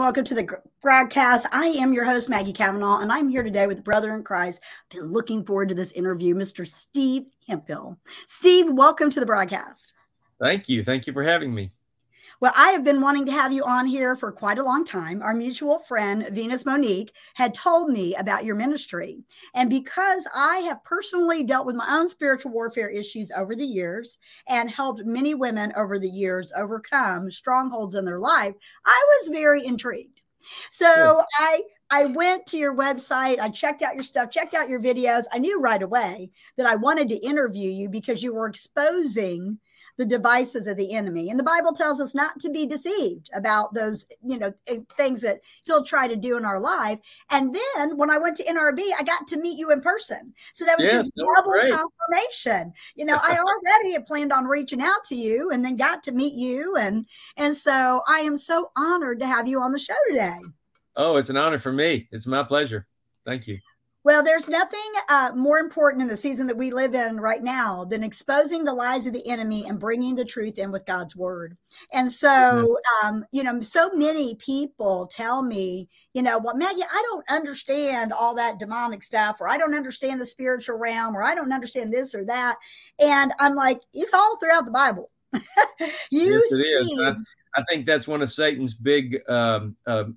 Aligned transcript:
Welcome 0.00 0.24
to 0.24 0.34
the 0.34 0.48
broadcast. 0.80 1.44
I 1.52 1.66
am 1.66 1.92
your 1.92 2.06
host, 2.06 2.30
Maggie 2.30 2.54
Cavanaugh, 2.54 3.00
and 3.00 3.12
I'm 3.12 3.28
here 3.28 3.42
today 3.42 3.66
with 3.66 3.84
brother 3.84 4.14
in 4.14 4.22
Christ. 4.22 4.62
Been 4.88 5.12
looking 5.12 5.44
forward 5.44 5.68
to 5.68 5.74
this 5.74 5.92
interview, 5.92 6.34
Mr. 6.34 6.66
Steve 6.66 7.26
Hemphill. 7.46 7.98
Steve, 8.26 8.70
welcome 8.70 9.10
to 9.10 9.20
the 9.20 9.26
broadcast. 9.26 9.92
Thank 10.40 10.70
you. 10.70 10.82
Thank 10.82 11.06
you 11.06 11.12
for 11.12 11.22
having 11.22 11.54
me. 11.54 11.70
Well, 12.40 12.52
I 12.56 12.70
have 12.70 12.84
been 12.84 13.02
wanting 13.02 13.26
to 13.26 13.32
have 13.32 13.52
you 13.52 13.64
on 13.64 13.86
here 13.86 14.16
for 14.16 14.32
quite 14.32 14.58
a 14.58 14.64
long 14.64 14.84
time. 14.84 15.20
Our 15.22 15.34
mutual 15.34 15.78
friend, 15.80 16.26
Venus 16.32 16.64
Monique, 16.64 17.12
had 17.34 17.52
told 17.52 17.90
me 17.90 18.14
about 18.14 18.44
your 18.46 18.54
ministry. 18.54 19.22
And 19.54 19.68
because 19.68 20.26
I 20.34 20.58
have 20.60 20.82
personally 20.84 21.44
dealt 21.44 21.66
with 21.66 21.76
my 21.76 21.86
own 21.98 22.08
spiritual 22.08 22.52
warfare 22.52 22.88
issues 22.88 23.30
over 23.30 23.54
the 23.54 23.66
years 23.66 24.18
and 24.48 24.70
helped 24.70 25.04
many 25.04 25.34
women 25.34 25.72
over 25.76 25.98
the 25.98 26.08
years 26.08 26.50
overcome 26.56 27.30
strongholds 27.30 27.94
in 27.94 28.06
their 28.06 28.20
life, 28.20 28.54
I 28.86 29.18
was 29.20 29.28
very 29.28 29.64
intrigued. 29.64 30.20
So 30.70 31.22
I 31.38 31.62
I 31.90 32.06
went 32.06 32.46
to 32.46 32.56
your 32.56 32.74
website, 32.74 33.38
I 33.40 33.50
checked 33.50 33.82
out 33.82 33.94
your 33.94 34.04
stuff, 34.04 34.30
checked 34.30 34.54
out 34.54 34.68
your 34.68 34.80
videos. 34.80 35.24
I 35.32 35.38
knew 35.38 35.60
right 35.60 35.82
away 35.82 36.30
that 36.56 36.66
I 36.66 36.76
wanted 36.76 37.08
to 37.10 37.16
interview 37.16 37.68
you 37.70 37.88
because 37.90 38.22
you 38.22 38.32
were 38.34 38.46
exposing 38.46 39.58
the 40.00 40.06
devices 40.06 40.66
of 40.66 40.78
the 40.78 40.94
enemy. 40.94 41.28
And 41.28 41.38
the 41.38 41.44
Bible 41.44 41.74
tells 41.74 42.00
us 42.00 42.14
not 42.14 42.40
to 42.40 42.48
be 42.48 42.64
deceived 42.64 43.28
about 43.34 43.74
those, 43.74 44.06
you 44.26 44.38
know, 44.38 44.50
eh, 44.66 44.78
things 44.96 45.20
that 45.20 45.42
he'll 45.64 45.84
try 45.84 46.08
to 46.08 46.16
do 46.16 46.38
in 46.38 46.44
our 46.46 46.58
life. 46.58 46.98
And 47.28 47.54
then 47.54 47.98
when 47.98 48.10
I 48.10 48.16
went 48.16 48.34
to 48.38 48.44
NRB, 48.44 48.80
I 48.98 49.02
got 49.02 49.28
to 49.28 49.38
meet 49.38 49.58
you 49.58 49.70
in 49.72 49.82
person. 49.82 50.32
So 50.54 50.64
that 50.64 50.78
was 50.78 50.86
yes, 50.86 51.02
just 51.02 51.12
double 51.16 51.52
great. 51.52 51.74
confirmation. 51.74 52.72
You 52.94 53.04
know, 53.04 53.18
I 53.22 53.36
already 53.66 53.92
had 53.92 54.06
planned 54.06 54.32
on 54.32 54.46
reaching 54.46 54.80
out 54.80 55.04
to 55.08 55.14
you 55.14 55.50
and 55.50 55.62
then 55.62 55.76
got 55.76 56.02
to 56.04 56.12
meet 56.12 56.32
you. 56.32 56.76
And 56.76 57.04
and 57.36 57.54
so 57.54 58.00
I 58.08 58.20
am 58.20 58.38
so 58.38 58.70
honored 58.78 59.20
to 59.20 59.26
have 59.26 59.46
you 59.46 59.60
on 59.60 59.72
the 59.72 59.78
show 59.78 59.92
today. 60.08 60.40
Oh, 60.96 61.18
it's 61.18 61.28
an 61.28 61.36
honor 61.36 61.58
for 61.58 61.72
me. 61.72 62.08
It's 62.10 62.26
my 62.26 62.42
pleasure. 62.42 62.86
Thank 63.26 63.46
you. 63.46 63.58
Well, 64.02 64.22
there's 64.24 64.48
nothing 64.48 64.80
uh, 65.10 65.32
more 65.36 65.58
important 65.58 66.02
in 66.02 66.08
the 66.08 66.16
season 66.16 66.46
that 66.46 66.56
we 66.56 66.70
live 66.70 66.94
in 66.94 67.20
right 67.20 67.42
now 67.42 67.84
than 67.84 68.02
exposing 68.02 68.64
the 68.64 68.72
lies 68.72 69.06
of 69.06 69.12
the 69.12 69.26
enemy 69.28 69.66
and 69.68 69.78
bringing 69.78 70.14
the 70.14 70.24
truth 70.24 70.58
in 70.58 70.72
with 70.72 70.86
God's 70.86 71.14
word. 71.14 71.54
And 71.92 72.10
so, 72.10 72.78
um, 73.04 73.26
you 73.30 73.42
know, 73.42 73.60
so 73.60 73.90
many 73.92 74.36
people 74.36 75.06
tell 75.06 75.42
me, 75.42 75.90
you 76.14 76.22
know, 76.22 76.38
well, 76.38 76.56
Maggie, 76.56 76.82
I 76.82 77.02
don't 77.10 77.28
understand 77.28 78.14
all 78.14 78.34
that 78.36 78.58
demonic 78.58 79.02
stuff, 79.02 79.36
or 79.38 79.48
I 79.48 79.58
don't 79.58 79.74
understand 79.74 80.18
the 80.18 80.26
spiritual 80.26 80.78
realm, 80.78 81.14
or 81.14 81.22
I 81.22 81.34
don't 81.34 81.52
understand 81.52 81.92
this 81.92 82.14
or 82.14 82.24
that. 82.24 82.56
And 82.98 83.34
I'm 83.38 83.54
like, 83.54 83.80
it's 83.92 84.14
all 84.14 84.38
throughout 84.38 84.64
the 84.64 84.72
Bible. 84.72 85.10
you 85.32 85.42
yes, 86.10 86.52
it 86.52 86.84
see- 86.84 86.94
is. 86.94 87.00
I, 87.02 87.12
I, 87.54 87.64
think 87.68 87.84
that's 87.84 88.08
one 88.08 88.22
of 88.22 88.32
Satan's 88.32 88.74
big 88.74 89.20
um, 89.28 89.76
um, 89.86 90.16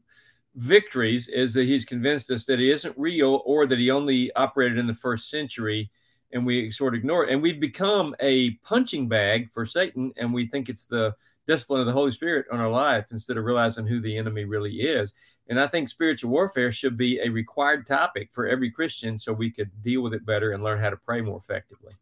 victories 0.55 1.27
is 1.29 1.53
that 1.53 1.65
he's 1.65 1.85
convinced 1.85 2.29
us 2.31 2.45
that 2.45 2.59
he 2.59 2.71
isn't 2.71 2.97
real 2.97 3.41
or 3.45 3.65
that 3.65 3.79
he 3.79 3.89
only 3.89 4.31
operated 4.33 4.77
in 4.77 4.87
the 4.87 4.93
first 4.93 5.29
century 5.29 5.89
and 6.31 6.45
we 6.45 6.71
sort 6.71 6.93
of 6.93 6.99
ignore 6.99 7.25
it. 7.25 7.31
And 7.31 7.41
we've 7.41 7.59
become 7.59 8.15
a 8.19 8.51
punching 8.57 9.07
bag 9.07 9.49
for 9.49 9.65
satan 9.65 10.11
and 10.17 10.33
we 10.33 10.47
think 10.47 10.69
it's 10.69 10.85
the 10.85 11.15
discipline 11.47 11.81
of 11.81 11.85
the 11.85 11.91
holy 11.91 12.11
spirit 12.11 12.45
on 12.51 12.59
our 12.59 12.69
life 12.69 13.07
instead 13.11 13.37
of 13.37 13.43
realizing 13.43 13.85
who 13.85 13.99
the 13.99 14.17
enemy 14.17 14.45
really 14.45 14.81
is. 14.81 15.13
And 15.49 15.59
i 15.59 15.67
think 15.67 15.89
spiritual 15.89 16.29
warfare 16.29 16.71
should 16.71 16.97
be 16.97 17.19
a 17.19 17.29
required 17.29 17.85
topic 17.85 18.29
for 18.31 18.47
every 18.47 18.71
christian 18.71 19.17
so 19.17 19.33
we 19.33 19.51
could 19.51 19.69
deal 19.81 20.01
with 20.01 20.13
it 20.13 20.25
better 20.25 20.53
and 20.53 20.63
learn 20.63 20.79
how 20.79 20.89
to 20.89 20.97
pray 20.97 21.21
more 21.21 21.37
effectively 21.37 21.93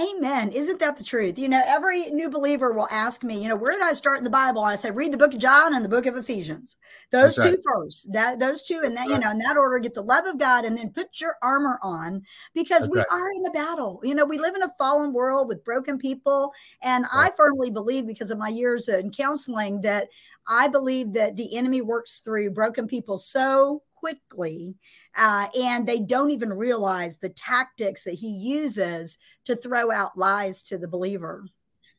Amen. 0.00 0.50
Isn't 0.52 0.78
that 0.78 0.96
the 0.96 1.04
truth? 1.04 1.38
You 1.38 1.48
know, 1.48 1.62
every 1.66 2.06
new 2.06 2.30
believer 2.30 2.72
will 2.72 2.88
ask 2.90 3.22
me, 3.22 3.42
you 3.42 3.48
know, 3.50 3.56
where 3.56 3.72
did 3.72 3.82
I 3.82 3.92
start 3.92 4.16
in 4.16 4.24
the 4.24 4.30
Bible? 4.30 4.62
I 4.62 4.76
say, 4.76 4.90
read 4.90 5.12
the 5.12 5.18
book 5.18 5.34
of 5.34 5.40
John 5.40 5.74
and 5.74 5.84
the 5.84 5.90
book 5.90 6.06
of 6.06 6.16
Ephesians. 6.16 6.78
Those 7.10 7.36
That's 7.36 7.48
two 7.48 7.54
right. 7.54 7.64
first. 7.64 8.12
That 8.12 8.38
those 8.38 8.62
two, 8.62 8.80
and 8.82 8.96
that, 8.96 9.08
right. 9.08 9.10
you 9.10 9.18
know, 9.18 9.30
in 9.30 9.38
that 9.38 9.58
order, 9.58 9.78
get 9.78 9.92
the 9.92 10.02
love 10.02 10.24
of 10.24 10.38
God 10.38 10.64
and 10.64 10.78
then 10.78 10.88
put 10.90 11.20
your 11.20 11.36
armor 11.42 11.78
on 11.82 12.22
because 12.54 12.82
That's 12.82 12.92
we 12.92 12.98
right. 12.98 13.06
are 13.10 13.30
in 13.30 13.44
a 13.46 13.50
battle. 13.50 14.00
You 14.02 14.14
know, 14.14 14.24
we 14.24 14.38
live 14.38 14.54
in 14.54 14.62
a 14.62 14.72
fallen 14.78 15.12
world 15.12 15.48
with 15.48 15.64
broken 15.64 15.98
people. 15.98 16.54
And 16.80 17.04
I 17.12 17.32
firmly 17.36 17.70
believe, 17.70 18.06
because 18.06 18.30
of 18.30 18.38
my 18.38 18.48
years 18.48 18.88
in 18.88 19.10
counseling, 19.10 19.82
that 19.82 20.08
I 20.46 20.68
believe 20.68 21.12
that 21.12 21.36
the 21.36 21.58
enemy 21.58 21.82
works 21.82 22.20
through 22.20 22.52
broken 22.52 22.86
people 22.86 23.18
so 23.18 23.82
quickly 24.00 24.74
uh, 25.16 25.46
and 25.58 25.86
they 25.86 26.00
don't 26.00 26.30
even 26.30 26.52
realize 26.52 27.16
the 27.18 27.28
tactics 27.30 28.04
that 28.04 28.14
he 28.14 28.28
uses 28.28 29.18
to 29.44 29.54
throw 29.54 29.90
out 29.92 30.16
lies 30.16 30.62
to 30.62 30.78
the 30.78 30.88
believer 30.88 31.44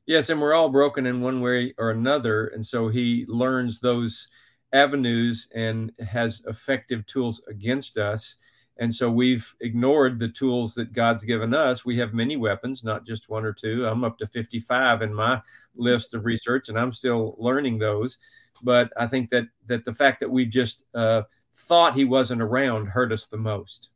yes 0.06 0.30
and 0.30 0.42
we're 0.42 0.54
all 0.54 0.70
broken 0.70 1.06
in 1.06 1.22
one 1.22 1.42
way 1.42 1.74
or 1.78 1.92
another 1.92 2.48
and 2.48 2.66
so 2.66 2.90
he 2.90 3.26
learns 3.28 3.80
those 3.80 4.28
avenues 4.74 5.48
and 5.54 5.92
has 6.00 6.42
effective 6.48 7.06
tools 7.06 7.42
against 7.48 7.98
us 7.98 8.36
and 8.82 8.94
so 8.94 9.12
we've 9.12 9.56
ignored 9.62 10.18
the 10.18 10.30
tools 10.30 10.74
that 10.74 10.92
God's 10.92 11.24
given 11.24 11.54
us. 11.54 11.86
We 11.86 12.00
have 12.00 12.16
many 12.16 12.36
weapons, 12.36 12.84
not 12.84 13.06
just 13.06 13.30
one 13.30 13.46
or 13.46 13.54
two. 13.54 13.86
I'm 13.86 14.04
up 14.04 14.18
to 14.18 14.26
55 14.26 15.04
in 15.04 15.14
my 15.14 15.40
list 15.76 16.16
of 16.16 16.26
research, 16.26 16.68
and 16.68 16.80
I'm 16.80 16.92
still 16.92 17.36
learning 17.38 17.78
those. 17.78 18.18
But 18.64 18.92
I 18.98 19.06
think 19.06 19.30
that 19.30 19.46
that 19.68 19.86
the 19.86 19.94
fact 19.94 20.20
that 20.22 20.32
we 20.32 20.48
just 20.48 20.84
uh, 20.96 21.22
thought 21.56 21.96
he 21.96 22.06
wasn't 22.06 22.42
around 22.42 22.88
hurt 22.88 23.12
us 23.12 23.28
the 23.28 23.38
most. 23.38 23.92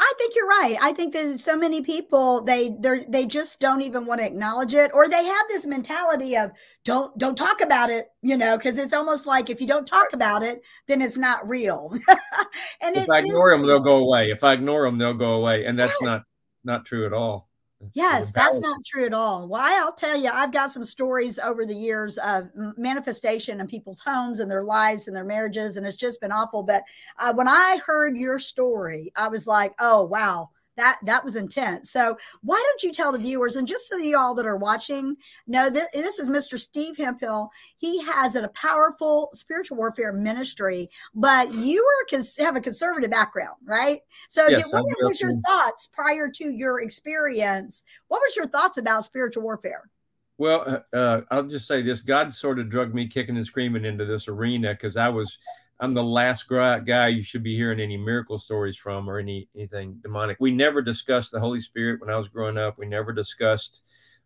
I 0.00 0.12
think 0.16 0.36
you're 0.36 0.46
right. 0.46 0.76
I 0.80 0.92
think 0.92 1.12
that 1.14 1.40
so 1.40 1.56
many 1.56 1.82
people 1.82 2.44
they 2.44 2.76
they 2.78 3.04
they 3.08 3.26
just 3.26 3.58
don't 3.58 3.82
even 3.82 4.06
want 4.06 4.20
to 4.20 4.26
acknowledge 4.26 4.72
it, 4.72 4.92
or 4.94 5.08
they 5.08 5.24
have 5.24 5.48
this 5.48 5.66
mentality 5.66 6.36
of 6.36 6.52
don't 6.84 7.16
don't 7.18 7.36
talk 7.36 7.60
about 7.60 7.90
it, 7.90 8.06
you 8.22 8.36
know, 8.36 8.56
because 8.56 8.78
it's 8.78 8.92
almost 8.92 9.26
like 9.26 9.50
if 9.50 9.60
you 9.60 9.66
don't 9.66 9.86
talk 9.86 10.12
about 10.12 10.44
it, 10.44 10.62
then 10.86 11.02
it's 11.02 11.16
not 11.16 11.48
real. 11.48 11.92
and 12.80 12.96
if 12.96 13.10
I 13.10 13.18
ignore 13.18 13.50
them, 13.50 13.66
they'll 13.66 13.80
go 13.80 13.96
away. 13.96 14.30
If 14.30 14.44
I 14.44 14.52
ignore 14.52 14.84
them, 14.84 14.98
they'll 14.98 15.14
go 15.14 15.32
away, 15.32 15.64
and 15.64 15.76
that's 15.76 15.96
yes. 16.00 16.02
not 16.02 16.22
not 16.62 16.84
true 16.84 17.04
at 17.04 17.12
all. 17.12 17.47
Yes, 17.94 18.32
that's 18.32 18.60
not 18.60 18.84
true 18.84 19.06
at 19.06 19.12
all. 19.12 19.48
Why 19.48 19.76
I'll 19.78 19.92
tell 19.92 20.16
you, 20.16 20.30
I've 20.32 20.52
got 20.52 20.70
some 20.70 20.84
stories 20.84 21.38
over 21.38 21.64
the 21.64 21.74
years 21.74 22.18
of 22.18 22.48
manifestation 22.76 23.60
in 23.60 23.66
people's 23.66 24.00
homes 24.00 24.40
and 24.40 24.50
their 24.50 24.64
lives 24.64 25.08
and 25.08 25.16
their 25.16 25.24
marriages, 25.24 25.76
and 25.76 25.86
it's 25.86 25.96
just 25.96 26.20
been 26.20 26.32
awful. 26.32 26.62
But 26.62 26.82
uh, 27.18 27.32
when 27.34 27.48
I 27.48 27.80
heard 27.84 28.16
your 28.16 28.38
story, 28.38 29.12
I 29.16 29.28
was 29.28 29.46
like, 29.46 29.74
oh, 29.80 30.04
wow, 30.04 30.50
that 30.78 30.98
that 31.02 31.24
was 31.24 31.36
intense. 31.36 31.90
So 31.90 32.16
why 32.42 32.62
don't 32.64 32.82
you 32.82 32.92
tell 32.92 33.12
the 33.12 33.18
viewers 33.18 33.56
and 33.56 33.68
just 33.68 33.88
so 33.88 33.96
y'all 33.96 34.34
that 34.36 34.46
are 34.46 34.56
watching 34.56 35.16
know 35.46 35.68
that 35.68 35.92
this 35.92 36.18
is 36.18 36.30
Mr. 36.30 36.58
Steve 36.58 36.96
Hemphill. 36.96 37.50
He 37.76 38.00
has 38.02 38.36
a 38.36 38.48
powerful 38.48 39.30
spiritual 39.34 39.76
warfare 39.76 40.12
ministry, 40.12 40.88
but 41.14 41.52
you 41.52 41.84
are 41.84 42.18
have 42.38 42.56
a 42.56 42.60
conservative 42.60 43.10
background, 43.10 43.56
right? 43.64 44.00
So 44.28 44.46
yes, 44.48 44.70
did, 44.70 44.72
what 44.72 44.84
was 45.02 45.20
your 45.20 45.32
thoughts 45.46 45.88
prior 45.88 46.28
to 46.28 46.50
your 46.50 46.80
experience? 46.80 47.84
What 48.06 48.20
was 48.20 48.36
your 48.36 48.46
thoughts 48.46 48.78
about 48.78 49.04
spiritual 49.04 49.42
warfare? 49.42 49.90
Well, 50.38 50.82
uh, 50.92 50.96
uh 50.96 51.20
I'll 51.30 51.42
just 51.42 51.66
say 51.66 51.82
this: 51.82 52.00
God 52.00 52.32
sort 52.32 52.60
of 52.60 52.70
drugged 52.70 52.94
me 52.94 53.08
kicking 53.08 53.36
and 53.36 53.44
screaming 53.44 53.84
into 53.84 54.04
this 54.04 54.28
arena 54.28 54.74
because 54.74 54.96
I 54.96 55.08
was 55.08 55.38
I'm 55.80 55.94
the 55.94 56.02
last 56.02 56.48
guy 56.48 57.08
you 57.08 57.22
should 57.22 57.44
be 57.44 57.54
hearing 57.54 57.78
any 57.78 57.96
miracle 57.96 58.38
stories 58.38 58.76
from 58.76 59.08
or 59.08 59.18
any 59.18 59.48
anything 59.54 60.00
demonic. 60.02 60.36
We 60.40 60.50
never 60.50 60.82
discussed 60.82 61.30
the 61.30 61.40
Holy 61.40 61.60
Spirit 61.60 62.00
when 62.00 62.10
I 62.10 62.16
was 62.16 62.28
growing 62.28 62.58
up. 62.58 62.78
We 62.78 62.86
never 62.86 63.12
discussed 63.12 63.82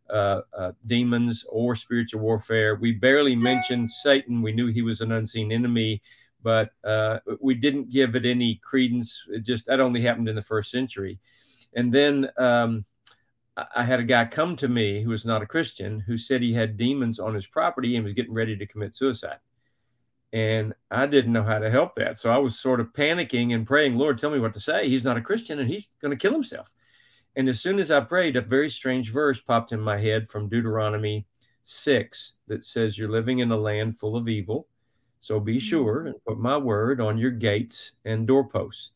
uh, 0.08 0.40
uh, 0.56 0.72
demons 0.86 1.44
or 1.50 1.74
spiritual 1.74 2.20
warfare. 2.20 2.76
We 2.76 2.92
barely 2.92 3.36
mentioned 3.36 3.90
Satan. 3.90 4.40
We 4.40 4.52
knew 4.52 4.68
he 4.68 4.82
was 4.82 5.02
an 5.02 5.12
unseen 5.12 5.52
enemy, 5.52 6.00
but 6.42 6.70
uh, 6.84 7.18
we 7.40 7.54
didn't 7.54 7.90
give 7.90 8.16
it 8.16 8.24
any 8.24 8.56
credence. 8.62 9.26
It 9.28 9.44
just 9.44 9.66
that 9.66 9.80
only 9.80 10.00
happened 10.00 10.30
in 10.30 10.36
the 10.36 10.42
first 10.42 10.70
century. 10.70 11.18
And 11.74 11.92
then 11.92 12.30
um, 12.38 12.86
I 13.76 13.84
had 13.84 14.00
a 14.00 14.04
guy 14.04 14.24
come 14.24 14.56
to 14.56 14.68
me 14.68 15.02
who 15.02 15.10
was 15.10 15.26
not 15.26 15.42
a 15.42 15.46
Christian 15.46 16.00
who 16.00 16.16
said 16.16 16.40
he 16.40 16.54
had 16.54 16.78
demons 16.78 17.18
on 17.18 17.34
his 17.34 17.46
property 17.46 17.96
and 17.96 18.04
was 18.04 18.14
getting 18.14 18.32
ready 18.32 18.56
to 18.56 18.66
commit 18.66 18.94
suicide 18.94 19.38
and 20.32 20.72
I 20.90 21.06
didn't 21.06 21.32
know 21.32 21.42
how 21.42 21.58
to 21.58 21.70
help 21.70 21.94
that. 21.96 22.18
So 22.18 22.30
I 22.30 22.38
was 22.38 22.58
sort 22.58 22.80
of 22.80 22.92
panicking 22.92 23.54
and 23.54 23.66
praying, 23.66 23.96
Lord, 23.96 24.18
tell 24.18 24.30
me 24.30 24.38
what 24.38 24.54
to 24.54 24.60
say. 24.60 24.88
He's 24.88 25.04
not 25.04 25.18
a 25.18 25.22
Christian 25.22 25.58
and 25.58 25.68
he's 25.68 25.88
going 26.00 26.10
to 26.10 26.16
kill 26.16 26.32
himself. 26.32 26.72
And 27.36 27.48
as 27.48 27.60
soon 27.60 27.78
as 27.78 27.90
I 27.90 28.00
prayed, 28.00 28.36
a 28.36 28.40
very 28.40 28.70
strange 28.70 29.12
verse 29.12 29.40
popped 29.40 29.72
in 29.72 29.80
my 29.80 29.98
head 29.98 30.28
from 30.28 30.48
Deuteronomy 30.48 31.26
6 31.62 32.32
that 32.48 32.64
says, 32.64 32.96
You're 32.96 33.10
living 33.10 33.40
in 33.40 33.50
a 33.50 33.56
land 33.56 33.98
full 33.98 34.16
of 34.16 34.28
evil. 34.28 34.68
So 35.20 35.38
be 35.38 35.56
mm-hmm. 35.56 35.60
sure 35.60 36.06
and 36.06 36.24
put 36.26 36.38
my 36.38 36.56
word 36.56 37.00
on 37.00 37.18
your 37.18 37.30
gates 37.30 37.92
and 38.04 38.26
doorposts. 38.26 38.90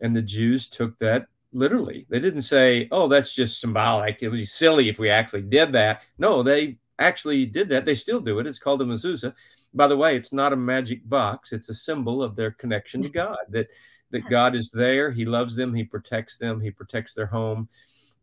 And 0.00 0.14
the 0.14 0.22
Jews 0.22 0.68
took 0.68 0.98
that 0.98 1.26
literally. 1.52 2.06
They 2.10 2.20
didn't 2.20 2.42
say, 2.42 2.88
Oh, 2.90 3.08
that's 3.08 3.34
just 3.34 3.60
symbolic. 3.60 4.22
It 4.22 4.28
would 4.28 4.36
be 4.36 4.44
silly 4.44 4.90
if 4.90 4.98
we 4.98 5.08
actually 5.08 5.42
did 5.42 5.72
that. 5.72 6.02
No, 6.18 6.42
they 6.42 6.78
actually 6.98 7.46
did 7.46 7.70
that. 7.70 7.86
They 7.86 7.94
still 7.94 8.20
do 8.20 8.38
it. 8.38 8.46
It's 8.46 8.58
called 8.58 8.82
a 8.82 8.84
mezuzah 8.84 9.34
by 9.74 9.88
the 9.88 9.96
way, 9.96 10.16
it's 10.16 10.32
not 10.32 10.52
a 10.52 10.56
magic 10.56 11.06
box. 11.08 11.52
It's 11.52 11.68
a 11.68 11.74
symbol 11.74 12.22
of 12.22 12.36
their 12.36 12.52
connection 12.52 13.02
to 13.02 13.08
God. 13.10 13.36
That 13.50 13.68
that 14.10 14.22
yes. 14.22 14.30
God 14.30 14.54
is 14.54 14.70
there. 14.70 15.10
He 15.10 15.24
loves 15.24 15.56
them. 15.56 15.74
He 15.74 15.82
protects 15.82 16.36
them. 16.38 16.60
He 16.60 16.70
protects 16.70 17.14
their 17.14 17.26
home. 17.26 17.68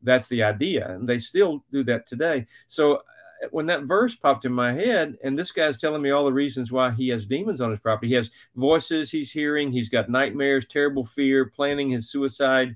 That's 0.02 0.30
the 0.30 0.42
idea, 0.42 0.90
and 0.90 1.08
they 1.08 1.18
still 1.18 1.64
do 1.72 1.84
that 1.84 2.08
today. 2.08 2.48
So, 2.66 3.04
when 3.52 3.66
that 3.68 3.84
verse 3.84 4.16
popped 4.16 4.46
in 4.46 4.54
my 4.54 4.72
head, 4.72 5.18
and 5.24 5.38
this 5.38 5.52
guy's 5.52 5.80
telling 5.80 6.02
me 6.02 6.12
all 6.12 6.26
the 6.26 6.34
reasons 6.34 6.72
why 6.72 6.92
he 6.92 7.10
has 7.10 7.26
demons 7.26 7.62
on 7.62 7.70
his 7.72 7.80
property. 7.80 8.08
He 8.08 8.16
has 8.16 8.32
voices 8.56 9.12
he's 9.12 9.32
hearing. 9.32 9.72
He's 9.72 9.90
got 9.90 10.10
nightmares, 10.10 10.66
terrible 10.66 11.06
fear, 11.06 11.46
planning 11.46 11.90
his 11.90 12.10
suicide, 12.10 12.76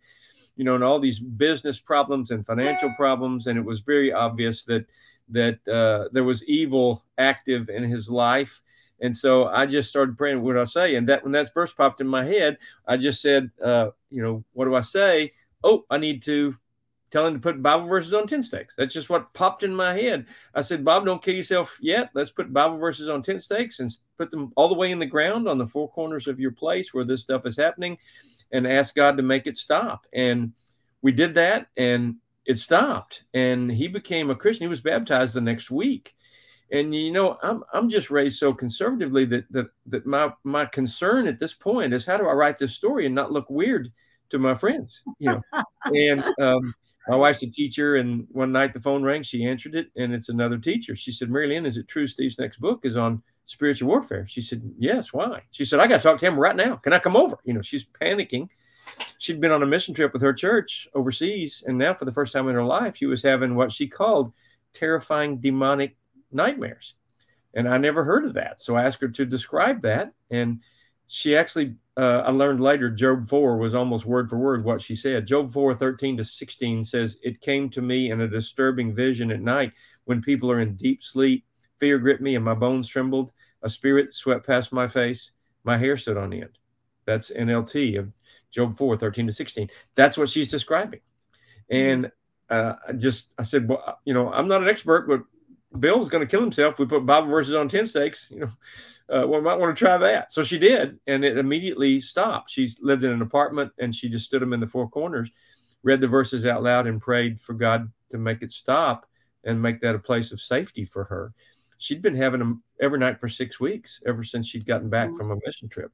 you 0.56 0.64
know, 0.66 0.76
and 0.76 0.84
all 0.84 1.00
these 1.00 1.20
business 1.20 1.80
problems 1.80 2.32
and 2.32 2.46
financial 2.46 2.94
problems. 2.98 3.48
And 3.48 3.58
it 3.58 3.66
was 3.66 3.82
very 3.82 4.12
obvious 4.12 4.66
that 4.66 4.86
that 5.30 5.68
uh, 5.68 6.10
there 6.12 6.24
was 6.24 6.44
evil 6.46 7.04
active 7.18 7.70
in 7.70 7.84
his 7.84 8.10
life. 8.10 8.62
And 9.06 9.16
so 9.16 9.46
I 9.46 9.68
just 9.68 9.90
started 9.90 10.18
praying, 10.18 10.42
what 10.42 10.58
I 10.58 10.64
say? 10.66 10.96
And 10.96 11.08
that 11.10 11.24
when 11.24 11.32
that 11.34 11.54
verse 11.54 11.72
popped 11.72 12.02
in 12.02 12.08
my 12.08 12.26
head, 12.26 12.58
I 12.88 12.98
just 12.98 13.22
said, 13.22 13.52
uh, 13.64 13.92
you 14.10 14.22
know, 14.22 14.44
what 14.54 14.66
do 14.66 14.76
I 14.76 14.82
say? 14.82 15.32
Oh, 15.64 15.86
I 15.90 15.98
need 15.98 16.24
to 16.24 16.56
tell 17.12 17.28
him 17.28 17.36
to 17.36 17.40
put 17.40 17.62
Bible 17.62 17.88
verses 17.88 18.14
on 18.14 18.28
tent 18.28 18.46
stakes. 18.46 18.76
That's 18.76 18.94
just 18.94 19.10
what 19.10 19.34
popped 19.34 19.64
in 19.64 19.74
my 19.74 19.94
head. 19.94 20.26
I 20.54 20.62
said, 20.62 20.84
Bob, 20.84 21.06
don't 21.06 21.22
kill 21.22 21.36
yourself 21.36 21.78
yet. 21.80 22.10
Let's 22.14 22.32
put 22.32 22.52
Bible 22.52 22.78
verses 22.78 23.08
on 23.08 23.22
tent 23.22 23.44
stakes 23.44 23.80
and 23.80 23.96
put 24.18 24.32
them 24.32 24.52
all 24.56 24.68
the 24.68 24.74
way 24.74 24.92
in 24.92 25.00
the 25.00 25.06
ground 25.06 25.48
on 25.48 25.58
the 25.58 25.68
four 25.68 25.90
corners 25.92 26.28
of 26.28 26.40
your 26.40 26.52
place 26.52 26.94
where 26.94 27.06
this 27.06 27.22
stuff 27.22 27.46
is 27.46 27.56
happening 27.56 27.98
and 28.52 28.68
ask 28.68 28.96
God 28.96 29.18
to 29.18 29.24
make 29.24 29.48
it 29.48 29.56
stop. 29.56 30.08
And 30.14 30.52
we 31.04 31.12
did 31.12 31.36
that 31.36 31.68
and 31.78 32.16
it 32.46 32.58
stopped. 32.58 33.24
And 33.34 33.72
he 33.72 33.88
became 33.88 34.30
a 34.30 34.36
Christian. 34.36 34.66
He 34.66 34.70
was 34.70 34.82
baptized 34.82 35.36
the 35.36 35.42
next 35.42 35.70
week. 35.70 36.15
And 36.72 36.96
you 36.96 37.12
know, 37.12 37.38
I'm 37.44 37.64
I'm 37.74 37.90
just 37.90 38.10
raised 38.10 38.40
so 38.40 38.54
conservatively 38.54 39.26
that 39.26 39.52
that 39.52 39.68
that 39.88 40.06
my 40.06 40.32
my 40.44 40.66
concern 40.66 41.28
at 41.28 41.40
this 41.40 41.54
point 41.54 41.94
is 41.94 42.06
how 42.06 42.18
do 42.18 42.28
I 42.28 42.34
write 42.34 42.58
this 42.58 42.74
story 42.74 43.06
and 43.06 43.14
not 43.14 43.32
look 43.32 43.50
weird 43.50 43.92
to 44.30 44.40
my 44.40 44.56
friends, 44.56 45.04
you 45.20 45.32
know. 45.32 45.42
and 45.86 46.24
um, 46.40 46.74
my 47.08 47.16
wife's 47.16 47.44
a 47.44 47.50
teacher, 47.50 47.98
and 47.98 48.26
one 48.32 48.52
night 48.52 48.74
the 48.74 48.80
phone 48.80 49.04
rang. 49.04 49.22
She 49.22 49.46
answered 49.46 49.76
it, 49.76 49.92
and 49.96 50.14
it's 50.14 50.30
another 50.30 50.58
teacher. 50.58 50.96
She 50.96 51.12
said, 51.12 51.30
"Mary 51.30 51.48
Lynn, 51.48 51.66
is 51.66 51.78
it 51.78 51.88
true 51.88 52.08
Steve's 52.08 52.40
next 52.40 52.60
book 52.60 52.82
is 52.84 52.98
on 52.98 53.22
spiritual 53.46 53.90
warfare?" 53.90 54.26
She 54.28 54.42
said, 54.42 54.64
"Yes. 54.80 55.14
Why?" 55.14 55.44
She 55.52 55.66
said, 55.66 55.80
"I 55.80 55.88
got 55.88 55.98
to 55.98 56.04
talk 56.04 56.20
to 56.20 56.26
him 56.26 56.40
right 56.40 56.56
now. 56.56 56.78
Can 56.78 56.94
I 56.94 57.00
come 57.00 57.16
over?" 57.16 57.38
You 57.44 57.54
know, 57.54 57.62
she's 57.62 57.86
panicking. 57.86 58.50
She'd 59.20 59.42
been 59.42 59.52
on 59.52 59.64
a 59.64 59.68
mission 59.68 59.94
trip 59.94 60.14
with 60.14 60.22
her 60.24 60.34
church 60.34 60.88
overseas, 60.96 61.64
and 61.68 61.78
now 61.78 61.94
for 61.94 62.06
the 62.06 62.12
first 62.12 62.34
time 62.34 62.48
in 62.48 62.56
her 62.56 62.64
life, 62.64 62.98
she 62.98 63.06
was 63.06 63.22
having 63.22 63.56
what 63.56 63.72
she 63.72 63.88
called 63.88 64.34
terrifying 64.74 65.38
demonic 65.38 65.96
nightmares. 66.36 66.94
And 67.54 67.68
I 67.68 67.78
never 67.78 68.04
heard 68.04 68.26
of 68.26 68.34
that, 68.34 68.60
so 68.60 68.76
I 68.76 68.84
asked 68.84 69.02
her 69.02 69.08
to 69.08 69.26
describe 69.26 69.82
that, 69.84 70.12
and 70.30 70.62
she 71.08 71.38
actually 71.38 71.76
uh, 71.98 72.24
I 72.26 72.32
learned 72.32 72.60
later 72.60 72.90
Job 72.90 73.28
4 73.28 73.58
was 73.58 73.74
almost 73.74 74.06
word 74.06 74.30
for 74.30 74.38
word 74.38 74.66
what 74.66 74.82
she 74.82 74.96
said. 74.96 75.26
Job 75.26 75.52
4 75.54 75.76
13 75.76 76.18
to 76.18 76.24
16 76.24 76.84
says, 76.84 77.18
It 77.24 77.40
came 77.40 77.70
to 77.70 77.82
me 77.82 78.12
in 78.12 78.22
a 78.22 78.28
disturbing 78.28 78.94
vision 78.94 79.32
at 79.32 79.40
night 79.40 79.72
when 80.04 80.22
people 80.22 80.52
are 80.52 80.60
in 80.60 80.76
deep 80.76 81.02
sleep. 81.02 81.46
Fear 81.80 82.00
gripped 82.00 82.22
me 82.22 82.36
and 82.36 82.44
my 82.44 82.54
bones 82.54 82.88
trembled. 82.88 83.32
A 83.62 83.70
spirit 83.70 84.14
swept 84.14 84.46
past 84.46 84.74
my 84.74 84.88
face. 84.88 85.32
My 85.64 85.78
hair 85.78 85.96
stood 85.96 86.18
on 86.18 86.34
end. 86.34 86.58
That's 87.06 87.32
NLT 87.32 87.98
of 87.98 88.12
Job 88.52 88.78
4 88.78 88.98
13 88.98 89.28
to 89.28 89.34
16. 89.34 89.70
That's 89.96 90.18
what 90.18 90.30
she's 90.30 90.50
describing. 90.50 91.00
And 91.70 92.12
uh, 92.50 92.76
I 92.90 92.92
just, 92.92 93.34
I 93.38 93.44
said, 93.44 93.70
Well, 93.70 94.00
you 94.04 94.14
know, 94.14 94.32
I'm 94.34 94.50
not 94.50 94.62
an 94.62 94.68
expert, 94.68 95.08
but 95.08 95.22
Bill's 95.80 96.10
going 96.10 96.26
to 96.26 96.30
kill 96.30 96.42
himself. 96.42 96.80
We 96.80 96.86
put 96.86 97.06
Bible 97.06 97.30
verses 97.30 97.56
on 97.56 97.68
tent 97.68 97.90
stakes, 97.90 98.32
you 98.32 98.42
know 98.42 98.50
uh, 99.10 99.26
well, 99.28 99.42
might 99.42 99.60
want 99.60 99.76
to 99.76 99.80
try 99.80 99.98
that. 99.98 100.32
So 100.32 100.44
she 100.44 100.58
did, 100.58 101.00
and 101.06 101.24
it 101.24 101.38
immediately 101.38 102.02
stopped. 102.02 102.50
She 102.50 102.72
lived 102.82 103.04
in 103.04 103.12
an 103.12 103.22
apartment, 103.22 103.72
and 103.78 103.96
she 103.96 104.10
just 104.10 104.26
stood 104.26 104.42
them 104.42 104.54
in 104.54 104.60
the 104.60 104.68
four 104.68 104.90
corners, 104.90 105.30
read 105.84 106.02
the 106.02 106.08
verses 106.08 106.46
out 106.46 106.64
loud, 106.64 106.88
and 106.88 107.02
prayed 107.02 107.40
for 107.40 107.54
God 107.54 107.92
to 108.10 108.18
make 108.18 108.42
it 108.42 108.52
stop 108.52 109.06
and 109.44 109.62
make 109.62 109.80
that 109.82 109.96
a 109.96 110.00
place 110.00 110.32
of 110.32 110.42
safety 110.42 110.86
for 110.86 111.04
her. 111.04 111.34
She'd 111.78 112.02
been 112.02 112.16
having 112.16 112.40
them 112.40 112.64
every 112.82 112.98
night 112.98 113.20
for 113.20 113.28
six 113.28 113.60
weeks 113.60 114.02
ever 114.08 114.24
since 114.24 114.48
she'd 114.48 114.66
gotten 114.66 114.90
back 114.90 115.10
mm-hmm. 115.10 115.18
from 115.18 115.32
a 115.32 115.38
mission 115.46 115.70
trip. 115.70 115.92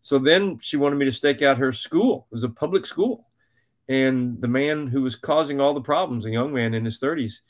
So 0.00 0.18
then 0.18 0.58
she 0.58 0.76
wanted 0.76 0.96
me 0.96 1.04
to 1.04 1.12
stake 1.12 1.42
out 1.42 1.58
her 1.58 1.72
school. 1.72 2.26
It 2.30 2.34
was 2.34 2.44
a 2.44 2.48
public 2.48 2.86
school. 2.86 3.26
And 3.88 4.40
the 4.40 4.48
man 4.48 4.86
who 4.86 5.02
was 5.02 5.16
causing 5.16 5.60
all 5.60 5.74
the 5.74 5.80
problems, 5.80 6.26
a 6.26 6.30
young 6.30 6.52
man 6.52 6.74
in 6.74 6.84
his 6.84 6.98
30s, 6.98 7.40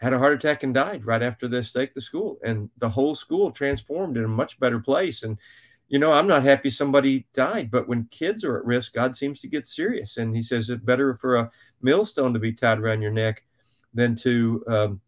had 0.00 0.14
a 0.14 0.18
heart 0.18 0.32
attack 0.32 0.62
and 0.62 0.72
died 0.72 1.04
right 1.04 1.22
after 1.22 1.46
they 1.46 1.62
staked 1.62 1.94
the 1.94 2.00
school. 2.00 2.38
And 2.42 2.70
the 2.78 2.88
whole 2.88 3.14
school 3.14 3.50
transformed 3.50 4.16
in 4.16 4.24
a 4.24 4.28
much 4.28 4.58
better 4.58 4.80
place. 4.80 5.22
And, 5.22 5.38
you 5.88 5.98
know, 5.98 6.12
I'm 6.12 6.26
not 6.26 6.42
happy 6.42 6.70
somebody 6.70 7.26
died, 7.34 7.70
but 7.70 7.86
when 7.86 8.08
kids 8.10 8.42
are 8.42 8.56
at 8.56 8.64
risk, 8.64 8.94
God 8.94 9.14
seems 9.14 9.40
to 9.40 9.48
get 9.48 9.66
serious. 9.66 10.16
And 10.16 10.34
he 10.34 10.40
says 10.40 10.70
it's 10.70 10.82
better 10.82 11.14
for 11.14 11.36
a 11.36 11.50
millstone 11.82 12.32
to 12.32 12.40
be 12.40 12.52
tied 12.52 12.78
around 12.78 13.02
your 13.02 13.10
neck 13.12 13.44
than 13.92 14.16
to 14.16 14.64
um, 14.68 15.00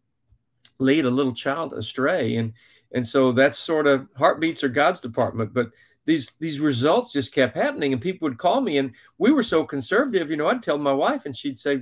lead 0.79 1.05
a 1.05 1.11
little 1.11 1.33
child 1.33 1.73
astray. 1.73 2.35
And 2.35 2.53
and 2.93 3.05
so 3.05 3.31
that's 3.31 3.57
sort 3.57 3.87
of 3.87 4.07
heartbeats 4.15 4.63
are 4.63 4.69
God's 4.69 5.01
department. 5.01 5.53
But 5.53 5.71
these 6.05 6.33
these 6.39 6.59
results 6.59 7.11
just 7.11 7.33
kept 7.33 7.55
happening, 7.55 7.93
and 7.93 8.01
people 8.01 8.27
would 8.27 8.37
call 8.37 8.61
me, 8.61 8.77
and 8.77 8.93
we 9.17 9.31
were 9.31 9.43
so 9.43 9.63
conservative. 9.63 10.29
You 10.29 10.37
know, 10.37 10.47
I'd 10.47 10.61
tell 10.61 10.77
my 10.77 10.93
wife, 10.93 11.25
and 11.25 11.35
she'd 11.35 11.57
say, 11.57 11.81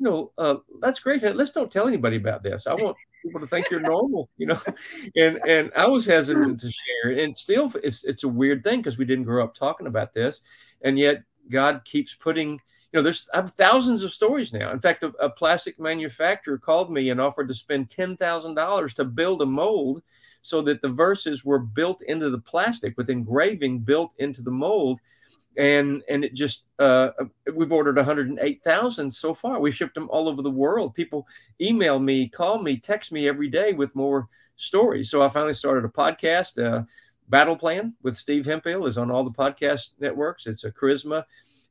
you 0.00 0.08
know, 0.08 0.32
uh, 0.38 0.56
that's 0.80 0.98
great. 0.98 1.22
Let's 1.22 1.50
don't 1.50 1.70
tell 1.70 1.86
anybody 1.86 2.16
about 2.16 2.42
this. 2.42 2.66
I 2.66 2.72
want 2.72 2.96
people 3.22 3.38
to 3.38 3.46
think 3.46 3.70
you're 3.70 3.80
normal, 3.80 4.30
you 4.38 4.46
know. 4.46 4.60
And 5.16 5.38
and 5.46 5.70
I 5.76 5.86
was 5.86 6.06
hesitant 6.06 6.58
to 6.60 6.70
share, 6.70 7.18
and 7.18 7.36
still, 7.36 7.70
it's 7.84 8.04
it's 8.04 8.24
a 8.24 8.28
weird 8.28 8.64
thing 8.64 8.80
because 8.80 8.96
we 8.96 9.04
didn't 9.04 9.24
grow 9.24 9.44
up 9.44 9.54
talking 9.54 9.86
about 9.86 10.14
this, 10.14 10.40
and 10.82 10.98
yet 10.98 11.22
God 11.50 11.84
keeps 11.84 12.14
putting. 12.14 12.52
You 12.92 12.98
know, 12.98 13.02
there's 13.02 13.28
I 13.34 13.36
have 13.36 13.50
thousands 13.52 14.02
of 14.02 14.10
stories 14.10 14.52
now. 14.52 14.72
In 14.72 14.80
fact, 14.80 15.04
a, 15.04 15.08
a 15.20 15.28
plastic 15.28 15.78
manufacturer 15.78 16.58
called 16.58 16.90
me 16.90 17.10
and 17.10 17.20
offered 17.20 17.48
to 17.48 17.54
spend 17.54 17.90
ten 17.90 18.16
thousand 18.16 18.54
dollars 18.54 18.94
to 18.94 19.04
build 19.04 19.42
a 19.42 19.46
mold 19.46 20.02
so 20.40 20.62
that 20.62 20.80
the 20.80 20.88
verses 20.88 21.44
were 21.44 21.58
built 21.58 22.00
into 22.02 22.30
the 22.30 22.38
plastic 22.38 22.96
with 22.96 23.10
engraving 23.10 23.80
built 23.80 24.14
into 24.18 24.40
the 24.42 24.50
mold 24.50 24.98
and 25.56 26.02
and 26.08 26.24
it 26.24 26.34
just 26.34 26.64
uh, 26.78 27.10
we've 27.54 27.72
ordered 27.72 27.96
108,000 27.96 29.10
so 29.10 29.34
far. 29.34 29.60
We've 29.60 29.74
shipped 29.74 29.94
them 29.94 30.08
all 30.10 30.28
over 30.28 30.42
the 30.42 30.50
world. 30.50 30.94
People 30.94 31.26
email 31.60 31.98
me, 31.98 32.28
call 32.28 32.62
me, 32.62 32.78
text 32.78 33.12
me 33.12 33.28
every 33.28 33.48
day 33.48 33.72
with 33.72 33.94
more 33.94 34.28
stories. 34.56 35.10
So 35.10 35.22
I 35.22 35.28
finally 35.28 35.54
started 35.54 35.84
a 35.84 35.88
podcast. 35.88 36.62
Uh, 36.62 36.84
Battle 37.28 37.56
Plan 37.56 37.94
with 38.02 38.16
Steve 38.16 38.44
Hemphill 38.44 38.86
is 38.86 38.98
on 38.98 39.10
all 39.10 39.22
the 39.22 39.30
podcast 39.30 39.90
networks. 40.00 40.46
It's 40.46 40.64
a 40.64 40.72
charisma 40.72 41.24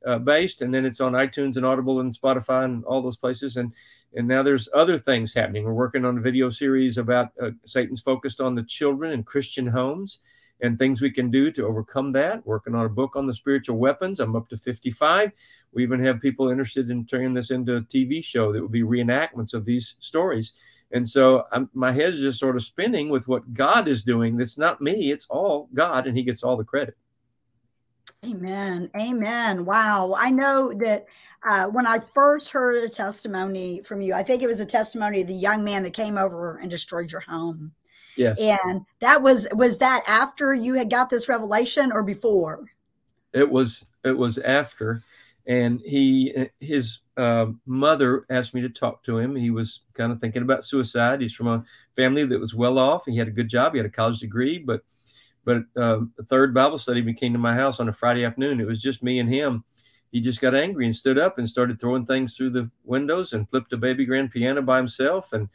uh, 0.05 0.17
based, 0.17 0.61
and 0.61 0.73
then 0.73 0.85
it's 0.85 1.01
on 1.01 1.11
iTunes 1.13 1.57
and 1.57 1.65
Audible 1.65 1.99
and 1.99 2.17
Spotify 2.17 2.63
and 2.63 2.85
all 2.85 3.01
those 3.01 3.17
places. 3.17 3.57
And 3.57 3.73
and 4.15 4.27
now 4.27 4.41
there's 4.41 4.69
other 4.73 4.97
things 4.97 5.33
happening. 5.33 5.63
We're 5.63 5.73
working 5.73 6.05
on 6.05 6.17
a 6.17 6.21
video 6.21 6.49
series 6.49 6.97
about 6.97 7.29
uh, 7.41 7.51
Satan's 7.65 8.01
focused 8.01 8.41
on 8.41 8.55
the 8.55 8.63
children 8.63 9.11
in 9.11 9.23
Christian 9.23 9.67
homes 9.67 10.19
and 10.61 10.77
things 10.77 11.01
we 11.01 11.11
can 11.11 11.31
do 11.31 11.51
to 11.51 11.65
overcome 11.65 12.11
that. 12.13 12.45
Working 12.45 12.75
on 12.75 12.85
a 12.85 12.89
book 12.89 13.15
on 13.15 13.27
the 13.27 13.33
spiritual 13.33 13.77
weapons. 13.77 14.19
I'm 14.19 14.35
up 14.35 14.49
to 14.49 14.57
55. 14.57 15.31
We 15.73 15.83
even 15.83 16.03
have 16.03 16.21
people 16.21 16.49
interested 16.49 16.89
in 16.89 17.05
turning 17.05 17.33
this 17.33 17.51
into 17.51 17.77
a 17.77 17.81
TV 17.81 18.23
show 18.23 18.51
that 18.51 18.61
would 18.61 18.71
be 18.71 18.83
reenactments 18.83 19.53
of 19.53 19.65
these 19.65 19.95
stories. 19.99 20.53
And 20.91 21.07
so 21.07 21.43
I'm, 21.51 21.69
my 21.73 21.91
head's 21.91 22.19
just 22.19 22.39
sort 22.39 22.55
of 22.55 22.63
spinning 22.63 23.09
with 23.09 23.27
what 23.27 23.53
God 23.53 23.87
is 23.87 24.03
doing. 24.03 24.37
That's 24.37 24.57
not 24.57 24.81
me, 24.81 25.11
it's 25.11 25.27
all 25.29 25.69
God, 25.73 26.07
and 26.07 26.17
He 26.17 26.23
gets 26.23 26.43
all 26.43 26.57
the 26.57 26.63
credit. 26.63 26.95
Amen. 28.25 28.89
Amen. 28.99 29.63
Wow. 29.63 30.13
I 30.17 30.29
know 30.29 30.73
that 30.73 31.05
uh, 31.47 31.67
when 31.67 31.87
I 31.87 31.99
first 31.99 32.49
heard 32.49 32.83
a 32.83 32.89
testimony 32.89 33.81
from 33.81 34.01
you, 34.01 34.13
I 34.13 34.23
think 34.23 34.43
it 34.43 34.47
was 34.47 34.59
a 34.59 34.65
testimony 34.65 35.21
of 35.21 35.27
the 35.27 35.33
young 35.33 35.63
man 35.63 35.83
that 35.83 35.93
came 35.93 36.17
over 36.17 36.57
and 36.57 36.69
destroyed 36.69 37.11
your 37.11 37.21
home. 37.21 37.71
Yes. 38.19 38.37
And 38.39 38.85
that 38.99 39.21
was 39.21 39.47
was 39.53 39.77
that 39.77 40.03
after 40.05 40.53
you 40.53 40.73
had 40.73 40.89
got 40.89 41.09
this 41.09 41.29
revelation 41.29 41.91
or 41.93 42.03
before? 42.03 42.65
It 43.31 43.49
was 43.49 43.85
it 44.03 44.17
was 44.17 44.37
after 44.37 45.03
and 45.47 45.81
he 45.81 46.49
his 46.59 46.99
uh, 47.15 47.47
mother 47.65 48.25
asked 48.29 48.53
me 48.53 48.61
to 48.61 48.69
talk 48.69 49.03
to 49.03 49.17
him. 49.17 49.35
He 49.35 49.51
was 49.51 49.81
kind 49.93 50.11
of 50.11 50.19
thinking 50.19 50.41
about 50.41 50.65
suicide. 50.65 51.21
He's 51.21 51.33
from 51.33 51.47
a 51.47 51.63
family 51.95 52.25
that 52.25 52.39
was 52.39 52.53
well 52.53 52.77
off. 52.77 53.05
He 53.05 53.15
had 53.15 53.29
a 53.29 53.31
good 53.31 53.49
job. 53.49 53.71
He 53.71 53.79
had 53.79 53.85
a 53.85 53.89
college 53.89 54.19
degree, 54.19 54.57
but 54.57 54.81
but 55.45 55.63
uh, 55.77 56.01
the 56.17 56.23
third 56.27 56.53
Bible 56.53 56.77
study 56.77 57.13
came 57.13 57.31
to 57.31 57.39
my 57.39 57.55
house 57.55 57.79
on 57.79 57.87
a 57.87 57.93
Friday 57.93 58.25
afternoon. 58.25 58.59
It 58.59 58.67
was 58.67 58.81
just 58.81 59.01
me 59.01 59.19
and 59.19 59.33
him. 59.33 59.63
He 60.11 60.19
just 60.19 60.41
got 60.41 60.55
angry 60.55 60.85
and 60.85 60.95
stood 60.95 61.17
up 61.17 61.37
and 61.37 61.47
started 61.47 61.79
throwing 61.79 62.05
things 62.05 62.35
through 62.35 62.49
the 62.49 62.69
windows 62.83 63.31
and 63.31 63.49
flipped 63.49 63.71
a 63.71 63.77
baby 63.77 64.05
grand 64.05 64.31
piano 64.31 64.61
by 64.61 64.77
himself 64.77 65.31
and 65.31 65.47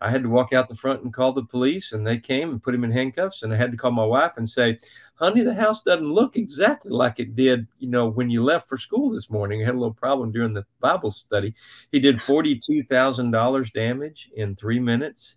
I 0.00 0.10
had 0.10 0.22
to 0.22 0.28
walk 0.28 0.52
out 0.52 0.68
the 0.68 0.74
front 0.74 1.02
and 1.02 1.12
call 1.12 1.32
the 1.32 1.44
police, 1.44 1.92
and 1.92 2.06
they 2.06 2.18
came 2.18 2.50
and 2.50 2.62
put 2.62 2.74
him 2.74 2.84
in 2.84 2.90
handcuffs. 2.90 3.42
And 3.42 3.52
I 3.52 3.56
had 3.56 3.70
to 3.70 3.76
call 3.76 3.90
my 3.90 4.04
wife 4.04 4.36
and 4.36 4.48
say, 4.48 4.78
"Honey, 5.14 5.42
the 5.42 5.54
house 5.54 5.82
doesn't 5.82 6.12
look 6.12 6.36
exactly 6.36 6.90
like 6.90 7.20
it 7.20 7.36
did, 7.36 7.66
you 7.78 7.88
know, 7.88 8.08
when 8.08 8.30
you 8.30 8.42
left 8.42 8.68
for 8.68 8.76
school 8.76 9.10
this 9.10 9.30
morning." 9.30 9.62
I 9.62 9.66
had 9.66 9.74
a 9.74 9.78
little 9.78 9.94
problem 9.94 10.32
during 10.32 10.54
the 10.54 10.64
Bible 10.80 11.10
study. 11.10 11.54
He 11.92 12.00
did 12.00 12.22
forty-two 12.22 12.82
thousand 12.84 13.30
dollars 13.30 13.70
damage 13.70 14.30
in 14.36 14.56
three 14.56 14.80
minutes. 14.80 15.36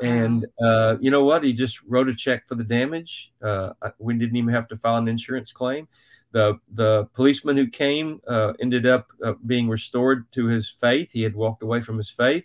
And 0.00 0.44
uh, 0.60 0.96
you 1.00 1.10
know 1.10 1.24
what? 1.24 1.44
He 1.44 1.52
just 1.52 1.80
wrote 1.82 2.08
a 2.08 2.14
check 2.14 2.48
for 2.48 2.56
the 2.56 2.64
damage. 2.64 3.32
Uh, 3.40 3.74
we 3.98 4.14
didn't 4.14 4.36
even 4.36 4.52
have 4.52 4.66
to 4.68 4.76
file 4.76 4.96
an 4.96 5.08
insurance 5.08 5.52
claim. 5.52 5.86
The 6.32 6.58
the 6.72 7.04
policeman 7.14 7.56
who 7.56 7.68
came 7.68 8.20
uh, 8.26 8.54
ended 8.60 8.86
up 8.86 9.06
uh, 9.24 9.34
being 9.46 9.68
restored 9.68 10.30
to 10.32 10.46
his 10.46 10.68
faith. 10.68 11.12
He 11.12 11.22
had 11.22 11.36
walked 11.36 11.62
away 11.62 11.80
from 11.80 11.96
his 11.96 12.10
faith 12.10 12.44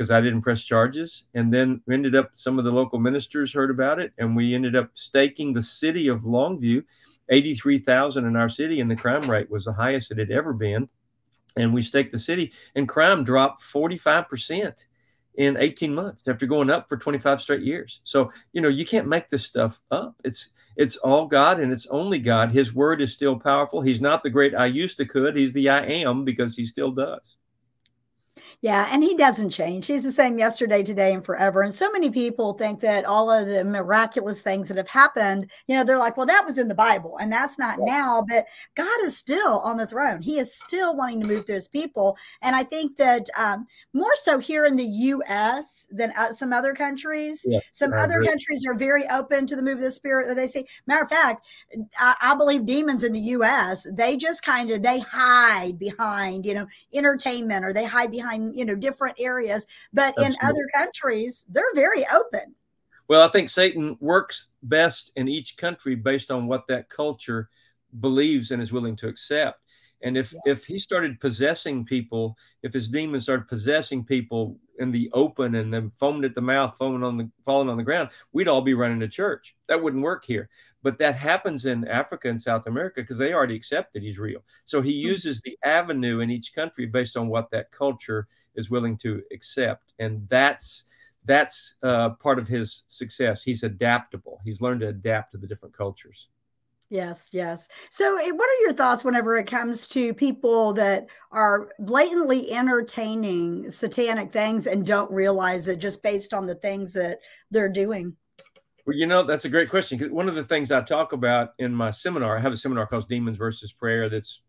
because 0.00 0.10
I 0.10 0.22
didn't 0.22 0.40
press 0.40 0.64
charges. 0.64 1.24
And 1.34 1.52
then 1.52 1.82
we 1.84 1.92
ended 1.92 2.16
up, 2.16 2.30
some 2.32 2.58
of 2.58 2.64
the 2.64 2.70
local 2.70 2.98
ministers 2.98 3.52
heard 3.52 3.70
about 3.70 3.98
it, 3.98 4.14
and 4.16 4.34
we 4.34 4.54
ended 4.54 4.74
up 4.74 4.88
staking 4.94 5.52
the 5.52 5.62
city 5.62 6.08
of 6.08 6.22
Longview, 6.22 6.82
83,000 7.28 8.24
in 8.24 8.34
our 8.34 8.48
city, 8.48 8.80
and 8.80 8.90
the 8.90 8.96
crime 8.96 9.30
rate 9.30 9.50
was 9.50 9.66
the 9.66 9.74
highest 9.74 10.10
it 10.10 10.16
had 10.16 10.30
ever 10.30 10.54
been. 10.54 10.88
And 11.58 11.74
we 11.74 11.82
staked 11.82 12.12
the 12.12 12.18
city, 12.18 12.50
and 12.74 12.88
crime 12.88 13.24
dropped 13.24 13.60
45% 13.60 14.86
in 15.34 15.58
18 15.58 15.94
months 15.94 16.26
after 16.26 16.46
going 16.46 16.70
up 16.70 16.88
for 16.88 16.96
25 16.96 17.38
straight 17.38 17.60
years. 17.60 18.00
So, 18.04 18.32
you 18.54 18.62
know, 18.62 18.70
you 18.70 18.86
can't 18.86 19.06
make 19.06 19.28
this 19.28 19.44
stuff 19.44 19.82
up. 19.90 20.14
It's 20.24 20.48
it's 20.78 20.96
all 20.96 21.26
God 21.26 21.60
and 21.60 21.70
it's 21.70 21.86
only 21.88 22.20
God. 22.20 22.52
His 22.52 22.72
word 22.72 23.02
is 23.02 23.12
still 23.12 23.38
powerful. 23.38 23.82
He's 23.82 24.00
not 24.00 24.22
the 24.22 24.30
great 24.30 24.54
I 24.54 24.64
used 24.64 24.96
to 24.96 25.04
could. 25.04 25.36
He's 25.36 25.52
the 25.52 25.68
I 25.68 25.84
am 25.84 26.24
because 26.24 26.56
he 26.56 26.64
still 26.64 26.90
does. 26.90 27.36
Yeah, 28.62 28.88
and 28.90 29.02
he 29.02 29.16
doesn't 29.16 29.50
change. 29.50 29.86
He's 29.86 30.02
the 30.02 30.12
same 30.12 30.38
yesterday, 30.38 30.82
today, 30.82 31.14
and 31.14 31.24
forever. 31.24 31.62
And 31.62 31.72
so 31.72 31.90
many 31.90 32.10
people 32.10 32.52
think 32.54 32.80
that 32.80 33.04
all 33.04 33.30
of 33.30 33.46
the 33.46 33.64
miraculous 33.64 34.42
things 34.42 34.68
that 34.68 34.76
have 34.76 34.88
happened, 34.88 35.50
you 35.66 35.76
know, 35.76 35.84
they're 35.84 35.98
like, 35.98 36.16
well, 36.16 36.26
that 36.26 36.44
was 36.44 36.58
in 36.58 36.68
the 36.68 36.74
Bible 36.74 37.16
and 37.18 37.32
that's 37.32 37.58
not 37.58 37.78
yeah. 37.78 37.92
now. 37.92 38.24
But 38.28 38.46
God 38.74 39.04
is 39.04 39.16
still 39.16 39.60
on 39.60 39.76
the 39.76 39.86
throne. 39.86 40.20
He 40.20 40.38
is 40.38 40.54
still 40.54 40.96
wanting 40.96 41.20
to 41.22 41.28
move 41.28 41.46
through 41.46 41.56
his 41.56 41.68
people. 41.68 42.16
And 42.42 42.54
I 42.54 42.62
think 42.62 42.96
that 42.96 43.28
um, 43.36 43.66
more 43.92 44.14
so 44.16 44.38
here 44.38 44.66
in 44.66 44.76
the 44.76 44.84
U.S. 44.84 45.86
than 45.90 46.12
uh, 46.16 46.32
some 46.32 46.52
other 46.52 46.74
countries. 46.74 47.44
Yeah, 47.46 47.60
some 47.72 47.92
I 47.94 47.98
other 47.98 48.16
agree. 48.16 48.28
countries 48.28 48.64
are 48.66 48.74
very 48.74 49.08
open 49.08 49.46
to 49.46 49.56
the 49.56 49.62
move 49.62 49.78
of 49.78 49.80
the 49.80 49.90
Spirit. 49.90 50.34
They 50.34 50.46
see. 50.46 50.66
matter 50.86 51.04
of 51.04 51.10
fact, 51.10 51.46
I, 51.98 52.14
I 52.20 52.34
believe 52.36 52.66
demons 52.66 53.04
in 53.04 53.12
the 53.12 53.20
U.S., 53.20 53.86
they 53.92 54.16
just 54.16 54.42
kind 54.42 54.70
of, 54.70 54.82
they 54.82 55.00
hide 55.00 55.78
behind, 55.78 56.46
you 56.46 56.54
know, 56.54 56.66
entertainment 56.94 57.64
or 57.64 57.72
they 57.72 57.84
hide 57.84 58.10
behind 58.10 58.29
you 58.34 58.64
know 58.64 58.74
different 58.74 59.16
areas 59.18 59.66
but 59.92 60.08
Absolutely. 60.18 60.26
in 60.26 60.48
other 60.48 60.68
countries 60.74 61.44
they're 61.48 61.74
very 61.74 62.04
open 62.12 62.54
well 63.08 63.26
i 63.26 63.30
think 63.30 63.48
satan 63.48 63.96
works 64.00 64.48
best 64.62 65.12
in 65.16 65.28
each 65.28 65.56
country 65.56 65.94
based 65.94 66.30
on 66.30 66.46
what 66.46 66.66
that 66.68 66.88
culture 66.88 67.48
believes 68.00 68.50
and 68.50 68.62
is 68.62 68.72
willing 68.72 68.96
to 68.96 69.08
accept 69.08 69.60
and 70.02 70.16
if 70.16 70.32
yes. 70.32 70.42
if 70.46 70.64
he 70.64 70.78
started 70.78 71.20
possessing 71.20 71.84
people 71.84 72.36
if 72.62 72.72
his 72.72 72.88
demons 72.88 73.24
started 73.24 73.48
possessing 73.48 74.04
people 74.04 74.58
in 74.78 74.90
the 74.90 75.10
open 75.12 75.56
and 75.56 75.72
then 75.72 75.90
foaming 75.98 76.24
at 76.24 76.34
the 76.34 76.40
mouth 76.40 76.74
foaming 76.78 77.02
on 77.02 77.16
the 77.16 77.30
falling 77.44 77.68
on 77.68 77.76
the 77.76 77.82
ground 77.82 78.08
we'd 78.32 78.48
all 78.48 78.62
be 78.62 78.74
running 78.74 79.00
to 79.00 79.08
church 79.08 79.54
that 79.68 79.82
wouldn't 79.82 80.02
work 80.02 80.24
here 80.24 80.48
but 80.82 80.98
that 80.98 81.14
happens 81.14 81.66
in 81.66 81.86
Africa 81.88 82.28
and 82.28 82.40
South 82.40 82.66
America 82.66 83.00
because 83.00 83.18
they 83.18 83.32
already 83.32 83.54
accept 83.54 83.92
that 83.92 84.02
he's 84.02 84.18
real. 84.18 84.42
So 84.64 84.80
he 84.80 85.00
hmm. 85.00 85.08
uses 85.08 85.40
the 85.42 85.58
avenue 85.64 86.20
in 86.20 86.30
each 86.30 86.54
country 86.54 86.86
based 86.86 87.16
on 87.16 87.28
what 87.28 87.50
that 87.50 87.70
culture 87.70 88.28
is 88.54 88.70
willing 88.70 88.96
to 88.98 89.22
accept, 89.32 89.94
and 89.98 90.28
that's 90.28 90.84
that's 91.24 91.74
uh, 91.82 92.10
part 92.10 92.38
of 92.38 92.48
his 92.48 92.84
success. 92.88 93.42
He's 93.42 93.62
adaptable. 93.62 94.40
He's 94.44 94.62
learned 94.62 94.80
to 94.80 94.88
adapt 94.88 95.32
to 95.32 95.38
the 95.38 95.46
different 95.46 95.76
cultures. 95.76 96.28
Yes, 96.90 97.28
yes. 97.32 97.68
So, 97.88 98.16
eh, 98.18 98.32
what 98.32 98.48
are 98.50 98.62
your 98.62 98.72
thoughts 98.72 99.04
whenever 99.04 99.38
it 99.38 99.46
comes 99.46 99.86
to 99.88 100.12
people 100.12 100.72
that 100.72 101.06
are 101.30 101.70
blatantly 101.78 102.50
entertaining 102.50 103.70
satanic 103.70 104.32
things 104.32 104.66
and 104.66 104.84
don't 104.84 105.10
realize 105.10 105.68
it 105.68 105.78
just 105.78 106.02
based 106.02 106.34
on 106.34 106.46
the 106.46 106.56
things 106.56 106.92
that 106.94 107.20
they're 107.52 107.68
doing? 107.68 108.16
Well, 108.86 108.96
you 108.96 109.06
know, 109.06 109.22
that's 109.22 109.44
a 109.44 109.48
great 109.48 109.70
question. 109.70 109.98
Because 109.98 110.12
one 110.12 110.28
of 110.28 110.34
the 110.34 110.42
things 110.42 110.72
I 110.72 110.80
talk 110.80 111.12
about 111.12 111.50
in 111.60 111.72
my 111.72 111.92
seminar, 111.92 112.36
I 112.36 112.40
have 112.40 112.52
a 112.52 112.56
seminar 112.56 112.88
called 112.88 113.08
Demons 113.08 113.38
versus 113.38 113.72
Prayer. 113.72 114.08
That's 114.08 114.42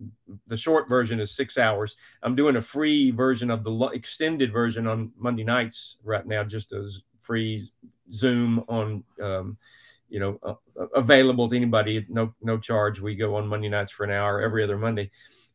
the 0.48 0.57
short 0.57 0.89
version 0.89 1.19
is 1.19 1.36
six 1.36 1.60
hours. 1.60 1.95
I'm 2.24 2.36
doing 2.36 2.55
a 2.55 2.62
free 2.62 3.12
version 3.12 3.51
of 3.51 3.63
the 3.63 3.89
extended 3.93 4.51
version 4.51 4.88
on 4.88 5.12
Monday 5.15 5.43
nights 5.43 5.98
right 6.03 6.25
now, 6.25 6.43
just 6.43 6.71
as 6.74 7.03
free 7.19 7.69
Zoom 8.12 8.63
on, 8.67 9.03
um, 9.21 9.57
you 10.12 10.20
know, 10.20 10.39
uh, 10.44 10.88
available 10.94 11.50
to 11.50 11.56
anybody, 11.56 12.06
no 12.10 12.34
no 12.41 12.60
charge. 12.60 13.00
We 13.00 13.15
go 13.15 13.36
on 13.36 13.48
Monday 13.48 13.70
nights 13.70 13.91
for 13.91 14.03
an 14.03 14.12
hour 14.12 14.41
every 14.41 14.63
other 14.63 14.77
Monday. 14.77 15.10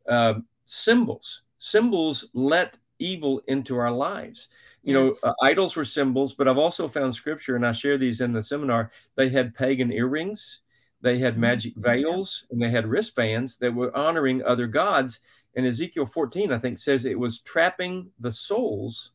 Uh, 0.08 0.34
symbols, 0.64 1.44
symbols 1.58 2.28
let 2.32 2.78
evil 2.98 3.42
into 3.46 3.76
our 3.76 3.92
lives 3.92 4.48
you 4.86 5.04
yes. 5.04 5.20
know, 5.22 5.30
uh, 5.30 5.34
idols 5.42 5.74
were 5.74 5.84
symbols, 5.84 6.32
but 6.32 6.46
I've 6.46 6.58
also 6.58 6.86
found 6.86 7.12
scripture, 7.12 7.56
and 7.56 7.66
I 7.66 7.72
share 7.72 7.98
these 7.98 8.20
in 8.20 8.32
the 8.32 8.42
seminar. 8.42 8.92
They 9.16 9.28
had 9.28 9.52
pagan 9.52 9.92
earrings, 9.92 10.60
they 11.00 11.18
had 11.18 11.32
mm-hmm. 11.32 11.40
magic 11.40 11.74
veils, 11.76 12.44
and 12.50 12.62
they 12.62 12.70
had 12.70 12.86
wristbands 12.86 13.56
that 13.56 13.74
were 13.74 13.94
honoring 13.96 14.44
other 14.44 14.68
gods. 14.68 15.18
And 15.56 15.66
Ezekiel 15.66 16.06
14, 16.06 16.52
I 16.52 16.58
think, 16.58 16.78
says 16.78 17.04
it 17.04 17.18
was 17.18 17.40
trapping 17.40 18.10
the 18.20 18.30
souls 18.30 19.10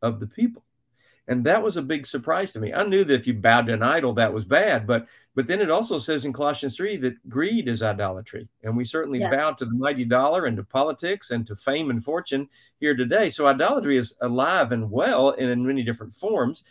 of 0.00 0.20
the 0.20 0.26
people 0.26 0.64
and 1.28 1.44
that 1.44 1.62
was 1.62 1.76
a 1.76 1.82
big 1.82 2.06
surprise 2.06 2.52
to 2.52 2.60
me. 2.60 2.72
I 2.72 2.82
knew 2.84 3.04
that 3.04 3.14
if 3.14 3.26
you 3.26 3.34
bowed 3.34 3.66
to 3.66 3.74
an 3.74 3.82
idol, 3.82 4.12
that 4.14 4.32
was 4.32 4.44
bad, 4.44 4.86
but 4.86 5.06
but 5.36 5.46
then 5.46 5.60
it 5.60 5.70
also 5.70 5.98
says 5.98 6.24
in 6.24 6.32
Colossians 6.32 6.76
three 6.76 6.96
that 6.98 7.28
greed 7.28 7.68
is 7.68 7.82
idolatry, 7.82 8.48
and 8.62 8.76
we 8.76 8.84
certainly 8.84 9.20
yes. 9.20 9.30
bow 9.30 9.52
to 9.52 9.64
the 9.64 9.74
mighty 9.74 10.04
dollar 10.04 10.46
and 10.46 10.56
to 10.56 10.64
politics 10.64 11.30
and 11.30 11.46
to 11.46 11.54
fame 11.56 11.90
and 11.90 12.04
fortune 12.04 12.48
here 12.80 12.96
today. 12.96 13.30
So 13.30 13.46
idolatry 13.46 13.96
is 13.96 14.14
alive 14.20 14.72
and 14.72 14.90
well 14.90 15.30
and 15.30 15.48
in 15.48 15.66
many 15.66 15.82
different 15.82 16.12
forms. 16.12 16.64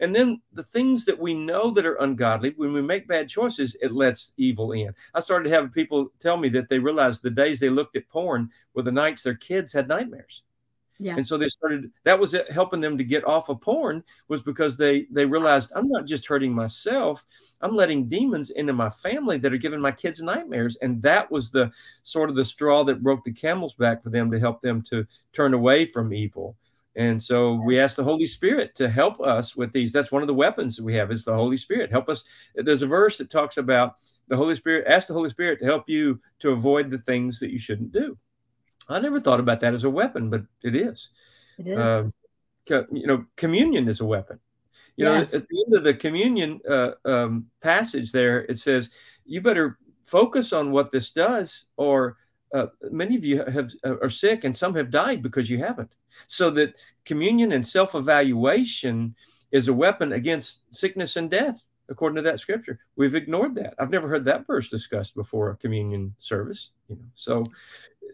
And 0.00 0.14
then 0.14 0.42
the 0.52 0.62
things 0.62 1.04
that 1.06 1.18
we 1.18 1.32
know 1.32 1.70
that 1.70 1.86
are 1.86 1.96
ungodly, 1.96 2.52
when 2.56 2.72
we 2.72 2.82
make 2.82 3.08
bad 3.08 3.28
choices, 3.28 3.76
it 3.80 3.92
lets 3.92 4.32
evil 4.36 4.72
in. 4.72 4.92
I 5.14 5.20
started 5.20 5.50
having 5.50 5.70
people 5.70 6.12
tell 6.20 6.36
me 6.36 6.48
that 6.50 6.68
they 6.68 6.78
realized 6.78 7.22
the 7.22 7.30
days 7.30 7.60
they 7.60 7.70
looked 7.70 7.96
at 7.96 8.08
porn 8.08 8.50
were 8.74 8.82
the 8.82 8.92
nights 8.92 9.22
their 9.22 9.34
kids 9.34 9.72
had 9.72 9.88
nightmares. 9.88 10.42
Yeah. 10.98 11.16
And 11.16 11.26
so 11.26 11.36
they 11.36 11.48
started 11.48 11.90
that 12.04 12.18
was 12.18 12.34
helping 12.50 12.80
them 12.80 12.96
to 12.96 13.04
get 13.04 13.26
off 13.26 13.48
of 13.48 13.60
porn 13.60 14.02
was 14.28 14.42
because 14.42 14.76
they 14.76 15.06
they 15.10 15.26
realized 15.26 15.72
I'm 15.74 15.88
not 15.88 16.06
just 16.06 16.26
hurting 16.26 16.52
myself, 16.52 17.24
I'm 17.60 17.76
letting 17.76 18.08
demons 18.08 18.50
into 18.50 18.72
my 18.72 18.90
family 18.90 19.38
that 19.38 19.52
are 19.52 19.58
giving 19.58 19.80
my 19.80 19.92
kids 19.92 20.22
nightmares 20.22 20.76
and 20.80 21.02
that 21.02 21.30
was 21.30 21.50
the 21.50 21.70
sort 22.02 22.30
of 22.30 22.36
the 22.36 22.44
straw 22.44 22.82
that 22.84 23.02
broke 23.02 23.24
the 23.24 23.32
camel's 23.32 23.74
back 23.74 24.02
for 24.02 24.10
them 24.10 24.30
to 24.30 24.38
help 24.38 24.62
them 24.62 24.82
to 24.82 25.06
turn 25.32 25.54
away 25.54 25.86
from 25.86 26.14
evil. 26.14 26.56
And 26.96 27.22
so 27.22 27.60
we 27.62 27.78
ask 27.78 27.96
the 27.96 28.04
Holy 28.04 28.26
Spirit 28.26 28.74
to 28.76 28.88
help 28.88 29.20
us 29.20 29.54
with 29.54 29.70
these. 29.70 29.92
That's 29.92 30.10
one 30.10 30.22
of 30.22 30.28
the 30.28 30.34
weapons 30.34 30.76
that 30.76 30.84
we 30.84 30.94
have 30.94 31.12
is 31.12 31.24
the 31.24 31.34
Holy 31.34 31.58
Spirit. 31.58 31.90
Help 31.90 32.08
us. 32.08 32.24
There's 32.54 32.80
a 32.80 32.86
verse 32.86 33.18
that 33.18 33.28
talks 33.28 33.58
about 33.58 33.96
the 34.28 34.36
Holy 34.36 34.54
Spirit. 34.54 34.86
Ask 34.88 35.08
the 35.08 35.14
Holy 35.14 35.28
Spirit 35.28 35.60
to 35.60 35.66
help 35.66 35.90
you 35.90 36.18
to 36.38 36.52
avoid 36.52 36.90
the 36.90 36.98
things 36.98 37.38
that 37.40 37.52
you 37.52 37.58
shouldn't 37.58 37.92
do. 37.92 38.16
I 38.88 38.98
never 39.00 39.20
thought 39.20 39.40
about 39.40 39.60
that 39.60 39.74
as 39.74 39.84
a 39.84 39.90
weapon, 39.90 40.30
but 40.30 40.42
it 40.62 40.76
is. 40.76 41.10
It 41.58 41.68
is. 41.68 41.78
Um, 41.78 42.12
you 42.68 43.06
know, 43.06 43.24
communion 43.36 43.88
is 43.88 44.00
a 44.00 44.04
weapon. 44.04 44.40
You 44.96 45.06
yes. 45.06 45.32
know, 45.32 45.38
at 45.38 45.46
the 45.48 45.64
end 45.66 45.76
of 45.76 45.84
the 45.84 45.94
communion 45.94 46.60
uh, 46.68 46.92
um, 47.04 47.46
passage 47.60 48.12
there, 48.12 48.40
it 48.44 48.58
says, 48.58 48.90
you 49.24 49.40
better 49.40 49.78
focus 50.04 50.52
on 50.52 50.70
what 50.70 50.90
this 50.90 51.10
does, 51.10 51.66
or 51.76 52.16
uh, 52.54 52.66
many 52.90 53.16
of 53.16 53.24
you 53.24 53.42
have 53.44 53.70
uh, 53.84 53.98
are 53.98 54.08
sick 54.08 54.44
and 54.44 54.56
some 54.56 54.74
have 54.74 54.90
died 54.90 55.22
because 55.22 55.50
you 55.50 55.58
haven't. 55.58 55.90
So 56.28 56.50
that 56.50 56.74
communion 57.04 57.52
and 57.52 57.66
self 57.66 57.94
evaluation 57.94 59.14
is 59.52 59.68
a 59.68 59.74
weapon 59.74 60.12
against 60.12 60.62
sickness 60.74 61.16
and 61.16 61.30
death, 61.30 61.62
according 61.88 62.16
to 62.16 62.22
that 62.22 62.40
scripture. 62.40 62.80
We've 62.96 63.14
ignored 63.14 63.54
that. 63.56 63.74
I've 63.78 63.90
never 63.90 64.08
heard 64.08 64.24
that 64.24 64.46
verse 64.46 64.68
discussed 64.68 65.14
before 65.14 65.50
a 65.50 65.56
communion 65.56 66.14
service. 66.18 66.70
You 66.88 66.96
know, 66.96 67.08
so 67.14 67.44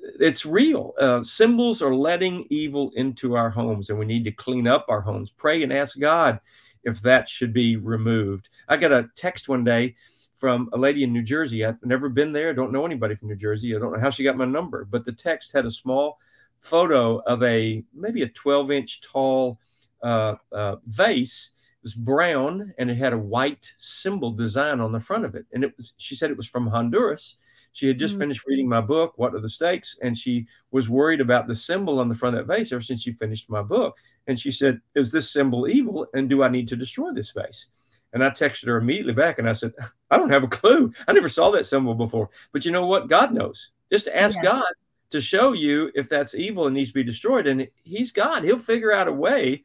it's 0.03 0.45
real. 0.45 0.95
Uh, 0.99 1.23
symbols 1.23 1.81
are 1.81 1.95
letting 1.95 2.47
evil 2.51 2.91
into 2.97 3.37
our 3.37 3.51
homes, 3.51 3.91
and 3.91 3.99
we 3.99 4.05
need 4.05 4.25
to 4.25 4.33
clean 4.33 4.67
up 4.67 4.87
our 4.89 5.01
homes. 5.01 5.31
Pray 5.31 5.63
and 5.63 5.73
ask 5.73 5.99
God 5.99 6.41
if 6.85 7.01
that 7.03 7.29
should 7.29 7.53
be 7.53 7.77
removed. 7.77 8.49
I 8.69 8.77
got 8.77 8.93
a 8.93 9.09
text 9.17 9.49
one 9.49 9.65
day 9.65 9.95
from 10.35 10.69
a 10.73 10.77
lady 10.77 11.05
in 11.05 11.13
New 11.13 11.23
Jersey. 11.23 11.65
I've 11.65 11.83
never 11.85 12.09
been 12.09 12.33
there. 12.33 12.51
I 12.51 12.53
Don't 12.53 12.73
know 12.73 12.85
anybody 12.85 13.15
from 13.15 13.29
New 13.29 13.37
Jersey. 13.37 13.77
I 13.77 13.79
don't 13.79 13.93
know 13.93 14.01
how 14.01 14.11
she 14.11 14.25
got 14.25 14.37
my 14.37 14.45
number, 14.45 14.85
but 14.85 15.05
the 15.05 15.13
text 15.13 15.53
had 15.53 15.67
a 15.67 15.71
small 15.71 16.19
photo 16.59 17.19
of 17.19 17.43
a 17.43 17.85
maybe 17.95 18.23
a 18.23 18.29
12 18.29 18.71
inch 18.73 19.01
tall 19.03 19.61
uh, 20.03 20.35
uh, 20.51 20.77
vase. 20.87 21.51
It 21.55 21.85
was 21.85 21.95
brown 21.95 22.75
and 22.79 22.91
it 22.91 22.97
had 22.97 23.13
a 23.13 23.19
white 23.19 23.73
symbol 23.77 24.33
design 24.33 24.81
on 24.81 24.93
the 24.93 25.01
front 25.01 25.25
of 25.25 25.35
it. 25.37 25.47
And 25.53 25.63
it 25.63 25.73
was, 25.77 25.93
she 25.97 26.17
said 26.17 26.31
it 26.31 26.37
was 26.37 26.49
from 26.49 26.67
Honduras 26.67 27.37
she 27.73 27.89
had 27.89 27.99
just 27.99 28.13
mm-hmm. 28.15 28.23
finished 28.23 28.47
reading 28.47 28.69
my 28.69 28.81
book, 28.81 29.15
What 29.17 29.35
Are 29.35 29.41
the 29.41 29.49
Stakes? 29.49 29.97
And 30.03 30.17
she 30.17 30.47
was 30.71 30.91
worried 30.91 31.21
about 31.21 31.47
the 31.47 31.55
symbol 31.55 31.99
on 31.99 32.09
the 32.09 32.15
front 32.15 32.37
of 32.37 32.47
that 32.47 32.55
vase 32.55 32.73
ever 32.73 32.83
since 32.83 33.03
she 33.03 33.13
finished 33.13 33.49
my 33.49 33.63
book. 33.63 33.99
And 34.27 34.39
she 34.39 34.51
said, 34.51 34.81
Is 34.95 35.11
this 35.11 35.31
symbol 35.31 35.69
evil? 35.69 36.07
And 36.15 36.29
do 36.29 36.43
I 36.43 36.49
need 36.49 36.69
to 36.69 36.77
destroy 36.77 37.13
this 37.13 37.33
vase? 37.33 37.69
And 38.13 38.23
I 38.23 38.29
texted 38.29 38.67
her 38.67 38.77
immediately 38.77 39.15
back 39.15 39.39
and 39.39 39.49
I 39.49 39.55
said, 39.55 39.73
I 40.11 40.19
don't 40.19 40.31
have 40.31 40.45
a 40.45 40.49
clue. 40.49 40.93
I 41.09 41.13
never 41.13 41.31
saw 41.31 41.51
that 41.51 41.67
symbol 41.67 41.95
before. 41.95 42.29
But 42.53 42.65
you 42.65 42.71
know 42.71 42.87
what? 42.87 43.09
God 43.09 43.33
knows. 43.33 43.71
Just 43.91 44.09
ask 44.09 44.37
yes. 44.37 44.45
God 44.45 44.73
to 45.11 45.21
show 45.21 45.53
you 45.53 45.91
if 45.95 46.09
that's 46.09 46.35
evil 46.35 46.67
and 46.67 46.75
needs 46.75 46.91
to 46.91 46.95
be 46.95 47.03
destroyed. 47.03 47.47
And 47.47 47.69
He's 47.83 48.13
God. 48.13 48.45
He'll 48.45 48.59
figure 48.59 48.93
out 48.93 49.09
a 49.09 49.13
way 49.13 49.63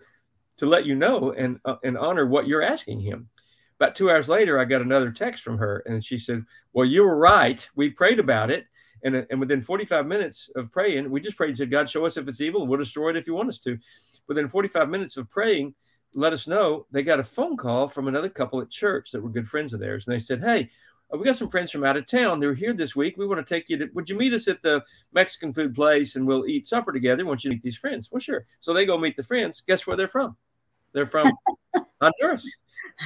to 0.58 0.66
let 0.66 0.86
you 0.86 0.96
know 0.96 1.34
and, 1.34 1.60
uh, 1.66 1.76
and 1.84 1.98
honor 1.98 2.26
what 2.26 2.48
you're 2.48 2.64
asking 2.64 3.02
Him. 3.02 3.28
About 3.80 3.96
two 3.96 4.10
hours 4.10 4.28
later, 4.28 4.60
I 4.60 4.66
got 4.66 4.82
another 4.82 5.12
text 5.12 5.44
from 5.44 5.58
her, 5.60 5.84
and 5.86 6.04
she 6.04 6.18
said, 6.18 6.44
"Well, 6.74 6.86
you 6.86 7.04
were 7.04 7.18
right. 7.18 7.68
We 7.76 7.90
prayed 7.92 8.20
about 8.20 8.50
it, 8.52 8.66
And, 9.04 9.26
and 9.30 9.40
within 9.40 9.62
45 9.62 10.08
minutes 10.08 10.50
of 10.56 10.72
praying, 10.72 11.10
we 11.12 11.22
just 11.22 11.38
prayed 11.38 11.50
and 11.50 11.58
said, 11.58 11.72
God, 11.72 11.90
show 11.90 12.06
us 12.06 12.18
if 12.18 12.28
it's 12.28 12.42
evil. 12.42 12.66
We'll 12.68 12.80
destroy 12.80 13.10
it 13.12 13.18
if 13.18 13.28
you 13.28 13.36
want 13.36 13.50
us 13.50 13.60
to. 13.60 13.78
Within 14.28 14.50
45 14.50 14.90
minutes 14.90 15.18
of 15.18 15.30
praying, 15.30 15.76
let 16.16 16.34
us 16.34 16.48
know 16.48 16.88
they 16.92 17.04
got 17.04 17.20
a 17.20 17.24
phone 17.24 17.58
call 17.58 17.88
from 17.88 18.08
another 18.08 18.30
couple 18.30 18.62
at 18.62 18.70
church 18.70 19.12
that 19.12 19.22
were 19.22 19.30
good 19.30 19.48
friends 19.48 19.74
of 19.74 19.80
theirs. 19.80 20.08
And 20.08 20.16
they 20.16 20.20
said, 20.20 20.44
Hey, 20.44 20.70
we 21.12 21.24
got 21.24 21.36
some 21.38 21.50
friends 21.50 21.72
from 21.72 21.84
out 21.86 21.98
of 21.98 22.06
town. 22.06 22.40
They're 22.40 22.54
here 22.54 22.74
this 22.74 22.96
week. 22.96 23.16
We 23.18 23.28
want 23.28 23.46
to 23.46 23.54
take 23.54 23.70
you 23.70 23.78
to, 23.78 23.90
would 23.94 24.10
you 24.10 24.16
meet 24.18 24.34
us 24.34 24.48
at 24.48 24.62
the 24.62 24.84
Mexican 25.14 25.54
food 25.54 25.74
place 25.74 26.16
and 26.16 26.28
we'll 26.28 26.48
eat 26.48 26.68
supper 26.68 26.92
together? 26.92 27.26
Want 27.26 27.44
you 27.44 27.52
meet 27.52 27.62
these 27.62 27.78
friends. 27.78 28.12
Well, 28.12 28.20
sure. 28.20 28.46
So 28.60 28.74
they 28.74 28.86
go 28.86 28.98
meet 28.98 29.16
the 29.16 29.24
friends. 29.24 29.62
Guess 29.66 29.88
where 29.88 29.96
they're 29.96 30.08
from? 30.08 30.36
They're 30.98 31.06
from 31.06 31.32
Honduras. 32.02 32.44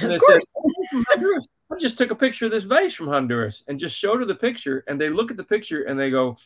And 0.00 0.10
they 0.10 0.18
said, 0.18 0.40
oh, 0.56 1.04
Honduras. 1.10 1.50
I 1.70 1.76
just 1.76 1.98
took 1.98 2.10
a 2.10 2.14
picture 2.14 2.46
of 2.46 2.50
this 2.50 2.64
vase 2.64 2.94
from 2.94 3.08
Honduras 3.08 3.64
and 3.68 3.78
just 3.78 3.94
showed 3.94 4.20
her 4.20 4.24
the 4.24 4.34
picture. 4.34 4.82
And 4.88 4.98
they 4.98 5.10
look 5.10 5.30
at 5.30 5.36
the 5.36 5.44
picture 5.44 5.82
and 5.82 6.00
they 6.00 6.08
go, 6.08 6.38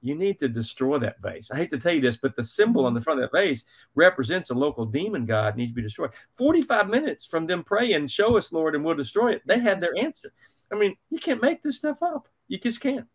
you 0.00 0.14
need 0.14 0.38
to 0.38 0.48
destroy 0.48 0.96
that 0.96 1.20
vase. 1.20 1.50
I 1.50 1.58
hate 1.58 1.68
to 1.72 1.76
tell 1.76 1.92
you 1.92 2.00
this, 2.00 2.16
but 2.16 2.34
the 2.34 2.42
symbol 2.42 2.86
on 2.86 2.94
the 2.94 3.00
front 3.02 3.20
of 3.20 3.30
that 3.30 3.38
vase 3.38 3.66
represents 3.94 4.48
a 4.48 4.54
local 4.54 4.86
demon 4.86 5.26
god 5.26 5.54
needs 5.54 5.72
to 5.72 5.74
be 5.74 5.82
destroyed. 5.82 6.12
45 6.38 6.88
minutes 6.88 7.26
from 7.26 7.46
them 7.46 7.62
praying, 7.62 8.06
show 8.06 8.38
us, 8.38 8.50
Lord, 8.50 8.74
and 8.74 8.82
we'll 8.82 8.94
destroy 8.94 9.32
it. 9.32 9.42
They 9.44 9.58
had 9.58 9.82
their 9.82 9.94
answer. 9.98 10.32
I 10.72 10.76
mean, 10.76 10.96
you 11.10 11.18
can't 11.18 11.42
make 11.42 11.62
this 11.62 11.76
stuff 11.76 12.02
up. 12.02 12.26
You 12.48 12.56
just 12.56 12.80
can't 12.80 13.06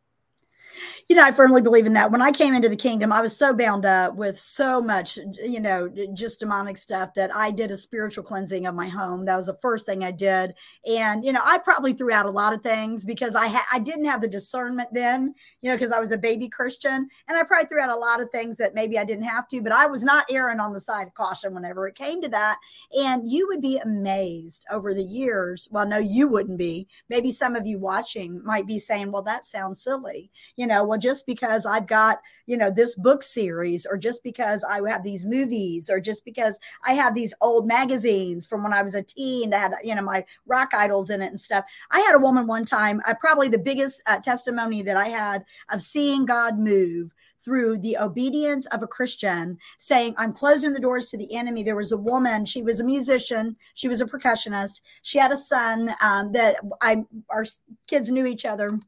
you 1.07 1.15
know, 1.15 1.23
I 1.23 1.31
firmly 1.31 1.61
believe 1.61 1.85
in 1.85 1.93
that. 1.93 2.11
When 2.11 2.21
I 2.21 2.31
came 2.31 2.55
into 2.55 2.69
the 2.69 2.75
kingdom, 2.75 3.11
I 3.11 3.21
was 3.21 3.35
so 3.37 3.53
bound 3.53 3.85
up 3.85 4.15
with 4.15 4.39
so 4.39 4.81
much, 4.81 5.19
you 5.43 5.59
know, 5.59 5.87
just 6.13 6.39
demonic 6.39 6.77
stuff 6.77 7.13
that 7.13 7.35
I 7.35 7.51
did 7.51 7.71
a 7.71 7.77
spiritual 7.77 8.23
cleansing 8.23 8.65
of 8.65 8.73
my 8.73 8.87
home. 8.87 9.25
That 9.25 9.37
was 9.37 9.45
the 9.45 9.57
first 9.61 9.85
thing 9.85 10.03
I 10.03 10.11
did. 10.11 10.55
And, 10.87 11.23
you 11.23 11.31
know, 11.31 11.41
I 11.43 11.59
probably 11.59 11.93
threw 11.93 12.11
out 12.11 12.25
a 12.25 12.31
lot 12.31 12.53
of 12.53 12.61
things 12.61 13.05
because 13.05 13.35
I 13.35 13.47
ha- 13.47 13.67
I 13.71 13.79
didn't 13.79 14.05
have 14.05 14.21
the 14.21 14.27
discernment 14.27 14.89
then, 14.93 15.35
you 15.61 15.69
know, 15.69 15.75
because 15.75 15.91
I 15.91 15.99
was 15.99 16.11
a 16.11 16.17
baby 16.17 16.49
Christian. 16.49 17.07
And 17.27 17.37
I 17.37 17.43
probably 17.43 17.67
threw 17.67 17.81
out 17.81 17.95
a 17.95 17.95
lot 17.95 18.19
of 18.19 18.31
things 18.31 18.57
that 18.57 18.73
maybe 18.73 18.97
I 18.97 19.05
didn't 19.05 19.25
have 19.25 19.47
to, 19.49 19.61
but 19.61 19.71
I 19.71 19.85
was 19.85 20.03
not 20.03 20.25
erring 20.31 20.59
on 20.59 20.73
the 20.73 20.79
side 20.79 21.07
of 21.07 21.13
caution 21.13 21.53
whenever 21.53 21.87
it 21.87 21.95
came 21.95 22.21
to 22.23 22.29
that. 22.29 22.57
And 22.97 23.29
you 23.29 23.47
would 23.49 23.61
be 23.61 23.77
amazed 23.77 24.65
over 24.71 24.93
the 24.93 25.03
years. 25.03 25.67
Well, 25.71 25.87
no, 25.87 25.99
you 25.99 26.27
wouldn't 26.27 26.57
be. 26.57 26.87
Maybe 27.09 27.31
some 27.31 27.55
of 27.55 27.67
you 27.67 27.77
watching 27.77 28.43
might 28.43 28.65
be 28.65 28.79
saying, 28.79 29.11
well, 29.11 29.21
that 29.23 29.45
sounds 29.45 29.83
silly. 29.83 30.31
You 30.55 30.67
know, 30.67 30.85
well, 30.85 30.97
just 30.97 31.25
because 31.25 31.65
I've 31.65 31.87
got, 31.87 32.21
you 32.45 32.55
know, 32.55 32.71
this 32.71 32.95
book 32.95 33.23
series, 33.23 33.85
or 33.85 33.97
just 33.97 34.23
because 34.23 34.63
I 34.63 34.81
have 34.89 35.03
these 35.03 35.25
movies, 35.25 35.89
or 35.89 35.99
just 35.99 36.23
because 36.23 36.59
I 36.85 36.93
have 36.93 37.13
these 37.13 37.33
old 37.41 37.67
magazines 37.67 38.45
from 38.45 38.63
when 38.63 38.73
I 38.73 38.81
was 38.81 38.95
a 38.95 39.03
teen 39.03 39.49
that 39.49 39.59
had, 39.59 39.73
you 39.83 39.93
know, 39.95 40.01
my 40.01 40.25
rock 40.45 40.69
idols 40.73 41.09
in 41.09 41.21
it 41.21 41.27
and 41.27 41.39
stuff. 41.39 41.65
I 41.91 41.99
had 41.99 42.15
a 42.15 42.19
woman 42.19 42.47
one 42.47 42.65
time, 42.65 43.01
uh, 43.07 43.15
probably 43.19 43.49
the 43.49 43.59
biggest 43.59 44.01
uh, 44.05 44.19
testimony 44.19 44.81
that 44.83 44.97
I 44.97 45.09
had 45.09 45.43
of 45.69 45.81
seeing 45.81 46.25
God 46.25 46.57
move 46.57 47.13
through 47.45 47.77
the 47.77 47.95
obedience 47.97 48.65
of 48.67 48.81
a 48.81 48.87
Christian 48.87 49.57
saying, 49.77 50.15
I'm 50.17 50.33
closing 50.33 50.73
the 50.73 50.79
doors 50.79 51.11
to 51.11 51.17
the 51.17 51.35
enemy. 51.35 51.61
There 51.61 51.75
was 51.75 51.91
a 51.91 51.97
woman, 51.97 52.43
she 52.43 52.63
was 52.63 52.79
a 52.79 52.83
musician, 52.83 53.55
she 53.75 53.87
was 53.87 54.01
a 54.01 54.05
percussionist. 54.05 54.81
She 55.03 55.19
had 55.19 55.31
a 55.31 55.37
son 55.37 55.93
um, 56.01 56.31
that 56.31 56.55
I, 56.81 57.05
our 57.29 57.45
kids 57.87 58.09
knew 58.09 58.25
each 58.25 58.45
other 58.45 58.79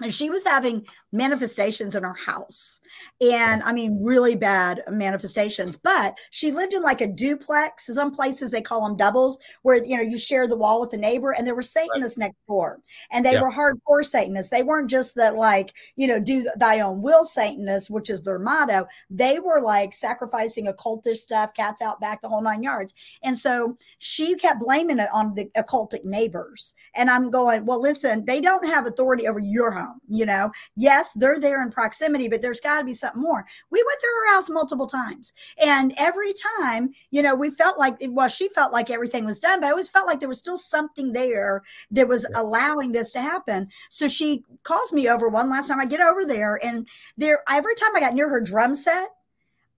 and 0.00 0.12
she 0.12 0.28
was 0.28 0.44
having 0.44 0.84
manifestations 1.12 1.94
in 1.94 2.02
her 2.02 2.14
house. 2.14 2.80
And 3.20 3.62
i 3.62 3.72
mean 3.72 4.02
really 4.02 4.34
bad 4.34 4.82
manifestations 4.90 5.76
but 5.76 6.18
she 6.30 6.50
lived 6.50 6.72
in 6.72 6.82
like 6.82 7.00
a 7.00 7.06
duplex. 7.06 7.86
Some 7.86 8.10
places 8.10 8.50
they 8.50 8.60
call 8.60 8.86
them 8.86 8.96
doubles 8.96 9.38
where 9.62 9.82
you 9.84 9.96
know 9.96 10.02
you 10.02 10.18
share 10.18 10.48
the 10.48 10.56
wall 10.56 10.80
with 10.80 10.90
the 10.90 10.96
neighbor 10.96 11.32
and 11.32 11.46
there 11.46 11.54
were 11.54 11.62
satanists 11.62 12.18
right. 12.18 12.26
next 12.26 12.46
door. 12.48 12.80
And 13.12 13.24
they 13.24 13.34
yeah. 13.34 13.40
were 13.40 13.52
hardcore 13.52 14.04
satanists. 14.04 14.50
They 14.50 14.62
weren't 14.64 14.90
just 14.90 15.14
that 15.14 15.36
like 15.36 15.72
you 15.96 16.08
know 16.08 16.18
do 16.18 16.48
thy 16.56 16.80
own 16.80 17.00
will 17.00 17.24
satanists 17.24 17.90
which 17.90 18.10
is 18.10 18.22
their 18.22 18.40
motto. 18.40 18.86
They 19.10 19.38
were 19.38 19.60
like 19.60 19.94
sacrificing 19.94 20.66
occultish 20.66 21.18
stuff 21.18 21.54
cats 21.54 21.80
out 21.80 22.00
back 22.00 22.20
the 22.20 22.28
whole 22.28 22.42
nine 22.42 22.62
yards. 22.62 22.94
And 23.22 23.38
so 23.38 23.78
she 23.98 24.34
kept 24.34 24.60
blaming 24.60 24.98
it 24.98 25.08
on 25.12 25.34
the 25.34 25.50
occultic 25.56 26.04
neighbors. 26.04 26.74
And 26.96 27.08
i'm 27.10 27.30
going 27.30 27.64
well 27.66 27.80
listen 27.80 28.24
they 28.24 28.40
don't 28.40 28.66
have 28.66 28.86
authority 28.86 29.28
over 29.28 29.38
your 29.38 29.70
home 29.70 29.83
You 30.08 30.26
know, 30.26 30.50
yes, 30.76 31.10
they're 31.14 31.40
there 31.40 31.62
in 31.62 31.70
proximity, 31.70 32.28
but 32.28 32.42
there's 32.42 32.60
got 32.60 32.80
to 32.80 32.84
be 32.84 32.92
something 32.92 33.22
more. 33.22 33.44
We 33.70 33.82
went 33.82 34.00
through 34.00 34.10
her 34.10 34.34
house 34.34 34.50
multiple 34.50 34.86
times, 34.86 35.32
and 35.58 35.94
every 35.98 36.32
time, 36.58 36.92
you 37.10 37.22
know, 37.22 37.34
we 37.34 37.50
felt 37.50 37.78
like 37.78 37.96
well, 38.08 38.28
she 38.28 38.48
felt 38.48 38.72
like 38.72 38.90
everything 38.90 39.24
was 39.24 39.38
done, 39.38 39.60
but 39.60 39.66
I 39.66 39.70
always 39.70 39.90
felt 39.90 40.06
like 40.06 40.20
there 40.20 40.28
was 40.28 40.38
still 40.38 40.58
something 40.58 41.12
there 41.12 41.62
that 41.90 42.08
was 42.08 42.26
yeah. 42.28 42.40
allowing 42.40 42.92
this 42.92 43.10
to 43.12 43.20
happen. 43.20 43.68
So 43.90 44.08
she 44.08 44.44
calls 44.62 44.92
me 44.92 45.08
over 45.08 45.28
one 45.28 45.50
last 45.50 45.68
time. 45.68 45.80
I 45.80 45.86
get 45.86 46.00
over 46.00 46.24
there, 46.24 46.58
and 46.64 46.88
there 47.16 47.42
every 47.48 47.74
time 47.74 47.94
I 47.94 48.00
got 48.00 48.14
near 48.14 48.28
her 48.28 48.40
drum 48.40 48.74
set. 48.74 49.10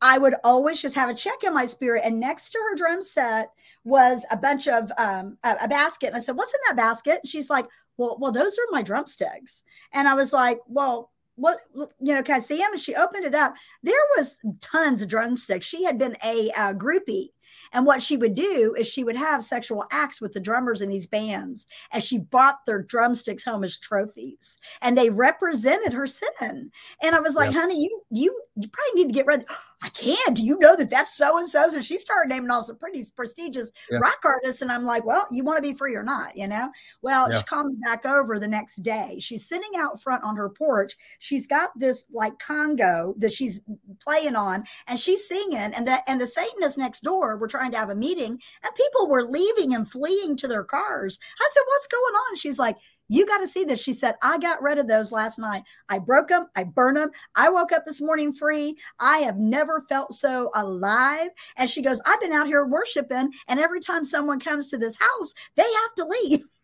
I 0.03 0.19
would 0.19 0.35
always 0.45 0.81
just 0.83 0.95
have 0.95 1.09
a 1.09 1.15
check 1.15 1.43
in 1.43 1.55
my 1.55 1.65
spirit. 1.65 2.03
And 2.05 2.21
next 2.21 2.51
to 2.51 2.59
her 2.59 2.77
drum 2.77 3.01
set 3.01 3.51
was 3.85 4.27
a 4.31 4.37
bunch 4.37 4.69
of 4.69 4.93
um, 4.99 5.39
a, 5.43 5.57
a, 5.63 5.69
basket. 5.69 6.09
And 6.09 6.17
I 6.17 6.19
said, 6.19 6.37
What's 6.37 6.53
in 6.53 6.61
that 6.69 6.77
basket? 6.77 7.21
And 7.23 7.29
she's 7.29 7.49
like, 7.49 7.67
well, 7.97 8.17
well, 8.21 8.33
those 8.33 8.57
are 8.59 8.71
my 8.71 8.83
drumsticks. 8.83 9.63
And 9.93 10.09
I 10.09 10.15
was 10.15 10.33
like, 10.33 10.61
well, 10.67 11.11
what 11.37 11.61
you 11.75 12.15
know, 12.15 12.23
can 12.23 12.37
I 12.37 12.41
see 12.41 12.59
them? 12.59 12.73
And 12.73 12.81
she 12.81 12.95
opened 12.95 13.25
it 13.25 13.35
up. 13.35 13.55
There 13.83 13.95
was 14.17 14.41
tons 14.61 15.03
of 15.03 15.09
drumsticks. 15.09 15.67
She 15.67 15.85
had 15.85 15.99
been 15.99 16.17
a 16.25 16.51
uh, 16.57 16.73
groupie 16.73 17.31
and 17.73 17.87
what 17.87 18.03
she 18.03 18.17
would 18.17 18.35
do 18.35 18.75
is 18.79 18.87
she 18.87 19.05
would 19.05 19.17
have 19.17 19.43
sexual 19.43 19.85
acts 19.91 20.21
with 20.21 20.33
the 20.33 20.41
drummers 20.41 20.81
in 20.81 20.89
these 20.89 21.07
bands, 21.07 21.67
and 21.93 22.03
she 22.03 22.19
brought 22.19 22.65
their 22.67 22.83
drumsticks 22.83 23.45
home 23.45 23.65
as 23.65 23.79
trophies, 23.79 24.59
and 24.83 24.97
they 24.97 25.11
represented 25.11 25.93
her 25.93 26.07
sin. 26.07 26.71
And 27.03 27.15
I 27.15 27.21
was 27.21 27.35
like, 27.35 27.53
yep. 27.53 27.61
"Honey, 27.61 27.83
you 27.83 28.03
you 28.11 28.43
you 28.57 28.69
probably 28.69 29.03
need 29.03 29.09
to 29.09 29.15
get 29.15 29.27
ready." 29.27 29.45
I 29.83 29.91
can't. 29.91 30.37
Do 30.37 30.43
you 30.43 30.59
know 30.59 30.75
that 30.77 30.91
that's 30.91 31.17
so 31.17 31.39
and 31.39 31.49
so? 31.49 31.65
And 31.75 31.85
she 31.85 31.99
started 31.99 32.31
naming 32.31 32.51
all 32.51 32.63
some 32.63 32.79
pretty 32.79 33.05
prestigious 33.15 33.73
yeah. 33.91 33.99
rock 33.99 34.19
artists, 34.25 34.63
and 34.63 34.73
I'm 34.73 34.85
like, 34.85 35.05
"Well, 35.05 35.27
you 35.31 35.45
want 35.45 35.59
to 35.59 35.63
be 35.63 35.77
free 35.77 35.95
or 35.95 36.03
not?" 36.03 36.37
You 36.37 36.49
know. 36.49 36.71
Well, 37.03 37.31
yeah. 37.31 37.39
she 37.39 37.45
called 37.45 37.67
me 37.67 37.77
back 37.83 38.07
over 38.07 38.39
the 38.39 38.49
next 38.49 38.77
day. 38.77 39.19
She's 39.21 39.47
sitting 39.47 39.73
out 39.77 40.03
front 40.03 40.25
on 40.25 40.37
her 40.37 40.49
porch. 40.49 40.97
She's 41.19 41.47
got 41.47 41.71
this 41.79 42.05
like 42.13 42.39
congo 42.39 43.15
that 43.19 43.33
she's 43.33 43.61
playing 44.01 44.35
on, 44.35 44.65
and 44.87 44.99
she's 44.99 45.29
singing, 45.29 45.59
and 45.59 45.87
that 45.87 46.05
and 46.07 46.21
the 46.21 46.27
Satanists 46.27 46.79
next 46.79 47.03
door 47.03 47.37
were 47.37 47.49
trying 47.49 47.71
to 47.73 47.79
have 47.79 47.91
a 47.91 47.95
meeting 47.95 48.41
and 48.63 48.75
people 48.75 49.09
were 49.09 49.25
leaving 49.25 49.75
and 49.75 49.91
fleeing 49.91 50.37
to 50.37 50.49
their 50.49 50.65
cars. 50.65 51.19
I 51.39 51.49
said, 51.53 51.63
What's 51.67 51.87
going 51.87 52.15
on? 52.15 52.37
She's 52.37 52.59
like, 52.59 52.77
you 53.09 53.27
got 53.27 53.39
to 53.39 53.49
see 53.49 53.65
this. 53.65 53.81
She 53.81 53.93
said, 53.93 54.17
I 54.23 54.39
got 54.39 54.63
rid 54.63 54.79
of 54.79 54.89
those 54.89 55.13
last 55.13 55.39
night. 55.39 55.63
I 55.89 55.99
broke 55.99 56.29
them. 56.29 56.47
I 56.57 56.65
burned 56.65 56.97
them. 56.97 57.11
I 57.35 57.49
woke 57.49 57.73
up 57.73 57.85
this 57.87 58.01
morning 58.01 58.33
free. 58.33 58.77
I 58.99 59.19
have 59.19 59.39
never 59.39 59.81
felt 59.89 60.13
so 60.13 60.51
alive. 60.55 61.29
And 61.57 61.69
she 61.69 61.83
goes, 61.83 62.01
I've 62.07 62.21
been 62.21 62.33
out 62.33 62.47
here 62.47 62.67
worshiping. 62.67 63.33
And 63.49 63.61
every 63.61 63.81
time 63.81 64.05
someone 64.05 64.41
comes 64.41 64.69
to 64.69 64.79
this 64.79 64.97
house, 64.99 65.35
they 65.57 65.63
have 65.63 65.95
to 65.97 66.05
leave. 66.05 66.45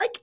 like 0.00 0.22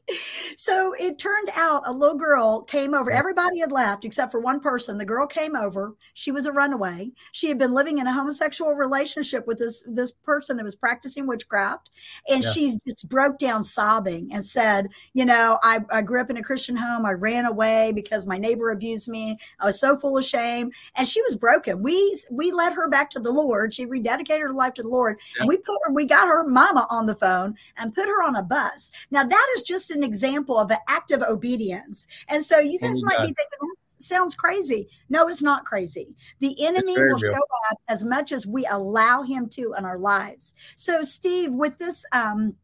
so 0.56 0.94
it 1.00 1.18
turned 1.20 1.50
out 1.54 1.84
a 1.86 1.94
little 1.94 2.18
girl 2.18 2.62
came 2.64 2.94
over. 2.94 3.12
Everybody 3.12 3.60
had 3.60 3.72
left 3.72 4.04
except 4.04 4.32
for 4.32 4.40
one 4.40 4.60
person. 4.60 4.98
The 4.98 5.06
girl 5.06 5.28
came 5.28 5.56
over. 5.56 5.96
She 6.16 6.32
was 6.32 6.46
a 6.46 6.52
runaway. 6.52 7.12
She 7.32 7.48
had 7.48 7.58
been 7.60 7.74
living 7.74 8.00
in 8.00 8.08
a 8.08 8.14
homosexual 8.14 8.74
relationship 8.74 9.46
with 9.48 9.60
this 9.60 9.84
this 9.88 10.12
person 10.12 10.58
that 10.58 10.64
was 10.64 10.76
practicing 10.76 11.28
witchcraft 11.28 11.92
and 12.28 12.44
yeah. 12.44 12.52
she 12.52 12.78
just 12.88 13.08
broke 13.10 13.38
down 13.38 13.64
sobbing 13.64 14.30
and 14.34 14.44
said 14.44 14.88
you 15.14 15.26
know 15.26 15.60
I, 15.64 15.80
I 15.92 16.02
grew 16.02 16.22
up 16.22 16.30
in 16.30 16.38
a 16.38 16.44
christian 16.44 16.76
home. 16.76 17.06
I 17.06 17.12
ran 17.12 17.46
away 17.46 17.92
because 17.94 18.26
my 18.26 18.38
neighbor 18.38 18.72
abused 18.72 19.08
me. 19.08 19.38
I 19.60 19.66
was 19.68 19.80
so 19.80 19.98
full 19.98 20.18
of 20.18 20.26
shame. 20.26 20.72
And 20.96 21.08
she 21.08 21.22
was 21.22 21.36
broken. 21.36 21.82
We 21.84 22.20
we 22.32 22.52
led 22.52 22.74
her 22.74 22.90
back 22.90 23.10
to 23.12 23.20
the 23.20 23.32
lord. 23.32 23.74
She 23.74 23.86
rededicated 23.86 24.42
her 24.42 24.54
life 24.54 24.74
to 24.76 24.82
the 24.82 24.90
lord 24.90 25.20
yeah. 25.36 25.42
and 25.42 25.50
we 25.50 25.58
put 25.58 25.78
her 25.86 25.94
we 25.94 26.06
got 26.06 26.28
her 26.28 26.46
mama 26.48 26.88
on 26.90 27.06
the 27.06 27.16
phone 27.16 27.56
and 27.78 27.94
put 27.94 28.08
her 28.08 28.24
on 28.24 28.36
a 28.36 28.44
bus. 28.44 28.92
Now 29.12 29.24
that 29.24 29.48
is 29.56 29.59
just 29.62 29.92
an 29.92 30.04
example 30.04 30.58
of 30.58 30.72
an 30.72 30.78
act 30.88 31.12
of 31.12 31.22
obedience. 31.22 32.08
And 32.28 32.44
so 32.44 32.60
you 32.60 32.80
guys 32.80 33.02
oh, 33.04 33.06
might 33.06 33.18
be 33.18 33.34
thinking, 33.34 33.60
that 33.62 34.04
sounds 34.04 34.36
crazy. 34.36 34.90
No, 35.10 35.28
it's 35.28 35.44
not 35.44 35.66
crazy. 35.66 36.16
The 36.40 36.66
enemy 36.66 36.94
will 36.94 37.18
real. 37.18 37.18
show 37.18 37.42
up 37.72 37.78
as 37.88 38.04
much 38.04 38.32
as 38.32 38.48
we 38.48 38.66
allow 38.66 39.24
him 39.24 39.50
to 39.50 39.74
in 39.78 39.86
our 39.86 39.98
lives. 39.98 40.54
So, 40.76 41.04
Steve, 41.04 41.54
with 41.54 41.78
this, 41.78 42.06
um, 42.12 42.56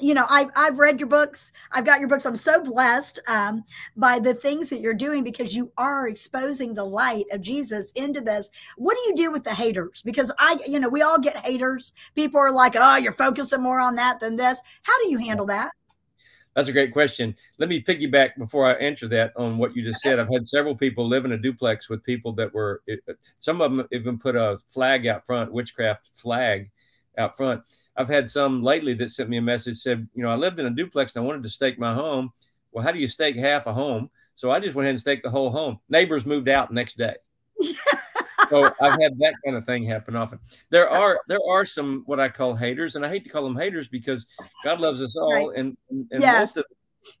you 0.00 0.12
know, 0.12 0.26
I've, 0.28 0.50
I've 0.54 0.78
read 0.78 1.00
your 1.00 1.08
books. 1.08 1.52
I've 1.72 1.86
got 1.86 2.00
your 2.00 2.08
books. 2.08 2.26
I'm 2.26 2.36
so 2.36 2.62
blessed 2.62 3.20
um, 3.26 3.64
by 3.96 4.18
the 4.18 4.34
things 4.34 4.68
that 4.70 4.80
you're 4.80 4.92
doing 4.92 5.24
because 5.24 5.56
you 5.56 5.72
are 5.78 6.08
exposing 6.08 6.74
the 6.74 6.84
light 6.84 7.24
of 7.32 7.40
Jesus 7.40 7.90
into 7.92 8.20
this. 8.20 8.50
What 8.76 8.96
do 8.96 9.08
you 9.08 9.16
do 9.16 9.32
with 9.32 9.44
the 9.44 9.54
haters? 9.54 10.02
Because 10.04 10.30
I, 10.38 10.58
you 10.66 10.78
know, 10.78 10.90
we 10.90 11.02
all 11.02 11.18
get 11.18 11.44
haters. 11.44 11.92
People 12.14 12.40
are 12.40 12.52
like, 12.52 12.74
oh, 12.76 12.96
you're 12.96 13.12
focusing 13.12 13.62
more 13.62 13.80
on 13.80 13.96
that 13.96 14.20
than 14.20 14.36
this. 14.36 14.58
How 14.82 15.02
do 15.02 15.10
you 15.10 15.18
handle 15.18 15.46
that? 15.46 15.72
That's 16.54 16.68
a 16.68 16.72
great 16.72 16.92
question. 16.92 17.36
Let 17.58 17.68
me 17.68 17.82
piggyback 17.82 18.30
before 18.36 18.66
I 18.66 18.72
answer 18.74 19.06
that 19.08 19.32
on 19.36 19.58
what 19.58 19.76
you 19.76 19.84
just 19.84 20.00
said. 20.00 20.18
I've 20.18 20.32
had 20.32 20.48
several 20.48 20.74
people 20.74 21.06
live 21.06 21.24
in 21.24 21.32
a 21.32 21.38
duplex 21.38 21.88
with 21.88 22.02
people 22.02 22.32
that 22.32 22.52
were, 22.52 22.82
uh, 22.90 23.12
some 23.38 23.60
of 23.60 23.70
them 23.70 23.86
even 23.92 24.18
put 24.18 24.34
a 24.34 24.58
flag 24.68 25.06
out 25.06 25.24
front, 25.24 25.52
witchcraft 25.52 26.10
flag 26.14 26.70
out 27.16 27.36
front. 27.36 27.62
I've 27.96 28.08
had 28.08 28.28
some 28.28 28.62
lately 28.62 28.94
that 28.94 29.10
sent 29.10 29.28
me 29.28 29.38
a 29.38 29.42
message 29.42 29.78
said, 29.78 30.08
you 30.14 30.22
know, 30.22 30.30
I 30.30 30.36
lived 30.36 30.58
in 30.58 30.66
a 30.66 30.70
duplex 30.70 31.14
and 31.14 31.24
I 31.24 31.26
wanted 31.26 31.42
to 31.44 31.48
stake 31.48 31.78
my 31.78 31.94
home. 31.94 32.32
Well, 32.72 32.84
how 32.84 32.92
do 32.92 32.98
you 32.98 33.08
stake 33.08 33.36
half 33.36 33.66
a 33.66 33.72
home? 33.72 34.10
So 34.34 34.50
I 34.50 34.60
just 34.60 34.74
went 34.74 34.86
ahead 34.86 34.94
and 34.94 35.00
staked 35.00 35.24
the 35.24 35.30
whole 35.30 35.50
home. 35.50 35.80
Neighbors 35.88 36.26
moved 36.26 36.48
out 36.48 36.72
next 36.72 36.96
day. 36.96 37.16
so 38.48 38.64
I've 38.80 39.00
had 39.00 39.18
that 39.18 39.34
kind 39.44 39.56
of 39.56 39.64
thing 39.64 39.84
happen 39.84 40.16
often. 40.16 40.38
There 40.70 40.88
are 40.88 41.18
there 41.28 41.40
are 41.48 41.64
some 41.64 42.02
what 42.06 42.20
I 42.20 42.28
call 42.28 42.54
haters, 42.54 42.96
and 42.96 43.04
I 43.04 43.08
hate 43.08 43.24
to 43.24 43.30
call 43.30 43.44
them 43.44 43.56
haters 43.56 43.88
because 43.88 44.26
God 44.64 44.80
loves 44.80 45.02
us 45.02 45.16
all, 45.16 45.48
right. 45.48 45.58
and, 45.58 45.76
and, 45.90 46.06
yes. 46.20 46.40
most 46.40 46.56
of 46.56 46.64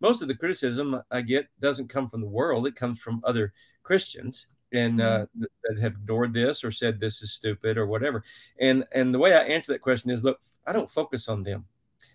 most 0.00 0.22
of 0.22 0.28
the 0.28 0.34
criticism 0.34 1.00
I 1.10 1.20
get 1.20 1.46
doesn't 1.60 1.88
come 1.88 2.08
from 2.08 2.20
the 2.20 2.26
world; 2.26 2.66
it 2.66 2.76
comes 2.76 3.00
from 3.00 3.20
other 3.24 3.52
Christians 3.82 4.46
and 4.72 5.00
uh, 5.00 5.26
mm-hmm. 5.36 5.44
that 5.64 5.82
have 5.82 5.94
adored 5.94 6.32
this 6.34 6.62
or 6.62 6.70
said 6.70 7.00
this 7.00 7.22
is 7.22 7.32
stupid 7.32 7.78
or 7.78 7.86
whatever. 7.86 8.24
And 8.60 8.84
and 8.92 9.14
the 9.14 9.18
way 9.18 9.34
I 9.34 9.42
answer 9.42 9.72
that 9.72 9.80
question 9.80 10.10
is, 10.10 10.24
look, 10.24 10.40
I 10.66 10.72
don't 10.72 10.90
focus 10.90 11.28
on 11.28 11.42
them. 11.42 11.64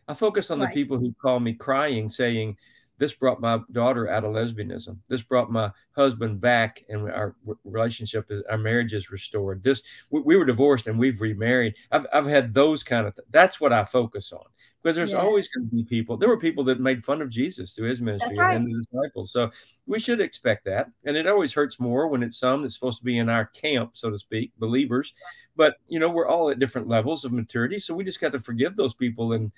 I 0.08 0.14
focus 0.14 0.52
on 0.52 0.60
right. 0.60 0.70
the 0.70 0.74
people 0.74 1.00
who 1.00 1.14
call 1.22 1.40
me 1.40 1.54
crying, 1.54 2.10
saying, 2.10 2.58
this 2.98 3.14
brought 3.14 3.42
my 3.42 3.60
daughter 3.72 4.10
out 4.10 4.24
of 4.24 4.34
lesbianism. 4.34 4.98
This 5.08 5.22
brought 5.22 5.52
my 5.52 5.72
husband 5.96 6.40
back, 6.40 6.84
and 6.90 7.10
our 7.10 7.36
relationship, 7.64 8.28
is, 8.30 8.44
our 8.50 8.58
marriage 8.58 8.94
is 8.94 9.12
restored. 9.12 9.64
This 9.64 9.82
we, 10.10 10.22
we 10.22 10.36
were 10.36 10.46
divorced 10.46 10.88
and 10.88 11.00
we've 11.00 11.22
remarried. 11.22 11.76
I've 11.92 12.06
I've 12.14 12.28
had 12.28 12.54
those 12.54 12.84
kind 12.84 13.08
of. 13.08 13.16
Th- 13.16 13.28
that's 13.32 13.60
what 13.60 13.74
I 13.74 13.84
focus 13.84 14.32
on 14.32 14.46
because 14.82 14.96
there's 14.96 15.12
yeah. 15.12 15.18
always 15.18 15.48
going 15.48 15.70
to 15.70 15.76
be 15.76 15.84
people. 15.84 16.18
There 16.18 16.30
were 16.30 16.40
people 16.40 16.64
that 16.66 16.80
made 16.80 17.06
fun 17.06 17.22
of 17.22 17.30
Jesus 17.30 17.74
through 17.74 17.90
his 17.90 18.02
ministry 18.02 18.36
right. 18.38 18.56
and 18.56 18.68
the 18.68 18.86
disciples. 18.86 19.32
So 19.32 19.50
we 19.88 20.00
should 20.00 20.20
expect 20.20 20.66
that, 20.66 20.90
and 21.06 21.16
it 21.16 21.28
always 21.28 21.54
hurts 21.54 21.80
more 21.80 22.08
when 22.08 22.22
it's 22.22 22.38
some 22.38 22.62
that's 22.62 22.76
supposed 22.76 23.00
to 23.00 23.06
be 23.06 23.18
in 23.18 23.30
our 23.30 23.46
camp, 23.46 23.92
so 23.94 24.10
to 24.10 24.20
speak, 24.20 24.52
believers. 24.60 25.14
But 25.56 25.78
you 25.88 26.00
know, 26.00 26.10
we're 26.10 26.28
all 26.28 26.50
at 26.50 26.60
different 26.60 26.88
levels 26.88 27.26
of 27.26 27.32
maturity, 27.32 27.80
so 27.80 27.94
we 27.94 28.04
just 28.04 28.22
got 28.22 28.34
to 28.34 28.40
forgive 28.40 28.76
those 28.76 28.94
people 28.94 29.34
and 29.34 29.52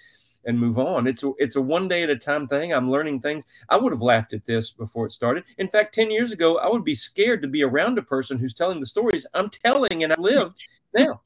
and 0.45 0.59
move 0.59 0.77
on. 0.77 1.07
It's 1.07 1.23
a, 1.23 1.31
it's 1.37 1.55
a 1.55 1.61
one 1.61 1.87
day 1.87 2.03
at 2.03 2.09
a 2.09 2.15
time 2.15 2.47
thing. 2.47 2.73
I'm 2.73 2.89
learning 2.89 3.21
things. 3.21 3.43
I 3.69 3.77
would 3.77 3.91
have 3.91 4.01
laughed 4.01 4.33
at 4.33 4.45
this 4.45 4.71
before 4.71 5.05
it 5.05 5.11
started. 5.11 5.43
In 5.57 5.67
fact, 5.67 5.93
10 5.93 6.11
years 6.11 6.31
ago, 6.31 6.57
I 6.57 6.69
would 6.69 6.83
be 6.83 6.95
scared 6.95 7.41
to 7.41 7.47
be 7.47 7.63
around 7.63 7.97
a 7.97 8.03
person 8.03 8.37
who's 8.37 8.53
telling 8.53 8.79
the 8.79 8.85
stories 8.85 9.25
I'm 9.33 9.49
telling 9.49 10.03
and 10.03 10.13
I've 10.13 10.19
lived 10.19 10.55
now. 10.93 11.21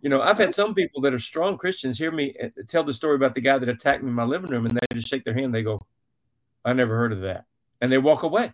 You 0.00 0.10
know, 0.10 0.20
I've 0.20 0.38
had 0.38 0.54
some 0.54 0.74
people 0.74 1.00
that 1.02 1.14
are 1.14 1.18
strong 1.18 1.58
Christians 1.58 1.98
hear 1.98 2.12
me 2.12 2.34
uh, 2.42 2.48
tell 2.68 2.84
the 2.84 2.94
story 2.94 3.16
about 3.16 3.34
the 3.34 3.40
guy 3.40 3.58
that 3.58 3.68
attacked 3.68 4.02
me 4.02 4.08
in 4.08 4.14
my 4.14 4.24
living 4.24 4.50
room 4.50 4.66
and 4.66 4.76
they 4.76 4.94
just 4.94 5.08
shake 5.08 5.24
their 5.24 5.34
hand. 5.34 5.54
They 5.54 5.62
go, 5.62 5.84
I 6.64 6.72
never 6.72 6.96
heard 6.96 7.12
of 7.12 7.22
that. 7.22 7.46
And 7.80 7.90
they 7.90 7.98
walk 7.98 8.22
away. 8.22 8.52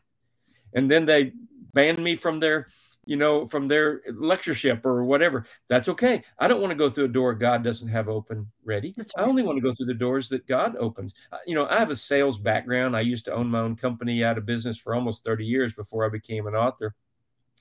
And 0.72 0.90
then 0.90 1.04
they 1.04 1.32
ban 1.74 2.02
me 2.02 2.16
from 2.16 2.40
their 2.40 2.68
you 3.06 3.16
know, 3.16 3.46
from 3.48 3.68
their 3.68 4.02
lectureship 4.12 4.84
or 4.84 5.04
whatever. 5.04 5.44
That's 5.68 5.88
okay. 5.88 6.22
I 6.38 6.48
don't 6.48 6.60
want 6.60 6.70
to 6.70 6.76
go 6.76 6.88
through 6.88 7.06
a 7.06 7.08
door 7.08 7.34
God 7.34 7.62
doesn't 7.62 7.88
have 7.88 8.08
open 8.08 8.50
ready. 8.64 8.94
Right. 8.96 9.06
I 9.16 9.22
only 9.22 9.42
want 9.42 9.56
to 9.56 9.62
go 9.62 9.74
through 9.74 9.86
the 9.86 9.94
doors 9.94 10.28
that 10.30 10.46
God 10.46 10.76
opens. 10.76 11.14
Uh, 11.32 11.38
you 11.46 11.54
know, 11.54 11.66
I 11.66 11.78
have 11.78 11.90
a 11.90 11.96
sales 11.96 12.38
background. 12.38 12.96
I 12.96 13.00
used 13.00 13.24
to 13.26 13.32
own 13.32 13.48
my 13.48 13.60
own 13.60 13.76
company 13.76 14.24
out 14.24 14.38
of 14.38 14.46
business 14.46 14.78
for 14.78 14.94
almost 14.94 15.24
30 15.24 15.44
years 15.44 15.74
before 15.74 16.04
I 16.04 16.08
became 16.08 16.46
an 16.46 16.54
author. 16.54 16.94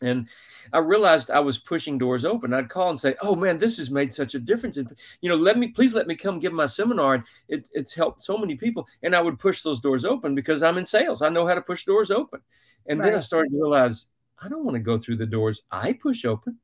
And 0.02 0.28
I 0.74 0.80
realized 0.80 1.32
I 1.32 1.40
was 1.40 1.58
pushing 1.58 1.98
doors 1.98 2.26
open. 2.26 2.54
I'd 2.54 2.68
call 2.68 2.90
and 2.90 3.00
say, 3.00 3.16
"Oh 3.22 3.36
man, 3.36 3.58
this 3.58 3.78
has 3.78 3.90
made 3.90 4.14
such 4.14 4.36
a 4.36 4.40
difference. 4.40 4.78
you 5.22 5.30
know, 5.30 5.36
let 5.36 5.58
me 5.58 5.70
please 5.70 5.94
let 5.94 6.08
me 6.08 6.16
come 6.16 6.40
give 6.40 6.52
my 6.52 6.66
seminar. 6.66 7.24
It, 7.48 7.70
it's 7.72 7.94
helped 7.94 8.22
so 8.22 8.38
many 8.38 8.56
people." 8.56 8.88
And 9.04 9.16
I 9.16 9.22
would 9.22 9.40
push 9.40 9.62
those 9.62 9.80
doors 9.80 10.04
open 10.04 10.36
because 10.36 10.62
I'm 10.62 10.78
in 10.78 10.86
sales. 10.86 11.22
I 11.22 11.30
know 11.30 11.48
how 11.48 11.56
to 11.56 11.62
push 11.62 11.86
doors 11.86 12.12
open. 12.12 12.42
And 12.88 13.00
right. 13.00 13.10
then 13.10 13.18
I 13.18 13.22
started 13.22 13.52
to 13.52 13.62
realize 13.62 14.08
I 14.42 14.50
don't 14.50 14.66
want 14.66 14.76
to 14.76 14.82
go 14.82 14.98
through 14.98 15.18
the 15.18 15.26
doors 15.26 15.62
I 15.72 15.94
push 15.94 16.26
open. 16.26 16.60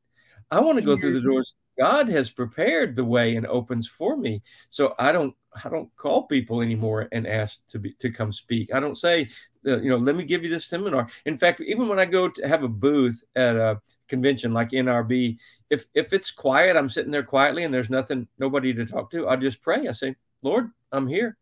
I 0.51 0.59
want 0.59 0.77
to 0.77 0.85
go 0.85 0.97
through 0.97 1.13
the 1.13 1.21
doors 1.21 1.53
God 1.79 2.09
has 2.09 2.29
prepared 2.29 2.93
the 2.93 3.05
way 3.05 3.37
and 3.37 3.47
opens 3.47 3.87
for 3.87 4.17
me. 4.17 4.43
So 4.69 4.93
I 4.99 5.13
don't 5.13 5.33
I 5.63 5.69
don't 5.69 5.95
call 5.95 6.23
people 6.23 6.61
anymore 6.61 7.07
and 7.13 7.25
ask 7.25 7.65
to 7.69 7.79
be 7.79 7.93
to 7.99 8.11
come 8.11 8.33
speak. 8.33 8.73
I 8.73 8.81
don't 8.81 8.97
say 8.97 9.29
uh, 9.65 9.79
you 9.79 9.89
know 9.89 9.97
let 9.97 10.15
me 10.15 10.25
give 10.25 10.43
you 10.43 10.49
this 10.49 10.65
seminar. 10.65 11.07
In 11.25 11.37
fact, 11.37 11.61
even 11.61 11.87
when 11.87 11.99
I 11.99 12.05
go 12.05 12.27
to 12.27 12.47
have 12.47 12.63
a 12.63 12.67
booth 12.67 13.23
at 13.35 13.55
a 13.55 13.79
convention 14.09 14.53
like 14.53 14.71
NRB, 14.71 15.37
if 15.69 15.85
if 15.93 16.11
it's 16.11 16.31
quiet, 16.31 16.75
I'm 16.75 16.89
sitting 16.89 17.11
there 17.11 17.23
quietly 17.23 17.63
and 17.63 17.73
there's 17.73 17.89
nothing 17.89 18.27
nobody 18.37 18.73
to 18.73 18.85
talk 18.85 19.09
to, 19.11 19.29
I 19.29 19.37
just 19.37 19.61
pray. 19.61 19.87
I 19.87 19.91
say, 19.91 20.15
"Lord, 20.41 20.71
I'm 20.91 21.07
here. 21.07 21.37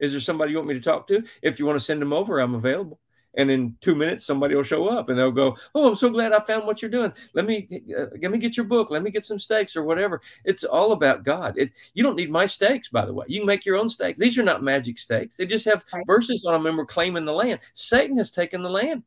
Is 0.00 0.12
there 0.12 0.20
somebody 0.20 0.52
you 0.52 0.56
want 0.56 0.68
me 0.68 0.74
to 0.74 0.80
talk 0.80 1.06
to? 1.08 1.22
If 1.42 1.58
you 1.58 1.66
want 1.66 1.78
to 1.78 1.84
send 1.84 2.00
them 2.00 2.14
over, 2.14 2.40
I'm 2.40 2.54
available." 2.54 3.00
And 3.36 3.50
in 3.50 3.76
two 3.80 3.94
minutes 3.94 4.24
somebody 4.24 4.54
will 4.54 4.62
show 4.62 4.86
up 4.86 5.08
and 5.08 5.18
they'll 5.18 5.32
go 5.32 5.56
oh 5.74 5.88
i'm 5.88 5.96
so 5.96 6.08
glad 6.08 6.32
i 6.32 6.40
found 6.40 6.66
what 6.66 6.80
you're 6.80 6.90
doing. 6.90 7.12
Let 7.34 7.46
me 7.46 7.68
uh, 7.96 8.06
let 8.20 8.30
me 8.30 8.38
get 8.38 8.56
your 8.56 8.66
book. 8.66 8.90
Let 8.90 9.02
me 9.02 9.10
get 9.10 9.24
some 9.24 9.38
stakes 9.38 9.76
or 9.76 9.84
whatever. 9.84 10.20
It's 10.44 10.64
all 10.64 10.92
about 10.92 11.24
god. 11.24 11.58
It 11.58 11.72
you 11.94 12.02
don't 12.02 12.16
need 12.16 12.30
my 12.30 12.46
stakes 12.46 12.88
by 12.88 13.04
the 13.04 13.12
way. 13.12 13.26
You 13.28 13.40
can 13.40 13.46
make 13.46 13.64
your 13.64 13.76
own 13.76 13.88
stakes. 13.88 14.18
These 14.18 14.38
are 14.38 14.42
not 14.42 14.62
magic 14.62 14.98
stakes. 14.98 15.36
They 15.36 15.46
just 15.46 15.64
have 15.64 15.84
right. 15.92 16.06
verses 16.06 16.44
on 16.44 16.52
them 16.52 16.66
and 16.66 16.78
we're 16.78 16.86
claiming 16.86 17.24
the 17.24 17.32
land. 17.32 17.60
Satan 17.74 18.16
has 18.18 18.30
taken 18.30 18.62
the 18.62 18.70
land. 18.70 19.02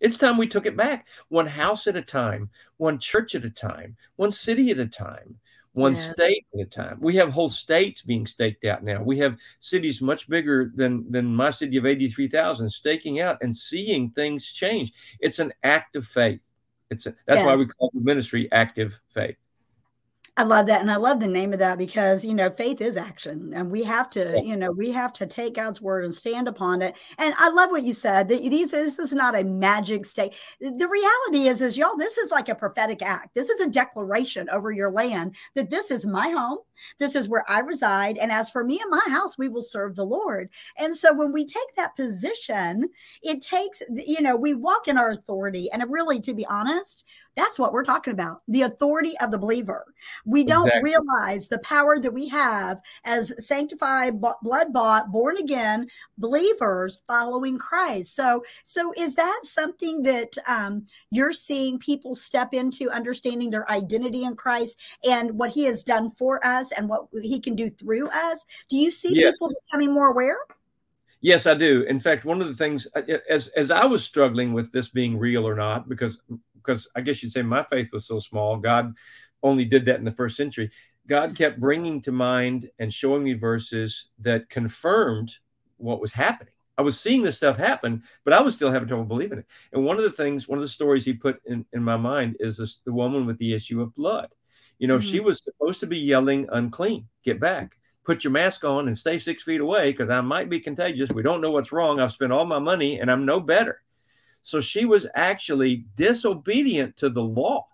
It's 0.00 0.18
time 0.18 0.36
we 0.36 0.46
took 0.46 0.66
it 0.66 0.76
back. 0.76 1.06
One 1.28 1.46
house 1.46 1.86
at 1.86 1.96
a 1.96 2.02
time 2.02 2.50
one 2.76 2.98
church 2.98 3.34
at 3.34 3.44
a 3.44 3.50
time 3.50 3.96
one 4.16 4.32
city 4.32 4.70
at 4.70 4.78
a 4.78 4.86
time 4.86 5.38
one 5.76 5.94
yeah. 5.94 6.12
state 6.12 6.46
at 6.54 6.60
a 6.60 6.64
time. 6.64 6.96
We 7.00 7.16
have 7.16 7.30
whole 7.30 7.50
states 7.50 8.00
being 8.00 8.26
staked 8.26 8.64
out 8.64 8.82
now. 8.82 9.02
We 9.02 9.18
have 9.18 9.36
cities 9.60 10.00
much 10.00 10.26
bigger 10.26 10.72
than 10.74 11.10
than 11.10 11.26
my 11.26 11.50
city 11.50 11.76
of 11.76 11.84
83,000 11.84 12.70
staking 12.70 13.20
out 13.20 13.36
and 13.42 13.54
seeing 13.54 14.08
things 14.08 14.50
change. 14.50 14.92
It's 15.20 15.38
an 15.38 15.52
act 15.62 15.94
of 15.94 16.06
faith. 16.06 16.40
It's 16.90 17.04
a, 17.04 17.10
that's 17.26 17.40
yes. 17.40 17.44
why 17.44 17.56
we 17.56 17.66
call 17.66 17.90
the 17.92 18.00
ministry 18.00 18.48
active 18.52 18.98
faith. 19.12 19.36
I 20.38 20.42
love 20.42 20.66
that. 20.66 20.82
And 20.82 20.90
I 20.90 20.96
love 20.96 21.18
the 21.18 21.26
name 21.26 21.54
of 21.54 21.58
that 21.60 21.78
because, 21.78 22.22
you 22.22 22.34
know, 22.34 22.50
faith 22.50 22.82
is 22.82 22.98
action 22.98 23.52
and 23.54 23.70
we 23.70 23.82
have 23.84 24.10
to, 24.10 24.42
you 24.44 24.54
know, 24.54 24.70
we 24.70 24.92
have 24.92 25.14
to 25.14 25.26
take 25.26 25.54
God's 25.54 25.80
word 25.80 26.04
and 26.04 26.14
stand 26.14 26.46
upon 26.46 26.82
it. 26.82 26.94
And 27.16 27.34
I 27.38 27.48
love 27.48 27.70
what 27.70 27.84
you 27.84 27.94
said 27.94 28.28
that 28.28 28.42
these, 28.42 28.72
this 28.72 28.98
is 28.98 29.14
not 29.14 29.38
a 29.38 29.44
magic 29.44 30.04
state. 30.04 30.34
The 30.60 30.88
reality 30.88 31.48
is, 31.48 31.62
is 31.62 31.78
y'all, 31.78 31.96
this 31.96 32.18
is 32.18 32.30
like 32.30 32.50
a 32.50 32.54
prophetic 32.54 33.00
act. 33.00 33.34
This 33.34 33.48
is 33.48 33.62
a 33.62 33.70
declaration 33.70 34.50
over 34.50 34.70
your 34.70 34.90
land 34.90 35.36
that 35.54 35.70
this 35.70 35.90
is 35.90 36.04
my 36.04 36.28
home. 36.28 36.58
This 36.98 37.14
is 37.14 37.30
where 37.30 37.44
I 37.48 37.60
reside. 37.60 38.18
And 38.18 38.30
as 38.30 38.50
for 38.50 38.62
me 38.62 38.78
and 38.82 38.90
my 38.90 39.10
house, 39.10 39.38
we 39.38 39.48
will 39.48 39.62
serve 39.62 39.96
the 39.96 40.04
Lord. 40.04 40.50
And 40.76 40.94
so 40.94 41.14
when 41.14 41.32
we 41.32 41.46
take 41.46 41.74
that 41.76 41.96
position, 41.96 42.90
it 43.22 43.40
takes, 43.40 43.80
you 43.88 44.20
know, 44.20 44.36
we 44.36 44.52
walk 44.52 44.86
in 44.86 44.98
our 44.98 45.12
authority. 45.12 45.70
And 45.72 45.82
really, 45.90 46.20
to 46.20 46.34
be 46.34 46.44
honest, 46.44 47.06
that's 47.36 47.58
what 47.58 47.72
we're 47.72 47.84
talking 47.84 48.12
about 48.12 48.42
the 48.48 48.62
authority 48.62 49.12
of 49.20 49.30
the 49.30 49.38
believer. 49.38 49.84
We 50.24 50.44
don't 50.44 50.66
exactly. 50.66 50.90
realize 50.90 51.48
the 51.48 51.58
power 51.60 51.98
that 51.98 52.12
we 52.12 52.28
have 52.28 52.80
as 53.04 53.32
sanctified, 53.46 54.20
blood 54.20 54.72
bought, 54.72 55.12
born 55.12 55.36
again 55.36 55.88
believers 56.18 57.02
following 57.06 57.58
Christ. 57.58 58.16
So, 58.16 58.42
so 58.64 58.92
is 58.96 59.14
that 59.14 59.40
something 59.42 60.02
that 60.02 60.36
um, 60.46 60.86
you're 61.10 61.32
seeing 61.32 61.78
people 61.78 62.14
step 62.14 62.54
into 62.54 62.90
understanding 62.90 63.50
their 63.50 63.70
identity 63.70 64.24
in 64.24 64.34
Christ 64.34 64.80
and 65.04 65.38
what 65.38 65.50
He 65.50 65.64
has 65.64 65.84
done 65.84 66.10
for 66.10 66.44
us 66.44 66.72
and 66.72 66.88
what 66.88 67.06
He 67.22 67.38
can 67.40 67.54
do 67.54 67.68
through 67.70 68.08
us? 68.08 68.44
Do 68.68 68.76
you 68.76 68.90
see 68.90 69.12
yes. 69.14 69.32
people 69.32 69.52
becoming 69.64 69.92
more 69.92 70.08
aware? 70.08 70.38
Yes, 71.20 71.46
I 71.46 71.54
do. 71.54 71.82
In 71.88 71.98
fact, 71.98 72.24
one 72.24 72.40
of 72.40 72.46
the 72.46 72.54
things 72.54 72.86
uh, 72.94 73.02
as 73.28 73.48
as 73.48 73.70
I 73.70 73.84
was 73.84 74.04
struggling 74.04 74.52
with 74.52 74.70
this 74.70 74.88
being 74.88 75.18
real 75.18 75.46
or 75.46 75.54
not, 75.54 75.88
because 75.88 76.20
because 76.66 76.88
I 76.96 77.00
guess 77.00 77.22
you'd 77.22 77.32
say 77.32 77.42
my 77.42 77.62
faith 77.64 77.88
was 77.92 78.06
so 78.06 78.18
small. 78.18 78.56
God 78.56 78.94
only 79.42 79.64
did 79.64 79.84
that 79.86 79.98
in 79.98 80.04
the 80.04 80.12
first 80.12 80.36
century. 80.36 80.70
God 81.06 81.36
kept 81.36 81.60
bringing 81.60 82.02
to 82.02 82.12
mind 82.12 82.68
and 82.78 82.92
showing 82.92 83.22
me 83.22 83.34
verses 83.34 84.08
that 84.20 84.48
confirmed 84.48 85.36
what 85.76 86.00
was 86.00 86.12
happening. 86.12 86.52
I 86.78 86.82
was 86.82 87.00
seeing 87.00 87.22
this 87.22 87.36
stuff 87.36 87.56
happen, 87.56 88.02
but 88.24 88.34
I 88.34 88.42
was 88.42 88.54
still 88.54 88.70
having 88.70 88.88
trouble 88.88 89.04
believing 89.04 89.38
it. 89.38 89.46
And 89.72 89.84
one 89.84 89.96
of 89.96 90.02
the 90.02 90.10
things, 90.10 90.46
one 90.46 90.58
of 90.58 90.62
the 90.62 90.68
stories 90.68 91.04
he 91.04 91.14
put 91.14 91.40
in, 91.46 91.64
in 91.72 91.82
my 91.82 91.96
mind 91.96 92.36
is 92.38 92.58
this, 92.58 92.80
the 92.84 92.92
woman 92.92 93.24
with 93.24 93.38
the 93.38 93.54
issue 93.54 93.80
of 93.80 93.94
blood. 93.94 94.28
You 94.78 94.88
know, 94.88 94.98
mm-hmm. 94.98 95.10
she 95.10 95.20
was 95.20 95.42
supposed 95.42 95.80
to 95.80 95.86
be 95.86 95.98
yelling, 95.98 96.48
unclean, 96.52 97.08
get 97.24 97.40
back, 97.40 97.78
put 98.04 98.24
your 98.24 98.30
mask 98.30 98.64
on 98.64 98.88
and 98.88 98.98
stay 98.98 99.18
six 99.18 99.42
feet 99.42 99.60
away 99.60 99.90
because 99.90 100.10
I 100.10 100.20
might 100.20 100.50
be 100.50 100.60
contagious. 100.60 101.10
We 101.10 101.22
don't 101.22 101.40
know 101.40 101.50
what's 101.50 101.72
wrong. 101.72 101.98
I've 101.98 102.12
spent 102.12 102.32
all 102.32 102.44
my 102.44 102.58
money 102.58 103.00
and 103.00 103.10
I'm 103.10 103.24
no 103.24 103.40
better. 103.40 103.80
So 104.46 104.60
she 104.60 104.84
was 104.84 105.08
actually 105.16 105.86
disobedient 105.96 106.96
to 106.98 107.10
the 107.10 107.20
law, 107.20 107.66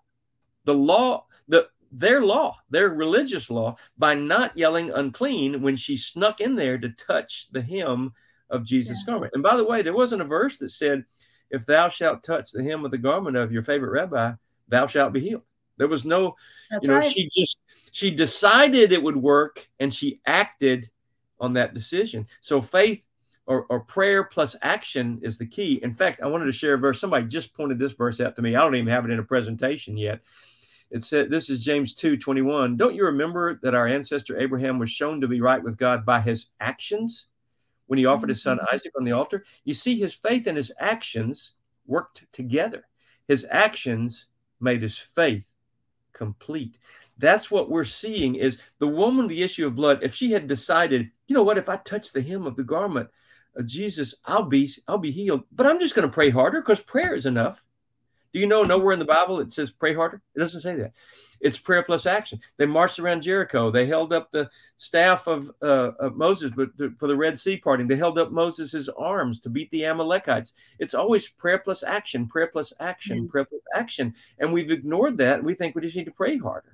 the 0.65 0.73
law, 0.73 1.27
the 1.47 1.67
their 1.91 2.21
law, 2.21 2.57
their 2.71 2.89
religious 2.89 3.51
law, 3.51 3.75
by 3.99 4.15
not 4.15 4.57
yelling 4.57 4.89
unclean 4.89 5.61
when 5.61 5.75
she 5.75 5.95
snuck 5.95 6.41
in 6.41 6.55
there 6.55 6.79
to 6.79 6.89
touch 6.89 7.45
the 7.51 7.61
hem 7.61 8.11
of 8.49 8.65
Jesus' 8.65 9.03
yeah. 9.05 9.11
garment. 9.11 9.33
And 9.35 9.43
by 9.43 9.55
the 9.55 9.63
way, 9.63 9.83
there 9.83 9.93
wasn't 9.93 10.23
a 10.23 10.25
verse 10.25 10.57
that 10.57 10.71
said, 10.71 11.05
"If 11.51 11.63
thou 11.67 11.89
shalt 11.89 12.23
touch 12.23 12.51
the 12.51 12.63
hem 12.63 12.83
of 12.83 12.89
the 12.89 12.97
garment 12.97 13.37
of 13.37 13.51
your 13.51 13.61
favorite 13.61 13.91
rabbi, 13.91 14.33
thou 14.67 14.87
shalt 14.87 15.13
be 15.13 15.19
healed." 15.19 15.43
There 15.77 15.87
was 15.87 16.05
no, 16.05 16.35
That's 16.71 16.85
you 16.85 16.89
know, 16.89 16.95
right. 16.95 17.13
she 17.13 17.29
just 17.31 17.59
she 17.91 18.09
decided 18.09 18.91
it 18.91 19.03
would 19.03 19.17
work 19.17 19.69
and 19.79 19.93
she 19.93 20.21
acted 20.25 20.89
on 21.39 21.53
that 21.53 21.75
decision. 21.75 22.25
So 22.41 22.61
faith 22.61 23.05
or, 23.45 23.65
or 23.69 23.81
prayer 23.81 24.23
plus 24.23 24.55
action 24.61 25.19
is 25.21 25.37
the 25.37 25.45
key. 25.45 25.79
In 25.83 25.93
fact, 25.93 26.21
I 26.21 26.27
wanted 26.27 26.45
to 26.45 26.51
share 26.51 26.75
a 26.75 26.77
verse. 26.77 26.99
Somebody 26.99 27.25
just 27.27 27.53
pointed 27.53 27.77
this 27.77 27.91
verse 27.91 28.21
out 28.21 28.35
to 28.35 28.41
me. 28.41 28.55
I 28.55 28.61
don't 28.61 28.75
even 28.75 28.87
have 28.87 29.05
it 29.05 29.11
in 29.11 29.19
a 29.19 29.23
presentation 29.23 29.97
yet. 29.97 30.21
It 30.91 31.03
said, 31.03 31.29
This 31.29 31.49
is 31.49 31.63
James 31.63 31.93
2 31.93 32.17
21. 32.17 32.77
Don't 32.77 32.95
you 32.95 33.05
remember 33.05 33.59
that 33.63 33.75
our 33.75 33.87
ancestor 33.87 34.39
Abraham 34.39 34.79
was 34.79 34.89
shown 34.89 35.19
to 35.21 35.27
be 35.27 35.41
right 35.41 35.61
with 35.61 35.77
God 35.77 36.05
by 36.05 36.21
his 36.21 36.47
actions 36.59 37.27
when 37.87 37.99
he 37.99 38.05
offered 38.05 38.29
his 38.29 38.41
son 38.41 38.57
Mm-hmm. 38.57 38.75
Isaac 38.75 38.93
on 38.97 39.03
the 39.03 39.11
altar. 39.11 39.43
You 39.65 39.73
see, 39.73 39.97
his 39.99 40.13
faith 40.13 40.47
and 40.47 40.55
his 40.55 40.71
actions 40.79 41.53
worked 41.85 42.25
together. 42.31 42.85
His 43.27 43.45
actions 43.49 44.27
made 44.61 44.81
his 44.81 44.97
faith 44.97 45.45
complete. 46.13 46.77
That's 47.17 47.51
what 47.51 47.69
we're 47.69 47.83
seeing 47.83 48.35
is 48.35 48.57
the 48.79 48.87
woman 48.87 49.27
the 49.27 49.43
issue 49.43 49.67
of 49.67 49.75
blood. 49.75 49.99
If 50.01 50.15
she 50.15 50.31
had 50.31 50.47
decided, 50.47 51.11
you 51.27 51.33
know 51.33 51.43
what, 51.43 51.57
if 51.57 51.69
I 51.69 51.77
touch 51.77 52.11
the 52.11 52.21
hem 52.21 52.45
of 52.45 52.55
the 52.55 52.63
garment 52.63 53.09
Jesus, 53.65 54.15
I'll 54.25 54.43
be 54.43 54.69
I'll 54.87 54.97
be 54.97 55.11
healed. 55.11 55.43
But 55.51 55.67
I'm 55.67 55.79
just 55.79 55.95
going 55.95 56.07
to 56.07 56.13
pray 56.13 56.29
harder 56.29 56.61
because 56.61 56.81
prayer 56.81 57.13
is 57.13 57.25
enough. 57.25 57.63
Do 58.33 58.39
you 58.39 58.47
know 58.47 58.63
nowhere 58.63 58.93
in 58.93 58.99
the 58.99 59.05
Bible 59.05 59.39
it 59.41 59.53
says 59.53 59.69
pray 59.69 59.93
harder? 59.93 60.19
It 60.35 60.39
doesn't 60.39 60.61
say 60.61 60.75
that. 60.77 60.93
It's 61.39 61.59
prayer 61.59 61.83
plus 61.83 62.07
action. 62.07 62.39
They 62.57 62.65
marched 62.65 62.97
around 62.97 63.21
Jericho. 63.21 63.69
They 63.69 63.85
held 63.85 64.11
up 64.11 64.31
the 64.31 64.49
staff 64.77 65.27
of, 65.27 65.51
uh, 65.61 65.91
of 65.99 66.15
Moses 66.15 66.51
but 66.55 66.69
for 66.97 67.07
the 67.07 67.15
Red 67.15 67.37
Sea 67.37 67.57
parting. 67.57 67.85
They 67.85 67.95
held 67.97 68.17
up 68.17 68.31
Moses' 68.31 68.89
arms 68.97 69.39
to 69.41 69.49
beat 69.49 69.69
the 69.69 69.85
Amalekites. 69.85 70.53
It's 70.79 70.95
always 70.95 71.27
prayer 71.27 71.59
plus 71.59 71.83
action, 71.83 72.27
prayer 72.27 72.47
plus 72.47 72.73
action, 72.79 73.17
Yes. 73.23 73.27
prayer 73.29 73.45
plus 73.45 73.61
action. 73.75 74.15
And 74.39 74.51
we've 74.51 74.71
ignored 74.71 75.17
that. 75.19 75.43
We 75.43 75.53
think 75.53 75.75
we 75.75 75.81
just 75.83 75.95
need 75.95 76.05
to 76.05 76.11
pray 76.11 76.37
harder. 76.37 76.72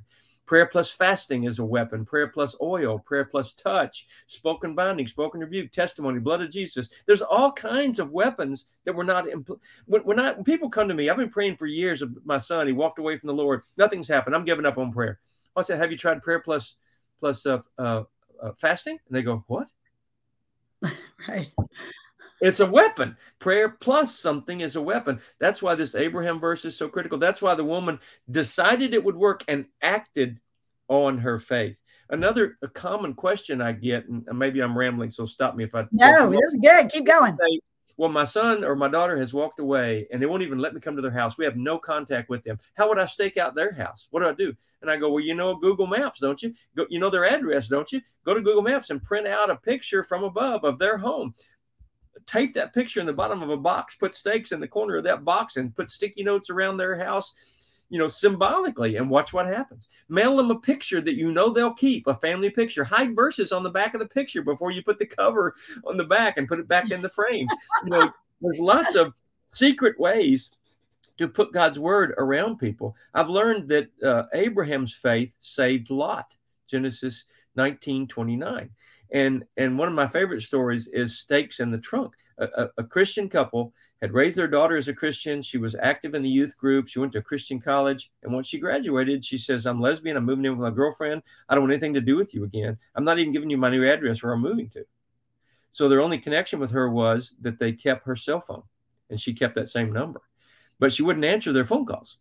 Prayer 0.49 0.65
plus 0.65 0.89
fasting 0.89 1.43
is 1.43 1.59
a 1.59 1.63
weapon. 1.63 2.03
Prayer 2.03 2.25
plus 2.25 2.55
oil, 2.59 2.97
prayer 2.97 3.23
plus 3.23 3.51
touch, 3.51 4.07
spoken 4.25 4.73
binding, 4.73 5.05
spoken 5.05 5.41
rebuke, 5.41 5.71
testimony, 5.71 6.17
blood 6.17 6.41
of 6.41 6.49
Jesus. 6.49 6.89
There's 7.05 7.21
all 7.21 7.51
kinds 7.51 7.99
of 7.99 8.09
weapons 8.09 8.65
that 8.83 8.95
we're 8.95 9.03
not. 9.03 9.25
Impl- 9.25 9.59
when, 9.85 10.01
when, 10.01 10.19
I, 10.19 10.31
when 10.31 10.43
people 10.43 10.67
come 10.67 10.87
to 10.87 10.95
me, 10.95 11.07
I've 11.07 11.17
been 11.17 11.29
praying 11.29 11.57
for 11.57 11.67
years. 11.67 12.01
Of 12.01 12.25
my 12.25 12.39
son, 12.39 12.65
he 12.65 12.73
walked 12.73 12.97
away 12.97 13.15
from 13.15 13.27
the 13.27 13.33
Lord. 13.33 13.61
Nothing's 13.77 14.07
happened. 14.07 14.35
I'm 14.35 14.43
giving 14.43 14.65
up 14.65 14.79
on 14.79 14.91
prayer. 14.91 15.19
I 15.55 15.61
said, 15.61 15.77
"Have 15.77 15.91
you 15.91 15.97
tried 15.99 16.23
prayer 16.23 16.39
plus 16.39 16.77
plus 17.19 17.45
uh, 17.45 17.61
uh, 17.77 18.05
uh, 18.41 18.53
fasting?" 18.57 18.97
And 19.07 19.15
they 19.15 19.21
go, 19.21 19.43
"What?" 19.45 19.69
Right. 21.27 21.51
It's 22.41 22.59
a 22.59 22.65
weapon. 22.65 23.17
Prayer 23.39 23.69
plus 23.69 24.17
something 24.17 24.61
is 24.61 24.75
a 24.75 24.81
weapon. 24.81 25.19
That's 25.39 25.61
why 25.61 25.75
this 25.75 25.95
Abraham 25.95 26.39
verse 26.39 26.65
is 26.65 26.77
so 26.77 26.87
critical. 26.87 27.17
That's 27.17 27.41
why 27.41 27.55
the 27.55 27.63
woman 27.63 27.99
decided 28.29 28.93
it 28.93 29.03
would 29.03 29.15
work 29.15 29.43
and 29.47 29.65
acted 29.81 30.39
on 30.87 31.19
her 31.19 31.37
faith. 31.37 31.79
Another 32.09 32.57
a 32.61 32.67
common 32.67 33.13
question 33.13 33.61
I 33.61 33.73
get, 33.73 34.07
and 34.07 34.25
maybe 34.33 34.61
I'm 34.61 34.77
rambling, 34.77 35.11
so 35.11 35.25
stop 35.25 35.55
me 35.55 35.63
if 35.63 35.75
I. 35.75 35.85
No, 35.91 36.29
this 36.29 36.41
is 36.41 36.59
good. 36.61 36.89
Keep 36.89 37.05
going. 37.05 37.37
Well, 37.97 38.09
my 38.09 38.23
son 38.23 38.63
or 38.63 38.77
my 38.77 38.87
daughter 38.87 39.17
has 39.17 39.33
walked 39.33 39.59
away 39.59 40.07
and 40.09 40.21
they 40.21 40.25
won't 40.25 40.41
even 40.41 40.57
let 40.57 40.73
me 40.73 40.79
come 40.79 40.95
to 40.95 41.01
their 41.01 41.11
house. 41.11 41.37
We 41.37 41.43
have 41.43 41.57
no 41.57 41.77
contact 41.77 42.29
with 42.29 42.43
them. 42.43 42.57
How 42.75 42.87
would 42.87 42.97
I 42.97 43.05
stake 43.05 43.35
out 43.35 43.55
their 43.55 43.73
house? 43.73 44.07
What 44.11 44.21
do 44.21 44.29
I 44.29 44.33
do? 44.33 44.53
And 44.81 44.89
I 44.89 44.95
go, 44.95 45.11
well, 45.11 45.21
you 45.21 45.35
know 45.35 45.53
Google 45.57 45.85
Maps, 45.85 46.21
don't 46.21 46.41
you? 46.41 46.53
Go, 46.77 46.85
you 46.89 46.97
know 46.97 47.09
their 47.09 47.25
address, 47.25 47.67
don't 47.67 47.91
you? 47.91 47.99
Go 48.23 48.33
to 48.33 48.39
Google 48.39 48.61
Maps 48.61 48.89
and 48.89 49.03
print 49.03 49.27
out 49.27 49.49
a 49.49 49.57
picture 49.57 50.01
from 50.01 50.23
above 50.23 50.63
of 50.63 50.79
their 50.79 50.97
home 50.97 51.33
tape 52.25 52.53
that 52.53 52.73
picture 52.73 52.99
in 52.99 53.05
the 53.05 53.13
bottom 53.13 53.41
of 53.41 53.49
a 53.49 53.57
box, 53.57 53.95
put 53.95 54.15
stakes 54.15 54.51
in 54.51 54.59
the 54.59 54.67
corner 54.67 54.97
of 54.97 55.03
that 55.03 55.25
box, 55.25 55.57
and 55.57 55.75
put 55.75 55.91
sticky 55.91 56.23
notes 56.23 56.49
around 56.49 56.77
their 56.77 56.97
house, 56.97 57.33
you 57.89 57.97
know, 57.97 58.07
symbolically, 58.07 58.97
and 58.97 59.09
watch 59.09 59.33
what 59.33 59.47
happens. 59.47 59.87
Mail 60.09 60.37
them 60.37 60.51
a 60.51 60.59
picture 60.59 61.01
that 61.01 61.15
you 61.15 61.31
know 61.31 61.49
they'll 61.49 61.73
keep, 61.73 62.07
a 62.07 62.13
family 62.13 62.49
picture. 62.49 62.83
Hide 62.83 63.15
verses 63.15 63.51
on 63.51 63.63
the 63.63 63.69
back 63.69 63.93
of 63.93 63.99
the 63.99 64.07
picture 64.07 64.41
before 64.41 64.71
you 64.71 64.83
put 64.83 64.99
the 64.99 65.05
cover 65.05 65.55
on 65.85 65.97
the 65.97 66.03
back 66.03 66.37
and 66.37 66.47
put 66.47 66.59
it 66.59 66.67
back 66.67 66.91
in 66.91 67.01
the 67.01 67.09
frame. 67.09 67.47
You 67.83 67.89
know, 67.89 68.11
there's 68.41 68.59
lots 68.59 68.95
of 68.95 69.13
secret 69.51 69.99
ways 69.99 70.51
to 71.17 71.27
put 71.27 71.51
God's 71.51 71.79
word 71.79 72.13
around 72.17 72.57
people. 72.57 72.95
I've 73.13 73.29
learned 73.29 73.67
that 73.69 73.89
uh, 74.01 74.23
Abraham's 74.33 74.93
faith 74.93 75.31
saved 75.41 75.89
Lot, 75.89 76.35
Genesis 76.67 77.25
19 77.55 78.07
29. 78.07 78.69
And 79.11 79.43
and 79.57 79.77
one 79.77 79.87
of 79.87 79.93
my 79.93 80.07
favorite 80.07 80.41
stories 80.41 80.87
is 80.87 81.19
stakes 81.19 81.59
in 81.59 81.71
the 81.71 81.77
trunk. 81.77 82.13
A, 82.37 82.45
a, 82.45 82.69
a, 82.77 82.83
Christian 82.83 83.27
couple 83.27 83.73
had 84.01 84.13
raised 84.13 84.37
their 84.37 84.47
daughter 84.47 84.77
as 84.77 84.87
a 84.87 84.93
Christian. 84.93 85.41
She 85.41 85.57
was 85.57 85.75
active 85.75 86.13
in 86.13 86.21
the 86.21 86.29
youth 86.29 86.55
group. 86.55 86.87
She 86.87 86.99
went 86.99 87.11
to 87.13 87.19
a 87.19 87.23
Christian 87.23 87.59
college. 87.59 88.11
And 88.23 88.31
once 88.31 88.47
she 88.47 88.59
graduated, 88.59 89.25
she 89.25 89.37
says, 89.37 89.65
I'm 89.65 89.81
lesbian. 89.81 90.15
I'm 90.15 90.25
moving 90.25 90.45
in 90.45 90.51
with 90.51 90.61
my 90.61 90.73
girlfriend. 90.73 91.21
I 91.49 91.55
don't 91.55 91.63
want 91.63 91.73
anything 91.73 91.95
to 91.95 92.01
do 92.01 92.15
with 92.15 92.33
you 92.33 92.45
again. 92.45 92.77
I'm 92.95 93.03
not 93.03 93.19
even 93.19 93.33
giving 93.33 93.49
you 93.49 93.57
my 93.57 93.69
new 93.69 93.89
address 93.89 94.23
where 94.23 94.31
I'm 94.31 94.41
moving 94.41 94.69
to. 94.69 94.85
So 95.71 95.89
their 95.89 96.01
only 96.01 96.17
connection 96.17 96.59
with 96.59 96.71
her 96.71 96.89
was 96.89 97.35
that 97.41 97.59
they 97.59 97.73
kept 97.73 98.05
her 98.05 98.15
cell 98.15 98.39
phone 98.39 98.63
and 99.09 99.19
she 99.19 99.33
kept 99.33 99.55
that 99.55 99.69
same 99.69 99.91
number. 99.91 100.21
But 100.79 100.93
she 100.93 101.03
wouldn't 101.03 101.25
answer 101.25 101.51
their 101.51 101.65
phone 101.65 101.85
calls. 101.85 102.17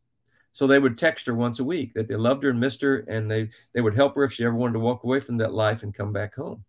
So 0.53 0.67
they 0.67 0.79
would 0.81 0.99
text 0.99 1.27
her 1.27 1.35
once 1.35 1.61
a 1.61 1.65
week 1.65 1.95
that 1.95 2.09
they 2.09 2.17
loved 2.17 2.43
her 2.43 2.51
and 2.51 2.59
missed 2.59 2.83
her, 2.83 3.05
and 3.07 3.31
they 3.31 3.51
they 3.75 3.81
would 3.81 3.95
help 3.95 4.17
her 4.17 4.25
if 4.25 4.33
she 4.33 4.45
ever 4.45 4.57
wanted 4.57 4.73
to 4.73 4.79
walk 4.81 5.05
away 5.05 5.21
from 5.21 5.37
that 5.37 5.53
life 5.53 5.85
and 5.85 5.95
come 5.95 6.13
back 6.13 6.35
home 6.35 6.65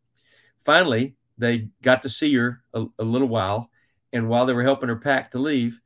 finally 0.65 1.15
they 1.37 1.69
got 1.81 2.01
to 2.01 2.09
see 2.09 2.33
her 2.35 2.61
a, 2.73 2.85
a, 2.99 3.03
little 3.03 3.27
while 3.27 3.69
and 4.13 4.27
while 4.27 4.45
they 4.45 4.53
were 4.53 4.63
helping 4.63 4.89
her 4.89 4.95
pack 4.95 5.31
to 5.31 5.39
leave 5.39 5.79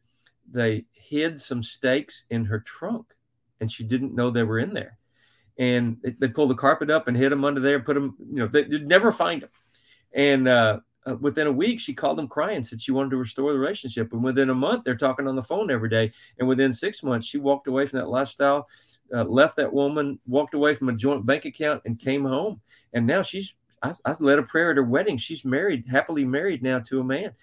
they 0.52 0.86
hid 0.94 1.40
some 1.40 1.64
stakes 1.64 2.24
in 2.30 2.46
her 2.46 2.60
trunk 2.60 3.14
and 3.60 3.72
she 3.72 3.84
didn't 3.84 4.16
know 4.16 4.30
they 4.30 4.44
were 4.44 4.60
in 4.60 4.74
there. 4.74 4.98
And 5.58 5.98
they, 6.04 6.16
they 6.20 6.28
pulled 6.28 6.50
the 6.50 6.56
carpet 6.56 6.90
up 6.90 7.08
and 7.08 7.16
hid 7.16 7.32
them 7.32 7.46
under 7.46 7.62
there 7.62 7.80
put 7.80 7.94
them 7.94 8.16
you 8.20 8.38
know 8.38 8.48
they 8.48 8.64
would 8.64 8.88
never 8.88 9.12
find 9.12 9.44
them 9.44 9.50
and 10.14 10.48
uh, 10.48 10.80
uh, 11.06 11.16
within 11.20 11.48
a 11.48 11.52
week 11.52 11.80
she 11.80 11.94
called 11.94 12.18
them 12.18 12.28
crying 12.28 12.64
said 12.64 12.80
she 12.80 12.92
wanted 12.92 13.12
to 13.12 13.18
restore 13.18 13.52
the 13.52 13.60
relationship. 13.60 14.14
And 14.14 14.24
within 14.24 14.50
a 14.50 14.56
month 14.56 14.84
they're 14.84 14.96
talking 14.96 15.28
on 15.28 15.36
the 15.36 15.42
phone 15.42 15.70
every 15.70 15.90
day. 15.90 16.12
And 16.40 16.48
within 16.48 16.72
six 16.72 17.04
months 17.04 17.28
she 17.28 17.38
walked 17.38 17.68
away 17.68 17.86
from 17.86 18.00
that 18.00 18.10
lifestyle 18.10 18.68
uh, 19.14 19.24
left 19.24 19.58
that 19.58 19.72
woman 19.72 20.20
walked 20.26 20.54
away 20.54 20.74
from 20.74 20.90
a 20.90 20.94
joint 20.94 21.26
bank 21.26 21.46
account 21.46 21.82
and 21.86 22.00
came 22.00 22.24
home. 22.24 22.62
And 22.94 23.06
now 23.06 23.22
she's 23.22 23.54
I, 23.84 23.94
I 24.06 24.16
led 24.20 24.40
a 24.40 24.44
prayer 24.44 24.72
at 24.72 24.78
her 24.78 24.84
wedding. 24.84 25.18
She's 25.18 25.46
married, 25.46 25.86
happily 25.90 26.24
married 26.24 26.64
now 26.64 26.80
to 26.80 27.02
a 27.02 27.04
man. 27.04 27.34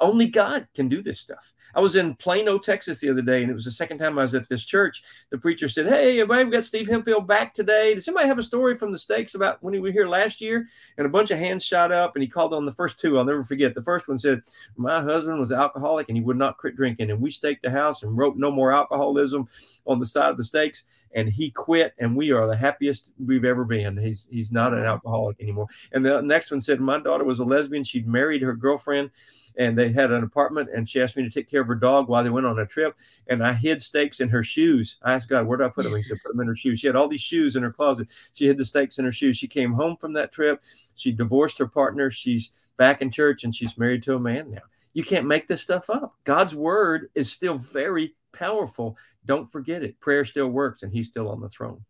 Only 0.00 0.28
God 0.28 0.66
can 0.74 0.88
do 0.88 1.02
this 1.02 1.20
stuff. 1.20 1.52
I 1.74 1.80
was 1.80 1.96
in 1.96 2.14
Plano, 2.14 2.58
Texas 2.58 2.98
the 2.98 3.10
other 3.10 3.20
day, 3.20 3.42
and 3.42 3.50
it 3.50 3.54
was 3.54 3.66
the 3.66 3.70
second 3.70 3.98
time 3.98 4.18
I 4.18 4.22
was 4.22 4.34
at 4.34 4.48
this 4.48 4.64
church. 4.64 5.02
The 5.30 5.36
preacher 5.36 5.68
said, 5.68 5.86
Hey, 5.86 6.12
everybody, 6.12 6.44
we 6.44 6.50
got 6.50 6.64
Steve 6.64 6.88
Hemphill 6.88 7.20
back 7.20 7.52
today. 7.52 7.94
Does 7.94 8.06
somebody 8.06 8.26
have 8.26 8.38
a 8.38 8.42
story 8.42 8.74
from 8.74 8.90
the 8.90 8.98
stakes 8.98 9.34
about 9.34 9.62
when 9.62 9.74
he 9.74 9.80
was 9.80 9.92
here 9.92 10.08
last 10.08 10.40
year? 10.40 10.66
And 10.96 11.06
a 11.06 11.10
bunch 11.10 11.30
of 11.30 11.38
hands 11.38 11.62
shot 11.62 11.92
up, 11.92 12.16
and 12.16 12.22
he 12.22 12.28
called 12.28 12.54
on 12.54 12.64
the 12.64 12.72
first 12.72 12.98
two. 12.98 13.18
I'll 13.18 13.24
never 13.26 13.44
forget. 13.44 13.74
The 13.74 13.82
first 13.82 14.08
one 14.08 14.16
said, 14.16 14.40
My 14.78 15.02
husband 15.02 15.38
was 15.38 15.52
alcoholic 15.52 16.08
and 16.08 16.16
he 16.16 16.24
would 16.24 16.38
not 16.38 16.56
quit 16.56 16.74
drinking. 16.74 17.10
And 17.10 17.20
we 17.20 17.30
staked 17.30 17.62
the 17.62 17.70
house 17.70 18.02
and 18.02 18.16
wrote 18.16 18.38
no 18.38 18.50
more 18.50 18.72
alcoholism 18.72 19.46
on 19.86 20.00
the 20.00 20.06
side 20.06 20.30
of 20.30 20.38
the 20.38 20.44
stakes 20.44 20.84
and 21.16 21.30
he 21.30 21.50
quit 21.50 21.94
and 21.98 22.14
we 22.14 22.30
are 22.30 22.46
the 22.46 22.54
happiest 22.54 23.10
we've 23.18 23.46
ever 23.46 23.64
been. 23.64 23.96
He's 23.96 24.28
he's 24.30 24.52
not 24.52 24.72
an 24.72 24.80
mm-hmm. 24.80 24.88
alcoholic 24.88 25.40
anymore. 25.40 25.66
And 25.92 26.04
the 26.04 26.20
next 26.20 26.50
one 26.50 26.60
said 26.60 26.78
my 26.78 27.00
daughter 27.00 27.24
was 27.24 27.40
a 27.40 27.44
lesbian. 27.44 27.82
She'd 27.82 28.06
married 28.06 28.42
her 28.42 28.54
girlfriend 28.54 29.10
and 29.56 29.76
they 29.76 29.90
had 29.90 30.12
an 30.12 30.22
apartment 30.22 30.68
and 30.74 30.86
she 30.86 31.00
asked 31.00 31.16
me 31.16 31.22
to 31.22 31.30
take 31.30 31.50
care 31.50 31.62
of 31.62 31.66
her 31.68 31.74
dog 31.74 32.08
while 32.08 32.22
they 32.22 32.28
went 32.28 32.44
on 32.44 32.58
a 32.58 32.66
trip 32.66 32.94
and 33.28 33.42
i 33.42 33.54
hid 33.54 33.80
stakes 33.80 34.20
in 34.20 34.28
her 34.28 34.42
shoes. 34.42 34.98
I 35.02 35.14
asked 35.14 35.30
god 35.30 35.46
where 35.46 35.56
do 35.56 35.64
i 35.64 35.68
put 35.68 35.84
them 35.84 35.96
he 35.96 36.02
said 36.02 36.18
put 36.22 36.32
them 36.32 36.42
in 36.42 36.48
her 36.48 36.54
shoes. 36.54 36.80
She 36.80 36.86
had 36.86 36.96
all 36.96 37.08
these 37.08 37.22
shoes 37.22 37.56
in 37.56 37.62
her 37.62 37.72
closet. 37.72 38.08
She 38.34 38.46
hid 38.46 38.58
the 38.58 38.64
stakes 38.64 38.98
in 38.98 39.06
her 39.06 39.12
shoes. 39.12 39.38
She 39.38 39.48
came 39.48 39.72
home 39.72 39.96
from 39.96 40.12
that 40.12 40.32
trip. 40.32 40.60
She 40.96 41.12
divorced 41.12 41.58
her 41.58 41.66
partner. 41.66 42.10
She's 42.10 42.50
back 42.76 43.00
in 43.00 43.10
church 43.10 43.44
and 43.44 43.54
she's 43.54 43.78
married 43.78 44.02
to 44.02 44.16
a 44.16 44.20
man 44.20 44.50
now. 44.50 44.62
You 44.92 45.02
can't 45.02 45.26
make 45.26 45.48
this 45.48 45.62
stuff 45.62 45.88
up. 45.88 46.14
God's 46.24 46.54
word 46.54 47.08
is 47.14 47.32
still 47.32 47.54
very 47.54 48.14
powerful 48.36 48.96
don't 49.24 49.50
forget 49.50 49.82
it. 49.82 49.98
Prayer 50.00 50.24
still 50.24 50.48
works 50.48 50.82
and 50.82 50.92
he's 50.92 51.08
still 51.08 51.28
on 51.28 51.40
the 51.40 51.48
throne. 51.48 51.84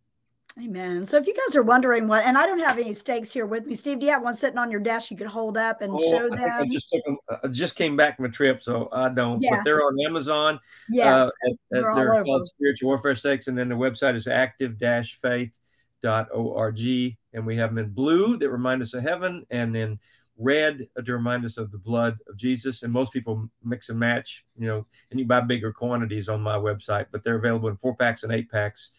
Amen. 0.59 1.05
So 1.05 1.19
if 1.19 1.27
you 1.27 1.35
guys 1.35 1.55
are 1.55 1.63
wondering 1.63 2.09
what, 2.09 2.25
and 2.25 2.39
I 2.39 2.47
don't 2.47 2.61
have 2.61 2.79
any 2.79 2.95
stakes 2.95 3.31
here 3.31 3.45
with 3.45 3.67
me, 3.67 3.75
Steve, 3.75 4.01
do 4.01 4.07
you 4.07 4.13
have 4.13 4.23
one 4.23 4.35
sitting 4.35 4.57
on 4.57 4.71
your 4.71 4.81
desk 4.81 5.11
you 5.11 5.17
could 5.17 5.27
hold 5.27 5.59
up 5.59 5.83
and 5.83 5.93
oh, 5.93 6.11
show 6.11 6.33
I 6.33 6.37
them? 6.37 6.61
I 6.61 6.65
just 6.65 6.87
took 6.91 7.05
them. 7.05 7.19
I 7.45 7.49
just 7.49 7.77
came 7.77 7.95
back 7.95 8.17
from 8.17 8.25
a 8.25 8.31
trip, 8.31 8.63
so 8.63 8.89
I 8.91 9.11
don't. 9.11 9.43
Yeah. 9.43 9.57
But 9.57 9.65
they're 9.65 9.83
on 9.83 9.95
Amazon. 10.07 10.59
Yes. 10.89 11.09
Uh, 11.09 11.27
at, 11.27 11.53
at, 11.53 11.59
they're 11.71 11.91
all 11.91 11.97
they're 11.97 12.25
called 12.25 12.47
Spiritual 12.47 12.89
Warfare 12.89 13.15
Stakes, 13.15 13.49
and 13.49 13.59
then 13.59 13.69
the 13.69 13.75
website 13.75 14.15
is 14.15 14.27
active-faith.org, 14.27 17.17
and 17.35 17.47
we 17.47 17.57
have 17.57 17.69
them 17.69 17.79
in 17.79 17.91
blue 17.91 18.39
that 18.39 18.49
remind 18.49 18.81
us 18.81 18.95
of 18.95 19.03
heaven, 19.03 19.45
and 19.51 19.77
in 19.77 19.99
red 20.39 20.89
uh, 20.99 21.03
to 21.03 21.13
remind 21.13 21.45
us 21.45 21.57
of 21.57 21.71
the 21.73 21.79
blood 21.79 22.19
of 22.29 22.37
Jesus. 22.37 22.83
And 22.83 22.93
most 22.93 23.13
people 23.13 23.49
mix 23.65 23.89
and 23.89 23.99
match, 23.99 24.45
you 24.59 24.67
know, 24.67 24.87
and 25.11 25.21
you 25.21 25.27
buy 25.27 25.41
bigger 25.41 25.73
quantities 25.73 26.29
on 26.29 26.41
my 26.41 26.57
website, 26.57 27.07
but 27.11 27.23
they're 27.25 27.37
available 27.37 27.69
in 27.69 27.77
four 27.77 27.97
packs 27.97 28.23
and 28.23 28.33
eight 28.33 28.51
packs 28.51 28.91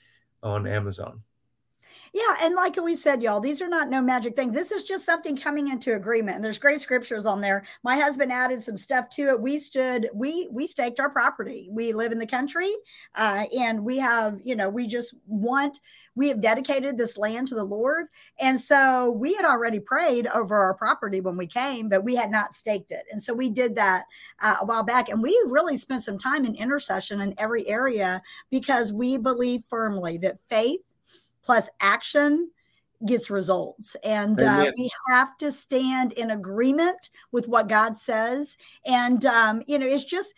on 0.44 0.68
Amazon. 0.68 1.22
Yeah, 2.18 2.36
and 2.42 2.56
like 2.56 2.78
we 2.78 2.96
said, 2.96 3.22
y'all, 3.22 3.40
these 3.40 3.62
are 3.62 3.68
not 3.68 3.92
no 3.92 4.02
magic 4.02 4.36
thing. 4.36 4.52
This 4.52 4.72
is 4.72 4.84
just 4.84 5.06
something 5.06 5.38
coming 5.38 5.68
into 5.68 5.94
agreement. 5.94 6.38
And 6.38 6.44
there's 6.44 6.58
great 6.58 6.82
scriptures 6.82 7.28
on 7.28 7.42
there. 7.42 7.64
My 7.84 7.96
husband 7.96 8.32
added 8.32 8.60
some 8.60 8.76
stuff 8.76 9.08
to 9.12 9.30
it. 9.30 9.40
We 9.40 9.60
stood, 9.60 10.10
we 10.16 10.48
we 10.52 10.66
staked 10.66 11.00
our 11.00 11.12
property. 11.12 11.68
We 11.70 11.94
live 11.94 12.12
in 12.12 12.18
the 12.18 12.26
country, 12.26 12.74
uh, 13.14 13.46
and 13.56 13.86
we 13.86 14.00
have, 14.00 14.40
you 14.44 14.56
know, 14.56 14.68
we 14.68 14.88
just 14.88 15.14
want, 15.28 15.82
we 16.16 16.28
have 16.30 16.42
dedicated 16.42 16.98
this 16.98 17.20
land 17.20 17.50
to 17.50 17.56
the 17.56 17.64
Lord, 17.64 18.08
and 18.40 18.60
so 18.60 19.12
we 19.12 19.36
had 19.36 19.46
already 19.46 19.80
prayed 19.80 20.26
over 20.26 20.58
our 20.58 20.74
property 20.74 21.22
when 21.22 21.38
we 21.38 21.46
came, 21.46 21.88
but 21.88 22.04
we 22.04 22.16
had 22.16 22.32
not 22.32 22.52
staked 22.52 22.90
it, 22.90 23.06
and 23.12 23.22
so 23.22 23.32
we 23.32 23.52
did 23.52 23.76
that 23.76 24.06
uh, 24.42 24.56
a 24.62 24.66
while 24.66 24.84
back, 24.84 25.10
and 25.10 25.22
we 25.22 25.40
really 25.46 25.78
spent 25.78 26.02
some 26.02 26.18
time 26.18 26.46
in 26.46 26.56
intercession 26.56 27.22
in 27.22 27.36
every 27.38 27.68
area 27.68 28.24
because 28.50 28.92
we 28.92 29.18
believe 29.18 29.62
firmly 29.70 30.18
that 30.18 30.40
faith 30.50 30.80
plus 31.48 31.70
action 31.80 32.52
gets 33.06 33.30
results. 33.30 33.96
And 34.04 34.42
uh, 34.42 34.70
we 34.78 34.92
have 35.10 35.38
to 35.38 35.50
stand 35.50 36.12
in 36.14 36.32
agreement 36.32 37.10
with 37.32 37.48
what 37.48 37.70
God 37.70 37.96
says. 37.96 38.58
And, 38.86 39.26
um, 39.26 39.64
you 39.66 39.80
know, 39.80 39.86
it's 39.86 40.04
just, 40.04 40.34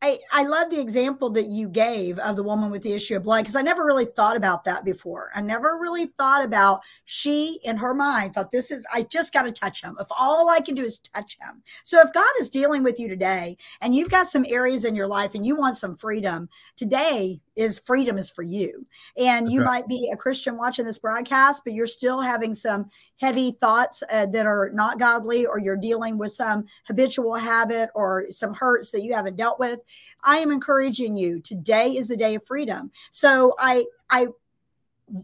I, 0.00 0.18
I 0.32 0.44
love 0.44 0.70
the 0.70 0.80
example 0.80 1.30
that 1.30 1.46
you 1.46 1.68
gave 1.68 2.18
of 2.20 2.34
the 2.36 2.42
woman 2.42 2.70
with 2.70 2.82
the 2.82 2.92
issue 2.92 3.16
of 3.16 3.24
blood 3.24 3.42
because 3.42 3.56
I 3.56 3.62
never 3.62 3.84
really 3.84 4.04
thought 4.04 4.36
about 4.36 4.64
that 4.64 4.84
before. 4.84 5.30
I 5.34 5.40
never 5.40 5.78
really 5.80 6.06
thought 6.06 6.44
about 6.44 6.80
she 7.04 7.60
in 7.62 7.76
her 7.76 7.94
mind 7.94 8.34
thought 8.34 8.50
this 8.50 8.70
is 8.70 8.86
I 8.92 9.02
just 9.02 9.32
got 9.32 9.42
to 9.42 9.52
touch 9.52 9.82
him. 9.82 9.96
If 10.00 10.06
all 10.10 10.48
I 10.50 10.60
can 10.60 10.74
do 10.74 10.84
is 10.84 10.98
touch 10.98 11.36
him. 11.40 11.62
So 11.82 12.00
if 12.00 12.12
God 12.12 12.30
is 12.40 12.50
dealing 12.50 12.82
with 12.82 12.98
you 12.98 13.08
today 13.08 13.56
and 13.80 13.94
you've 13.94 14.10
got 14.10 14.28
some 14.28 14.46
areas 14.48 14.84
in 14.84 14.94
your 14.94 15.08
life 15.08 15.34
and 15.34 15.44
you 15.44 15.56
want 15.56 15.76
some 15.76 15.96
freedom, 15.96 16.48
today 16.76 17.40
is 17.58 17.82
freedom 17.84 18.16
is 18.16 18.30
for 18.30 18.44
you. 18.44 18.86
And 19.16 19.50
you 19.50 19.60
might 19.62 19.88
be 19.88 20.10
a 20.12 20.16
Christian 20.16 20.56
watching 20.56 20.84
this 20.84 21.00
broadcast, 21.00 21.64
but 21.64 21.72
you're 21.72 21.86
still 21.86 22.20
having 22.20 22.54
some 22.54 22.88
heavy 23.20 23.50
thoughts 23.50 24.04
uh, 24.10 24.26
that 24.26 24.46
are 24.46 24.70
not 24.72 25.00
godly, 25.00 25.44
or 25.44 25.58
you're 25.58 25.76
dealing 25.76 26.18
with 26.18 26.30
some 26.30 26.66
habitual 26.86 27.34
habit 27.34 27.90
or 27.96 28.26
some 28.30 28.54
hurts 28.54 28.92
that 28.92 29.02
you 29.02 29.12
haven't 29.12 29.34
dealt 29.34 29.58
with. 29.58 29.80
I 30.22 30.38
am 30.38 30.52
encouraging 30.52 31.16
you. 31.16 31.40
Today 31.40 31.96
is 31.96 32.06
the 32.06 32.16
day 32.16 32.36
of 32.36 32.46
freedom. 32.46 32.92
So 33.10 33.56
I, 33.58 33.86
I 34.08 34.28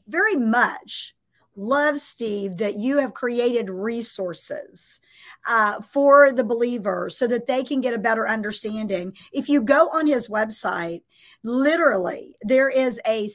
very 0.09 0.35
much 0.35 1.14
love, 1.57 2.01
Steve, 2.01 2.57
that 2.59 2.77
you 2.77 2.99
have 2.99 3.14
created 3.14 3.71
resources 3.71 5.01
uh, 5.47 5.81
for 5.81 6.33
the 6.33 6.45
believer 6.45 7.09
so 7.11 7.27
that 7.27 7.47
they 7.47 7.62
can 7.62 7.81
get 7.81 7.95
a 7.95 7.99
better 7.99 8.29
understanding. 8.29 9.17
If 9.33 9.49
you 9.49 9.62
go 9.62 9.88
on 9.88 10.07
his 10.07 10.29
website, 10.29 11.03
literally, 11.43 12.35
there 12.43 12.69
is 12.69 13.01
a 13.07 13.29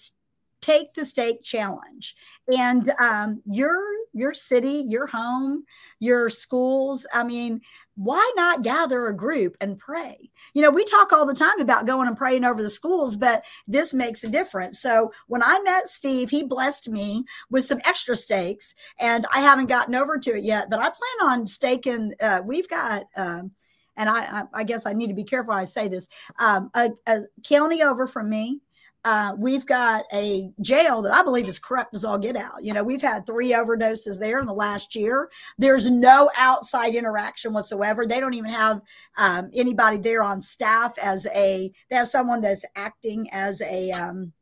take 0.62 0.94
the 0.94 1.06
stake 1.06 1.42
challenge 1.44 2.16
and 2.56 2.92
um, 3.00 3.42
your 3.46 3.82
your 4.14 4.34
city 4.34 4.84
your 4.88 5.06
home 5.06 5.64
your 6.00 6.30
schools 6.30 7.06
i 7.14 7.24
mean 7.24 7.62
why 8.00 8.32
not 8.38 8.64
gather 8.64 9.08
a 9.08 9.16
group 9.16 9.58
and 9.60 9.78
pray? 9.78 10.32
You 10.54 10.62
know, 10.62 10.72
we 10.72 10.86
talk 10.86 11.12
all 11.12 11.26
the 11.26 11.34
time 11.34 11.60
about 11.60 11.86
going 11.86 12.08
and 12.08 12.16
praying 12.16 12.46
over 12.46 12.64
the 12.64 12.70
schools, 12.70 13.18
but 13.18 13.44
this 13.68 13.94
makes 13.94 14.24
a 14.24 14.30
difference. 14.30 14.80
So 14.80 15.12
when 15.28 15.44
I 15.44 15.60
met 15.66 15.90
Steve, 15.90 16.30
he 16.30 16.44
blessed 16.44 16.88
me 16.88 17.26
with 17.50 17.66
some 17.66 17.82
extra 17.84 18.16
stakes, 18.16 18.74
and 19.02 19.26
I 19.34 19.42
haven't 19.42 19.66
gotten 19.66 19.96
over 19.96 20.18
to 20.18 20.38
it 20.38 20.44
yet, 20.44 20.70
but 20.70 20.80
I 20.80 20.84
plan 20.84 21.30
on 21.30 21.46
staking. 21.46 22.14
Uh, 22.22 22.40
we've 22.42 22.70
got, 22.70 23.04
um, 23.18 23.52
and 23.98 24.10
I, 24.10 24.44
I, 24.54 24.64
guess 24.64 24.86
I 24.86 24.94
need 24.94 25.08
to 25.08 25.14
be 25.14 25.26
careful 25.26 25.54
I 25.54 25.66
say 25.66 25.90
this, 25.90 26.08
um, 26.40 26.72
a, 26.76 26.92
a 27.06 27.24
county 27.44 27.84
over 27.84 28.08
from 28.08 28.30
me 28.30 28.62
uh, 29.06 29.34
we've 29.38 29.66
got 29.66 30.06
a 30.14 30.52
jail 30.62 31.02
that 31.02 31.14
I 31.14 31.24
believe 31.24 31.48
is 31.48 31.60
corrupt 31.60 31.96
as 31.96 32.04
all 32.04 32.18
get 32.18 32.36
out. 32.36 32.62
You 32.64 32.74
know, 32.74 32.84
we've 32.84 33.02
had 33.02 33.26
three 33.26 33.52
overdoses 33.52 34.20
there 34.20 34.40
in 34.40 34.46
the 34.46 34.54
last 34.54 34.96
year. 34.96 35.30
There's 35.58 35.90
no 35.90 36.30
outside 36.38 36.96
interaction 36.96 37.54
whatsoever. 37.54 38.06
They 38.06 38.20
don't 38.20 38.34
even 38.34 38.52
have 38.52 38.82
um, 39.18 39.50
anybody 39.54 39.98
there 39.98 40.24
on 40.24 40.42
staff 40.42 40.98
as 40.98 41.26
a, 41.28 41.72
they 41.90 41.96
have 41.96 42.10
someone 42.10 42.42
that's 42.42 42.66
acting 42.76 43.30
as 43.32 43.62
a, 43.62 43.92
um, 43.92 44.34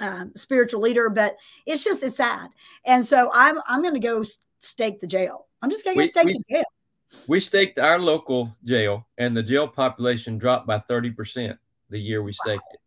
um, 0.00 0.32
spiritual 0.34 0.80
leader, 0.80 1.10
but 1.10 1.36
it's 1.66 1.82
just 1.82 2.02
it's 2.02 2.16
sad. 2.16 2.50
And 2.84 3.04
so 3.04 3.30
I'm 3.34 3.58
I'm 3.66 3.82
going 3.82 3.94
to 3.94 4.00
go 4.00 4.22
stake 4.58 5.00
the 5.00 5.06
jail. 5.06 5.46
I'm 5.62 5.70
just 5.70 5.84
going 5.84 5.98
to 5.98 6.06
stake 6.06 6.26
we, 6.26 6.32
the 6.34 6.44
jail. 6.48 6.64
We 7.26 7.40
staked 7.40 7.78
our 7.78 7.98
local 7.98 8.54
jail, 8.64 9.06
and 9.18 9.36
the 9.36 9.42
jail 9.42 9.66
population 9.66 10.38
dropped 10.38 10.66
by 10.66 10.78
thirty 10.78 11.10
percent 11.10 11.58
the 11.90 11.98
year 11.98 12.22
we 12.22 12.32
staked 12.32 12.62
wow. 12.62 12.74
it. 12.74 12.80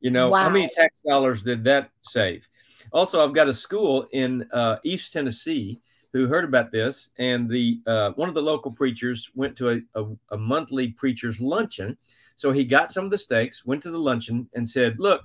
You 0.00 0.10
know, 0.10 0.28
wow. 0.28 0.44
how 0.44 0.48
many 0.48 0.68
tax 0.68 1.02
dollars 1.02 1.42
did 1.42 1.64
that 1.64 1.90
save? 2.02 2.46
Also, 2.92 3.24
I've 3.24 3.34
got 3.34 3.48
a 3.48 3.52
school 3.52 4.06
in 4.12 4.48
uh, 4.52 4.76
East 4.84 5.12
Tennessee 5.12 5.80
who 6.12 6.26
heard 6.26 6.44
about 6.44 6.72
this, 6.72 7.10
and 7.18 7.48
the 7.50 7.80
uh, 7.86 8.12
one 8.12 8.28
of 8.28 8.34
the 8.34 8.42
local 8.42 8.70
preachers 8.70 9.30
went 9.34 9.56
to 9.56 9.70
a, 9.70 9.80
a, 9.94 10.06
a 10.30 10.38
monthly 10.38 10.88
preachers 10.88 11.40
luncheon. 11.40 11.96
So 12.36 12.52
he 12.52 12.64
got 12.64 12.90
some 12.90 13.04
of 13.04 13.10
the 13.10 13.18
stakes, 13.18 13.64
went 13.64 13.82
to 13.82 13.90
the 13.90 13.98
luncheon, 13.98 14.48
and 14.54 14.68
said, 14.68 14.96
"Look, 14.98 15.22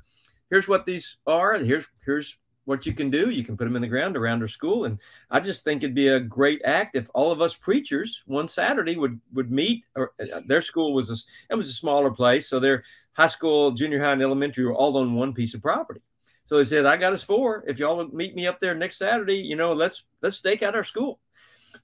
here's 0.49 0.67
what 0.67 0.86
these 0.86 1.17
are. 1.25 1.55
Here's 1.55 1.88
here's 2.05 2.38
what 2.65 2.86
you 2.86 2.93
can 2.93 3.09
do. 3.09 3.29
You 3.29 3.43
can 3.43 3.57
put 3.57 3.65
them 3.65 3.75
in 3.75 3.81
the 3.81 3.88
ground 3.88 4.15
around 4.15 4.41
our 4.41 4.47
school. 4.47 4.86
And 4.86 4.99
I 5.29 5.39
just 5.39 5.63
think 5.63 5.83
it'd 5.83 5.95
be 5.95 6.09
a 6.09 6.19
great 6.19 6.62
act 6.63 6.95
if 6.95 7.09
all 7.13 7.31
of 7.31 7.41
us 7.41 7.55
preachers 7.55 8.23
one 8.25 8.47
Saturday 8.47 8.95
would 8.95 9.19
would 9.33 9.51
meet. 9.51 9.83
Or 9.95 10.13
uh, 10.21 10.41
their 10.45 10.62
school 10.62 10.93
was 10.93 11.09
a 11.09 11.15
it 11.51 11.55
was 11.55 11.69
a 11.69 11.73
smaller 11.73 12.12
place, 12.12 12.47
so 12.47 12.59
their 12.59 12.83
high 13.13 13.28
school, 13.28 13.71
junior 13.71 14.02
high, 14.04 14.13
and 14.13 14.21
elementary 14.21 14.65
were 14.65 14.76
all 14.76 14.97
on 14.97 15.15
one 15.15 15.34
piece 15.34 15.54
of 15.54 15.62
property. 15.62 16.02
So 16.45 16.58
they 16.58 16.65
said, 16.65 16.86
"I 16.86 16.97
got 16.97 17.13
us 17.13 17.23
four. 17.23 17.63
If 17.67 17.80
y'all 17.80 18.08
meet 18.10 18.36
me 18.36 18.47
up 18.47 18.60
there 18.60 18.76
next 18.76 18.97
Saturday, 18.97 19.38
you 19.38 19.56
know, 19.56 19.73
let's 19.73 20.04
let's 20.21 20.36
stake 20.36 20.62
out 20.63 20.76
our 20.76 20.84
school." 20.84 21.19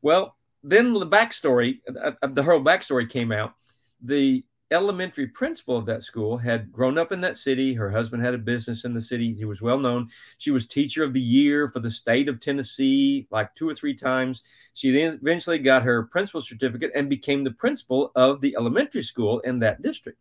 Well, 0.02 0.36
then 0.63 0.94
the 0.94 1.08
backstory, 1.08 1.80
uh, 1.88 2.12
uh 2.22 2.28
the 2.28 2.44
whole 2.44 2.62
backstory 2.62 3.10
came 3.10 3.32
out. 3.32 3.54
The 4.02 4.44
elementary 4.72 5.28
principal 5.28 5.78
of 5.78 5.86
that 5.88 6.04
school 6.04 6.38
had 6.38 6.72
grown 6.72 6.98
up 6.98 7.12
in 7.12 7.22
that 7.22 7.38
city. 7.38 7.74
Her 7.74 7.89
husband 7.89 8.24
had 8.24 8.34
a 8.34 8.39
business 8.39 8.86
in 8.86 8.94
the 8.94 9.02
city. 9.02 9.34
He 9.34 9.46
was 9.46 9.62
well 9.62 9.80
known. 9.80 10.10
She 10.38 10.52
was 10.52 10.68
teacher 10.68 11.04
of 11.04 11.13
the 11.13 11.20
year 11.20 11.68
for 11.68 11.80
the 11.80 11.89
state 11.89 12.28
of 12.30 12.39
Tennessee 12.39 13.28
like 13.32 13.56
two 13.56 13.68
or 13.68 13.74
three 13.74 13.96
times. 13.96 14.44
She 14.74 14.92
then 14.92 15.20
eventually 15.22 15.60
got 15.60 15.84
her 15.84 16.04
principal 16.04 16.42
certificate 16.42 16.92
and 16.96 17.10
became 17.10 17.44
the 17.44 17.52
principal 17.52 18.12
of 18.15 18.42
the 18.42 18.56
elementary 18.56 19.04
school 19.04 19.39
in 19.39 19.60
that 19.60 19.82
district. 19.82 20.20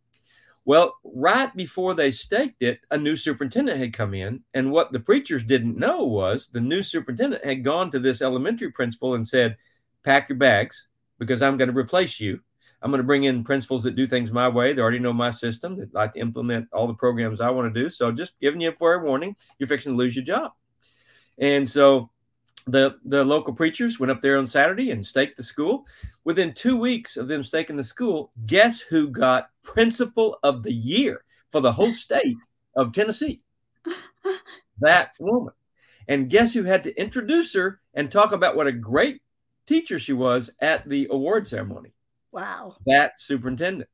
Well, 0.69 0.99
right 1.03 1.55
before 1.57 1.95
they 1.95 2.11
staked 2.11 2.63
it, 2.63 2.81
a 2.91 2.99
new 2.99 3.17
superintendent 3.17 3.79
had 3.79 3.95
come 3.95 4.13
in. 4.13 4.43
And 4.53 4.71
what 4.71 4.93
the 4.93 5.01
preachers 5.01 5.43
didn't 5.43 5.79
know 5.79 6.05
was 6.05 6.49
the 6.49 6.61
new 6.61 6.83
superintendent 6.83 7.43
had 7.43 7.65
gone 7.65 7.91
to 7.91 7.99
this 7.99 8.21
elementary 8.21 8.71
principal 8.71 9.15
and 9.15 9.27
said, 9.27 9.57
Pack 10.05 10.29
your 10.29 10.37
bags 10.37 10.89
because 11.19 11.41
I'm 11.41 11.57
going 11.57 11.71
to 11.71 11.77
replace 11.77 12.21
you 12.21 12.41
I'm 12.81 12.91
going 12.91 13.01
to 13.01 13.07
bring 13.07 13.25
in 13.25 13.45
principals 13.45 13.83
that 13.85 13.97
do 13.97 14.07
things 14.07 14.31
my 14.31 14.49
way. 14.49 14.73
They 14.73 14.81
already 14.81 15.01
know 15.01 15.13
my 15.13 15.31
system. 15.31 15.77
They 15.77 15.87
like 15.93 16.15
to 16.15 16.21
implement 16.21 16.69
all 16.73 16.87
the 16.87 16.95
programs 16.95 17.41
I 17.41 17.51
want 17.51 17.73
to 17.73 17.83
do. 17.83 17.91
So 17.91 18.13
just 18.13 18.39
giving 18.41 18.61
you 18.61 18.69
a 18.69 18.73
fair 18.73 19.03
warning, 19.03 19.35
you're 19.59 19.67
fixing 19.67 19.93
to 19.93 19.97
lose 19.97 20.15
your 20.15 20.25
job. 20.25 20.53
And 21.39 21.69
so 21.69 22.11
the 22.71 22.99
the 23.05 23.25
local 23.25 23.53
preachers 23.53 23.99
went 23.99 24.11
up 24.11 24.21
there 24.21 24.39
on 24.39 24.47
Saturday 24.47 24.91
and 24.91 25.05
staked 25.05 25.37
the 25.37 25.43
school. 25.43 25.87
Within 26.25 26.53
two 26.53 26.77
weeks 26.77 27.17
of 27.17 27.29
them 27.29 27.43
staking 27.43 27.77
the 27.77 27.85
school, 27.85 28.33
guess 28.47 28.81
who 28.81 29.09
got 29.09 29.51
principal 29.63 30.39
of 30.43 30.63
the 30.63 30.73
year 30.73 31.25
for 31.51 31.61
the 31.61 31.73
whole 31.73 31.93
state 31.93 32.39
of 32.77 32.93
Tennessee? 32.93 33.41
That 34.81 35.11
woman. 35.19 35.55
And 36.07 36.31
guess 36.31 36.55
who 36.55 36.63
had 36.63 36.85
to 36.85 37.01
introduce 37.01 37.53
her 37.55 37.81
and 37.95 38.11
talk 38.11 38.33
about 38.33 38.57
what 38.57 38.67
a 38.67 38.73
great 38.73 39.21
teacher 39.67 39.99
she 39.99 40.13
was 40.13 40.51
at 40.61 40.89
the 40.89 41.09
award 41.11 41.47
ceremony? 41.47 41.93
Wow. 42.33 42.77
That 42.87 43.19
superintendent. 43.19 43.91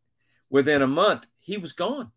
Within 0.50 0.82
a 0.82 0.86
month, 0.86 1.26
he 1.40 1.56
was 1.56 1.72
gone. 1.72 2.12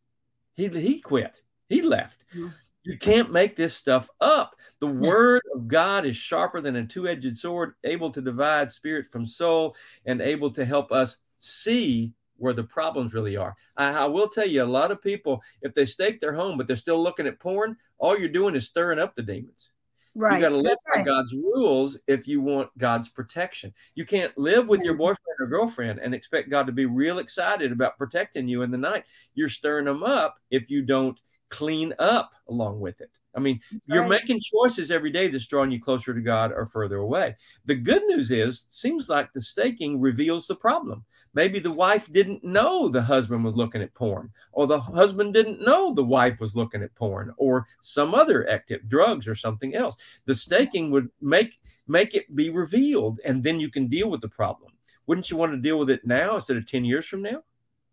He 0.53 0.67
he 0.67 0.99
quit. 0.99 1.41
He 1.69 1.81
left. 1.81 2.25
Mm-hmm. 2.35 2.49
You 2.87 2.97
can't 2.97 3.33
make 3.33 3.57
this 3.57 3.75
stuff 3.75 4.09
up. 4.21 4.55
The 4.79 4.87
hmm. 4.87 5.01
word 5.01 5.41
of 5.53 5.67
God 5.67 6.05
is 6.05 6.15
sharper 6.15 6.61
than 6.61 6.77
a 6.77 6.85
two-edged 6.85 7.35
sword, 7.37 7.73
able 7.83 8.11
to 8.11 8.21
divide 8.21 8.71
spirit 8.71 9.07
from 9.11 9.25
soul 9.25 9.75
and 10.05 10.21
able 10.21 10.49
to 10.51 10.63
help 10.63 10.93
us 10.93 11.17
see 11.37 12.13
where 12.37 12.53
the 12.53 12.63
problems 12.63 13.13
really 13.13 13.35
are. 13.35 13.57
I, 13.75 13.91
I, 13.91 14.05
will 14.05 14.29
tell 14.29 14.47
you, 14.47 14.63
a 14.63 14.65
lot 14.65 14.91
of 14.91 15.01
people, 15.01 15.41
if 15.63 15.73
they 15.73 15.85
stake 15.85 16.21
their 16.21 16.33
home, 16.33 16.57
but 16.57 16.65
they're 16.67 16.77
still 16.77 17.01
looking 17.01 17.27
at 17.27 17.39
porn, 17.39 17.75
all 17.97 18.17
you're 18.17 18.29
doing 18.29 18.55
is 18.55 18.67
stirring 18.67 18.99
up 18.99 19.15
the 19.15 19.23
demons. 19.23 19.69
Right. 20.15 20.35
You 20.35 20.41
got 20.41 20.49
to 20.49 20.57
live 20.57 20.77
by 20.95 21.03
God's 21.03 21.33
rules 21.33 21.99
if 22.07 22.25
you 22.25 22.39
want 22.41 22.75
God's 22.77 23.09
protection. 23.09 23.73
You 23.95 24.05
can't 24.05 24.35
live 24.37 24.69
with 24.69 24.81
your 24.81 24.93
hmm. 24.93 24.99
boyfriend 24.99 25.35
or 25.41 25.47
girlfriend 25.47 25.99
and 25.99 26.15
expect 26.15 26.49
God 26.49 26.67
to 26.67 26.71
be 26.71 26.85
real 26.85 27.19
excited 27.19 27.73
about 27.73 27.97
protecting 27.97 28.47
you 28.47 28.61
in 28.61 28.71
the 28.71 28.77
night. 28.77 29.03
You're 29.35 29.49
stirring 29.49 29.85
them 29.85 30.03
up 30.03 30.37
if 30.49 30.69
you 30.69 30.83
don't 30.83 31.19
clean 31.49 31.93
up 31.99 32.31
along 32.47 32.79
with 32.79 33.01
it. 33.01 33.11
I 33.37 33.39
mean, 33.39 33.59
that's 33.71 33.87
you're 33.87 34.01
right. 34.01 34.09
making 34.09 34.41
choices 34.41 34.89
every 34.89 35.11
day 35.11 35.27
that's 35.27 35.45
drawing 35.45 35.69
you 35.69 35.79
closer 35.79 36.11
to 36.11 36.21
God 36.21 36.51
or 36.51 36.65
further 36.65 36.97
away. 36.97 37.35
The 37.65 37.75
good 37.75 38.01
news 38.05 38.31
is, 38.31 38.65
seems 38.69 39.09
like 39.09 39.31
the 39.31 39.41
staking 39.41 40.01
reveals 40.01 40.47
the 40.47 40.55
problem. 40.55 41.05
Maybe 41.35 41.59
the 41.59 41.71
wife 41.71 42.11
didn't 42.11 42.43
know 42.43 42.89
the 42.89 43.01
husband 43.01 43.45
was 43.45 43.55
looking 43.55 43.83
at 43.83 43.93
porn, 43.93 44.31
or 44.53 44.65
the 44.65 44.79
husband 44.79 45.35
didn't 45.35 45.63
know 45.63 45.93
the 45.93 46.03
wife 46.03 46.39
was 46.39 46.55
looking 46.55 46.81
at 46.81 46.95
porn, 46.95 47.31
or 47.37 47.67
some 47.79 48.15
other 48.15 48.49
active 48.49 48.89
drugs 48.89 49.27
or 49.27 49.35
something 49.35 49.75
else. 49.75 49.97
The 50.25 50.33
staking 50.33 50.89
would 50.91 51.09
make 51.21 51.59
make 51.87 52.15
it 52.15 52.35
be 52.35 52.49
revealed, 52.49 53.19
and 53.23 53.43
then 53.43 53.59
you 53.59 53.69
can 53.69 53.85
deal 53.85 54.09
with 54.09 54.21
the 54.21 54.29
problem. 54.29 54.71
Wouldn't 55.05 55.29
you 55.29 55.37
want 55.37 55.51
to 55.51 55.57
deal 55.57 55.77
with 55.77 55.91
it 55.91 56.05
now 56.05 56.35
instead 56.35 56.57
of 56.57 56.65
10 56.65 56.83
years 56.83 57.05
from 57.05 57.21
now? 57.21 57.43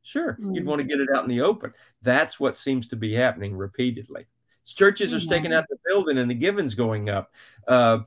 Sure, 0.04 0.34
mm-hmm. 0.34 0.54
you'd 0.54 0.66
want 0.66 0.80
to 0.80 0.86
get 0.86 1.00
it 1.00 1.08
out 1.14 1.24
in 1.24 1.30
the 1.30 1.40
open. 1.40 1.72
That's 2.02 2.38
what 2.38 2.56
seems 2.56 2.86
to 2.88 2.96
be 2.96 3.14
happening 3.14 3.56
repeatedly. 3.56 4.26
Churches 4.66 5.12
are 5.12 5.20
staking 5.20 5.52
out 5.52 5.66
the 5.68 5.76
building 5.86 6.18
and 6.18 6.30
the 6.30 6.34
givens 6.34 6.74
going 6.74 7.10
up. 7.10 7.32
Uh, 7.66 7.98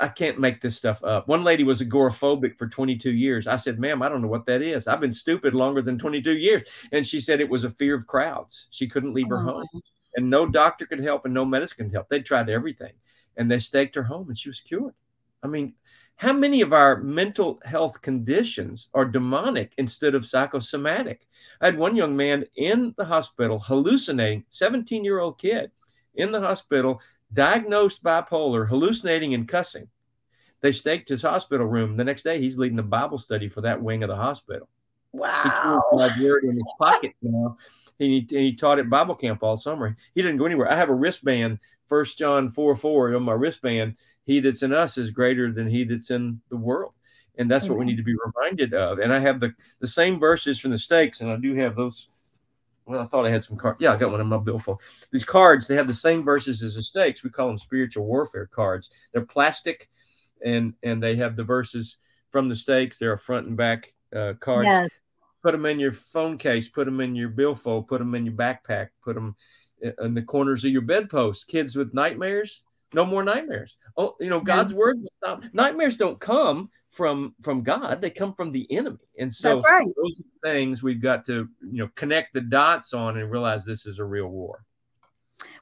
I 0.00 0.08
can't 0.08 0.38
make 0.38 0.60
this 0.60 0.76
stuff 0.76 1.02
up. 1.04 1.28
One 1.28 1.44
lady 1.44 1.62
was 1.62 1.80
agoraphobic 1.80 2.58
for 2.58 2.66
22 2.66 3.12
years. 3.12 3.46
I 3.46 3.56
said, 3.56 3.78
ma'am, 3.78 4.02
I 4.02 4.08
don't 4.08 4.20
know 4.20 4.28
what 4.28 4.46
that 4.46 4.60
is. 4.60 4.88
I've 4.88 5.00
been 5.00 5.12
stupid 5.12 5.54
longer 5.54 5.80
than 5.80 5.98
22 5.98 6.36
years. 6.36 6.68
And 6.92 7.06
she 7.06 7.20
said 7.20 7.40
it 7.40 7.48
was 7.48 7.64
a 7.64 7.70
fear 7.70 7.94
of 7.94 8.06
crowds. 8.06 8.66
She 8.70 8.88
couldn't 8.88 9.14
leave 9.14 9.28
her 9.28 9.38
oh. 9.38 9.60
home. 9.60 9.82
And 10.16 10.28
no 10.28 10.46
doctor 10.46 10.86
could 10.86 11.02
help 11.02 11.24
and 11.24 11.32
no 11.32 11.44
medicine 11.44 11.84
could 11.84 11.92
help. 11.92 12.08
They 12.08 12.20
tried 12.20 12.50
everything. 12.50 12.92
and 13.36 13.50
they 13.50 13.58
staked 13.58 13.94
her 13.94 14.02
home 14.02 14.28
and 14.28 14.36
she 14.36 14.48
was 14.48 14.60
cured. 14.60 14.94
I 15.42 15.46
mean, 15.46 15.74
how 16.16 16.32
many 16.32 16.62
of 16.62 16.72
our 16.72 16.96
mental 17.02 17.60
health 17.64 18.00
conditions 18.00 18.88
are 18.94 19.04
demonic 19.04 19.72
instead 19.76 20.14
of 20.14 20.26
psychosomatic? 20.26 21.26
I 21.60 21.66
had 21.66 21.78
one 21.78 21.94
young 21.94 22.16
man 22.16 22.46
in 22.56 22.94
the 22.96 23.04
hospital 23.04 23.58
hallucinating, 23.58 24.44
17 24.48 25.04
year 25.04 25.20
old 25.20 25.38
kid 25.38 25.70
in 26.14 26.32
the 26.32 26.40
hospital, 26.40 27.02
diagnosed 27.32 28.02
bipolar, 28.02 28.66
hallucinating 28.66 29.34
and 29.34 29.46
cussing. 29.46 29.88
They 30.62 30.72
staked 30.72 31.10
his 31.10 31.22
hospital 31.22 31.66
room. 31.66 31.98
The 31.98 32.04
next 32.04 32.22
day, 32.22 32.40
he's 32.40 32.56
leading 32.56 32.78
a 32.78 32.82
Bible 32.82 33.18
study 33.18 33.48
for 33.48 33.60
that 33.60 33.82
wing 33.82 34.02
of 34.02 34.08
the 34.08 34.16
hospital. 34.16 34.68
Wow. 35.12 35.80
He 36.16 36.26
in 36.26 36.56
his 36.56 36.72
pocket 36.78 37.12
now. 37.20 37.56
And 37.98 38.10
he, 38.10 38.18
and 38.18 38.44
he 38.44 38.54
taught 38.54 38.78
at 38.78 38.90
Bible 38.90 39.14
camp 39.14 39.42
all 39.42 39.56
summer. 39.56 39.96
He 40.14 40.22
didn't 40.22 40.38
go 40.38 40.46
anywhere. 40.46 40.70
I 40.70 40.76
have 40.76 40.90
a 40.90 40.94
wristband, 40.94 41.58
First 41.86 42.18
John 42.18 42.50
4 42.50 42.76
4 42.76 43.14
on 43.14 43.22
my 43.22 43.32
wristband. 43.32 43.96
He 44.24 44.40
that's 44.40 44.62
in 44.62 44.72
us 44.72 44.98
is 44.98 45.10
greater 45.10 45.52
than 45.52 45.68
he 45.68 45.84
that's 45.84 46.10
in 46.10 46.40
the 46.50 46.56
world. 46.56 46.92
And 47.38 47.50
that's 47.50 47.68
what 47.68 47.78
we 47.78 47.84
need 47.84 47.98
to 47.98 48.02
be 48.02 48.16
reminded 48.24 48.72
of. 48.72 48.98
And 48.98 49.12
I 49.12 49.18
have 49.18 49.40
the, 49.40 49.52
the 49.80 49.86
same 49.86 50.18
verses 50.18 50.58
from 50.58 50.70
the 50.70 50.78
stakes, 50.78 51.20
and 51.20 51.30
I 51.30 51.36
do 51.36 51.54
have 51.54 51.76
those. 51.76 52.08
Well, 52.86 53.00
I 53.00 53.04
thought 53.04 53.26
I 53.26 53.30
had 53.30 53.44
some 53.44 53.58
cards. 53.58 53.78
Yeah, 53.78 53.92
I 53.92 53.96
got 53.96 54.10
one 54.10 54.22
in 54.22 54.26
my 54.26 54.38
billfold. 54.38 54.80
These 55.10 55.24
cards, 55.24 55.66
they 55.66 55.74
have 55.74 55.86
the 55.86 55.92
same 55.92 56.24
verses 56.24 56.62
as 56.62 56.76
the 56.76 56.82
stakes. 56.82 57.22
We 57.22 57.30
call 57.30 57.48
them 57.48 57.58
spiritual 57.58 58.06
warfare 58.06 58.46
cards. 58.46 58.88
They're 59.12 59.26
plastic, 59.26 59.90
and 60.42 60.72
and 60.82 61.02
they 61.02 61.16
have 61.16 61.36
the 61.36 61.44
verses 61.44 61.98
from 62.30 62.48
the 62.48 62.56
stakes. 62.56 62.98
They're 62.98 63.12
a 63.12 63.18
front 63.18 63.48
and 63.48 63.56
back 63.56 63.92
uh, 64.14 64.32
card. 64.40 64.64
Yes 64.64 64.98
put 65.46 65.52
them 65.52 65.66
in 65.66 65.78
your 65.78 65.92
phone 65.92 66.36
case, 66.36 66.68
put 66.68 66.86
them 66.86 67.00
in 67.00 67.14
your 67.14 67.28
billfold, 67.28 67.86
put 67.86 68.00
them 68.00 68.16
in 68.16 68.26
your 68.26 68.34
backpack, 68.34 68.88
put 69.00 69.14
them 69.14 69.36
in 70.02 70.12
the 70.12 70.22
corners 70.22 70.64
of 70.64 70.72
your 70.72 70.82
bedpost. 70.82 71.46
Kids 71.46 71.76
with 71.76 71.94
nightmares, 71.94 72.64
no 72.92 73.06
more 73.06 73.22
nightmares. 73.22 73.76
Oh, 73.96 74.16
you 74.18 74.28
know, 74.28 74.40
God's 74.40 74.72
yeah. 74.72 74.78
word 74.78 74.96
will 75.00 75.12
stop. 75.22 75.44
Nightmares 75.52 75.96
don't 75.96 76.18
come 76.18 76.68
from 76.90 77.36
from 77.42 77.62
God; 77.62 78.00
they 78.00 78.10
come 78.10 78.34
from 78.34 78.50
the 78.50 78.66
enemy. 78.76 78.98
And 79.20 79.32
so, 79.32 79.60
right. 79.60 79.86
those 80.02 80.18
are 80.18 80.50
things 80.50 80.82
we've 80.82 81.00
got 81.00 81.24
to 81.26 81.48
you 81.60 81.78
know 81.78 81.90
connect 81.94 82.34
the 82.34 82.40
dots 82.40 82.92
on 82.92 83.16
and 83.16 83.30
realize 83.30 83.64
this 83.64 83.86
is 83.86 84.00
a 84.00 84.04
real 84.04 84.26
war. 84.26 84.64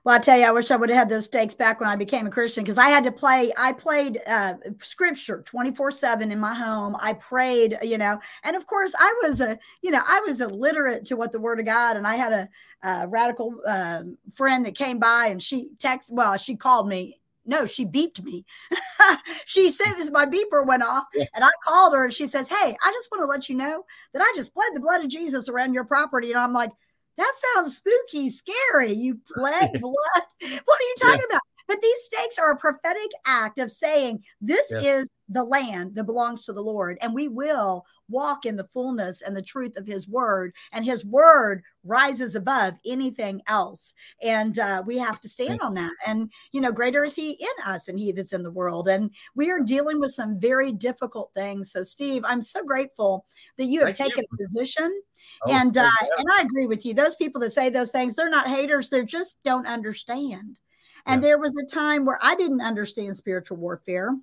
Well, 0.05 0.15
I 0.15 0.19
tell 0.19 0.39
you, 0.39 0.45
I 0.45 0.51
wish 0.51 0.71
I 0.71 0.77
would 0.77 0.89
have 0.91 0.99
had 0.99 1.09
those 1.09 1.25
stakes 1.27 1.55
back 1.55 1.81
when 1.81 1.89
I 1.89 1.97
became 1.97 2.27
a 2.27 2.31
Christian 2.31 2.63
because 2.63 2.79
I 2.79 2.89
had 2.89 3.05
to 3.05 3.13
play. 3.13 3.53
I 3.57 3.73
played 3.73 4.21
uh, 4.27 4.55
scripture 4.79 5.43
twenty 5.43 5.75
four 5.75 5.91
seven 5.91 6.31
in 6.31 6.39
my 6.39 6.55
home. 6.55 6.97
I 7.01 7.15
prayed, 7.15 7.79
you 7.83 7.99
know, 7.99 8.19
and 8.43 8.57
of 8.57 8.67
course, 8.67 8.93
I 8.99 9.15
was 9.23 9.41
a, 9.41 9.59
you 9.83 9.91
know, 9.91 10.03
I 10.07 10.21
was 10.27 10.41
illiterate 10.41 11.05
to 11.07 11.17
what 11.17 11.33
the 11.33 11.41
Word 11.41 11.61
of 11.61 11.67
God, 11.67 11.97
and 11.97 12.07
I 12.07 12.17
had 12.17 12.33
a, 12.33 12.49
a 12.83 13.09
radical 13.09 13.61
uh, 13.67 14.03
friend 14.33 14.65
that 14.67 14.77
came 14.77 14.99
by 14.99 15.27
and 15.27 15.43
she 15.43 15.71
texted. 15.79 16.13
Well, 16.13 16.37
she 16.37 16.57
called 16.57 16.89
me. 16.89 17.21
No, 17.47 17.67
she 17.67 17.85
beeped 17.85 18.23
me. 18.23 18.45
she 19.47 19.71
said 19.71 19.95
this. 19.95 20.11
My 20.11 20.25
beeper 20.25 20.67
went 20.67 20.83
off, 20.83 21.05
yeah. 21.15 21.27
and 21.35 21.45
I 21.45 21.51
called 21.63 21.95
her, 21.95 22.05
and 22.05 22.15
she 22.15 22.27
says, 22.27 22.49
"Hey, 22.49 22.77
I 22.83 22.93
just 22.93 23.11
want 23.11 23.23
to 23.23 23.27
let 23.27 23.49
you 23.49 23.55
know 23.55 23.85
that 24.13 24.23
I 24.23 24.33
just 24.35 24.55
pled 24.55 24.75
the 24.75 24.81
blood 24.81 25.03
of 25.05 25.11
Jesus 25.11 25.49
around 25.49 25.75
your 25.75 25.85
property." 25.85 26.31
And 26.31 26.39
I'm 26.39 26.55
like, 26.55 26.71
that 27.17 27.33
sounds 27.55 27.77
spooky, 27.77 28.31
scary. 28.31 28.93
You 28.93 29.19
bled 29.37 29.73
blood. 29.81 29.95
What 30.41 30.81
are 30.81 30.85
you 30.85 30.95
talking 31.01 31.21
yeah. 31.31 31.37
about? 31.37 31.43
But 31.67 31.81
these 31.81 32.03
stakes 32.03 32.39
are 32.39 32.51
a 32.51 32.57
prophetic 32.57 33.11
act 33.27 33.59
of 33.59 33.71
saying, 33.71 34.23
This 34.41 34.71
is 34.71 35.13
the 35.29 35.45
land 35.45 35.95
that 35.95 36.05
belongs 36.05 36.45
to 36.45 36.53
the 36.53 36.61
Lord, 36.61 36.99
and 37.01 37.15
we 37.15 37.29
will 37.29 37.87
walk 38.09 38.45
in 38.45 38.57
the 38.57 38.69
fullness 38.73 39.23
and 39.23 39.37
the 39.37 39.43
truth 39.43 39.77
of 39.77 39.87
His 39.87 40.09
word. 40.09 40.55
And 40.73 40.85
His 40.85 41.05
word 41.05 41.63
rises 41.85 42.35
above 42.35 42.75
anything 42.85 43.43
else. 43.47 43.95
And 44.23 44.59
uh, 44.59 44.83
we 44.87 44.99
have 44.99 45.21
to 45.21 45.29
stand 45.29 45.61
on 45.63 45.75
that. 45.75 45.93
And, 46.07 46.31
you 46.53 46.61
know, 46.61 46.73
greater 46.73 47.05
is 47.05 47.15
He 47.15 47.33
in 47.33 47.65
us 47.67 47.89
and 47.89 47.99
He 47.99 48.13
that's 48.13 48.33
in 48.33 48.43
the 48.43 48.51
world. 48.51 48.89
And 48.89 49.11
we 49.35 49.51
are 49.51 49.61
dealing 49.61 50.01
with 50.01 50.13
some 50.13 50.39
very 50.39 50.73
difficult 50.73 51.31
things. 51.35 51.73
So, 51.73 51.83
Steve, 51.83 52.23
I'm 52.27 52.43
so 52.43 52.63
grateful 52.65 53.25
that 53.57 53.65
you 53.65 53.85
have 53.85 53.97
Thank 53.97 54.11
taken 54.11 54.25
you. 54.31 54.35
a 54.35 54.37
position. 54.37 55.03
Oh, 55.47 55.53
and 55.53 55.77
uh, 55.77 55.91
and 56.19 56.27
I 56.33 56.43
agree 56.43 56.67
with 56.67 56.85
you. 56.85 56.93
Those 56.93 57.17
people 57.17 57.41
that 57.41 57.53
say 57.53 57.71
those 57.71 57.91
things, 57.91 58.15
they're 58.15 58.29
not 58.29 58.49
haters. 58.49 58.91
They 58.91 59.05
just 59.05 59.43
don't 59.43 59.67
understand. 59.67 60.59
And 61.07 61.23
yeah. 61.23 61.29
there 61.29 61.39
was 61.39 61.57
a 61.57 61.67
time 61.67 62.05
where 62.05 62.19
I 62.23 62.35
didn't 62.35 62.61
understand 62.61 63.17
spiritual 63.17 63.59
warfare 63.59 64.15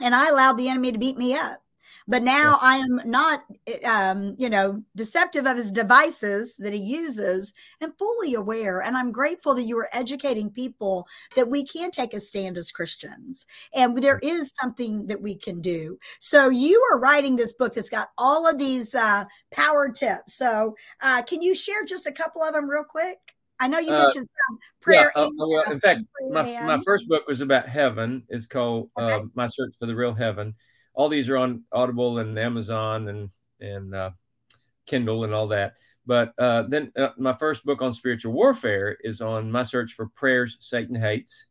and 0.00 0.14
I 0.14 0.28
allowed 0.28 0.54
the 0.54 0.68
enemy 0.68 0.92
to 0.92 0.98
beat 0.98 1.18
me 1.18 1.34
up. 1.34 1.62
But 2.10 2.22
now 2.22 2.52
yeah. 2.52 2.58
I 2.62 2.76
am 2.78 3.02
not, 3.04 3.44
um, 3.84 4.34
you 4.38 4.48
know, 4.48 4.82
deceptive 4.96 5.46
of 5.46 5.58
his 5.58 5.70
devices 5.70 6.56
that 6.56 6.72
he 6.72 6.78
uses 6.78 7.52
and 7.82 7.92
fully 7.98 8.32
aware. 8.32 8.80
And 8.80 8.96
I'm 8.96 9.12
grateful 9.12 9.54
that 9.54 9.64
you 9.64 9.78
are 9.78 9.90
educating 9.92 10.50
people 10.50 11.06
that 11.36 11.50
we 11.50 11.66
can 11.66 11.90
take 11.90 12.14
a 12.14 12.20
stand 12.20 12.56
as 12.56 12.72
Christians 12.72 13.46
and 13.74 13.98
there 13.98 14.20
is 14.20 14.52
something 14.58 15.06
that 15.06 15.20
we 15.20 15.34
can 15.34 15.60
do. 15.60 15.98
So 16.18 16.48
you 16.48 16.82
are 16.90 16.98
writing 16.98 17.36
this 17.36 17.52
book 17.52 17.74
that's 17.74 17.90
got 17.90 18.08
all 18.16 18.48
of 18.48 18.58
these 18.58 18.94
uh, 18.94 19.26
power 19.50 19.90
tips. 19.90 20.34
So 20.34 20.74
uh, 21.02 21.22
can 21.22 21.42
you 21.42 21.54
share 21.54 21.84
just 21.84 22.06
a 22.06 22.12
couple 22.12 22.42
of 22.42 22.54
them 22.54 22.70
real 22.70 22.84
quick? 22.84 23.18
I 23.60 23.68
know 23.68 23.78
you 23.78 23.92
uh, 23.92 24.04
mentioned 24.04 24.26
uh, 24.26 24.42
some 24.48 24.58
prayer. 24.80 25.12
Yeah, 25.14 25.22
uh, 25.22 25.30
well, 25.36 25.62
in 25.70 25.78
fact, 25.80 26.00
my, 26.30 26.42
my 26.42 26.78
first 26.84 27.08
book 27.08 27.26
was 27.26 27.40
about 27.40 27.68
heaven. 27.68 28.22
It's 28.28 28.46
called 28.46 28.90
okay. 28.98 29.14
uh, 29.14 29.22
My 29.34 29.46
Search 29.46 29.74
for 29.78 29.86
the 29.86 29.96
Real 29.96 30.14
Heaven. 30.14 30.54
All 30.94 31.08
these 31.08 31.28
are 31.28 31.36
on 31.36 31.64
Audible 31.72 32.18
and 32.18 32.38
Amazon 32.38 33.08
and 33.08 33.30
and 33.60 33.94
uh, 33.94 34.10
Kindle 34.86 35.24
and 35.24 35.34
all 35.34 35.48
that. 35.48 35.74
But 36.06 36.32
uh, 36.38 36.62
then 36.68 36.92
my 37.18 37.34
first 37.34 37.64
book 37.64 37.82
on 37.82 37.92
spiritual 37.92 38.32
warfare 38.32 38.96
is 39.02 39.20
on 39.20 39.50
My 39.50 39.62
Search 39.62 39.92
for 39.92 40.06
Prayers 40.14 40.56
Satan 40.60 40.94
Hates. 40.94 41.46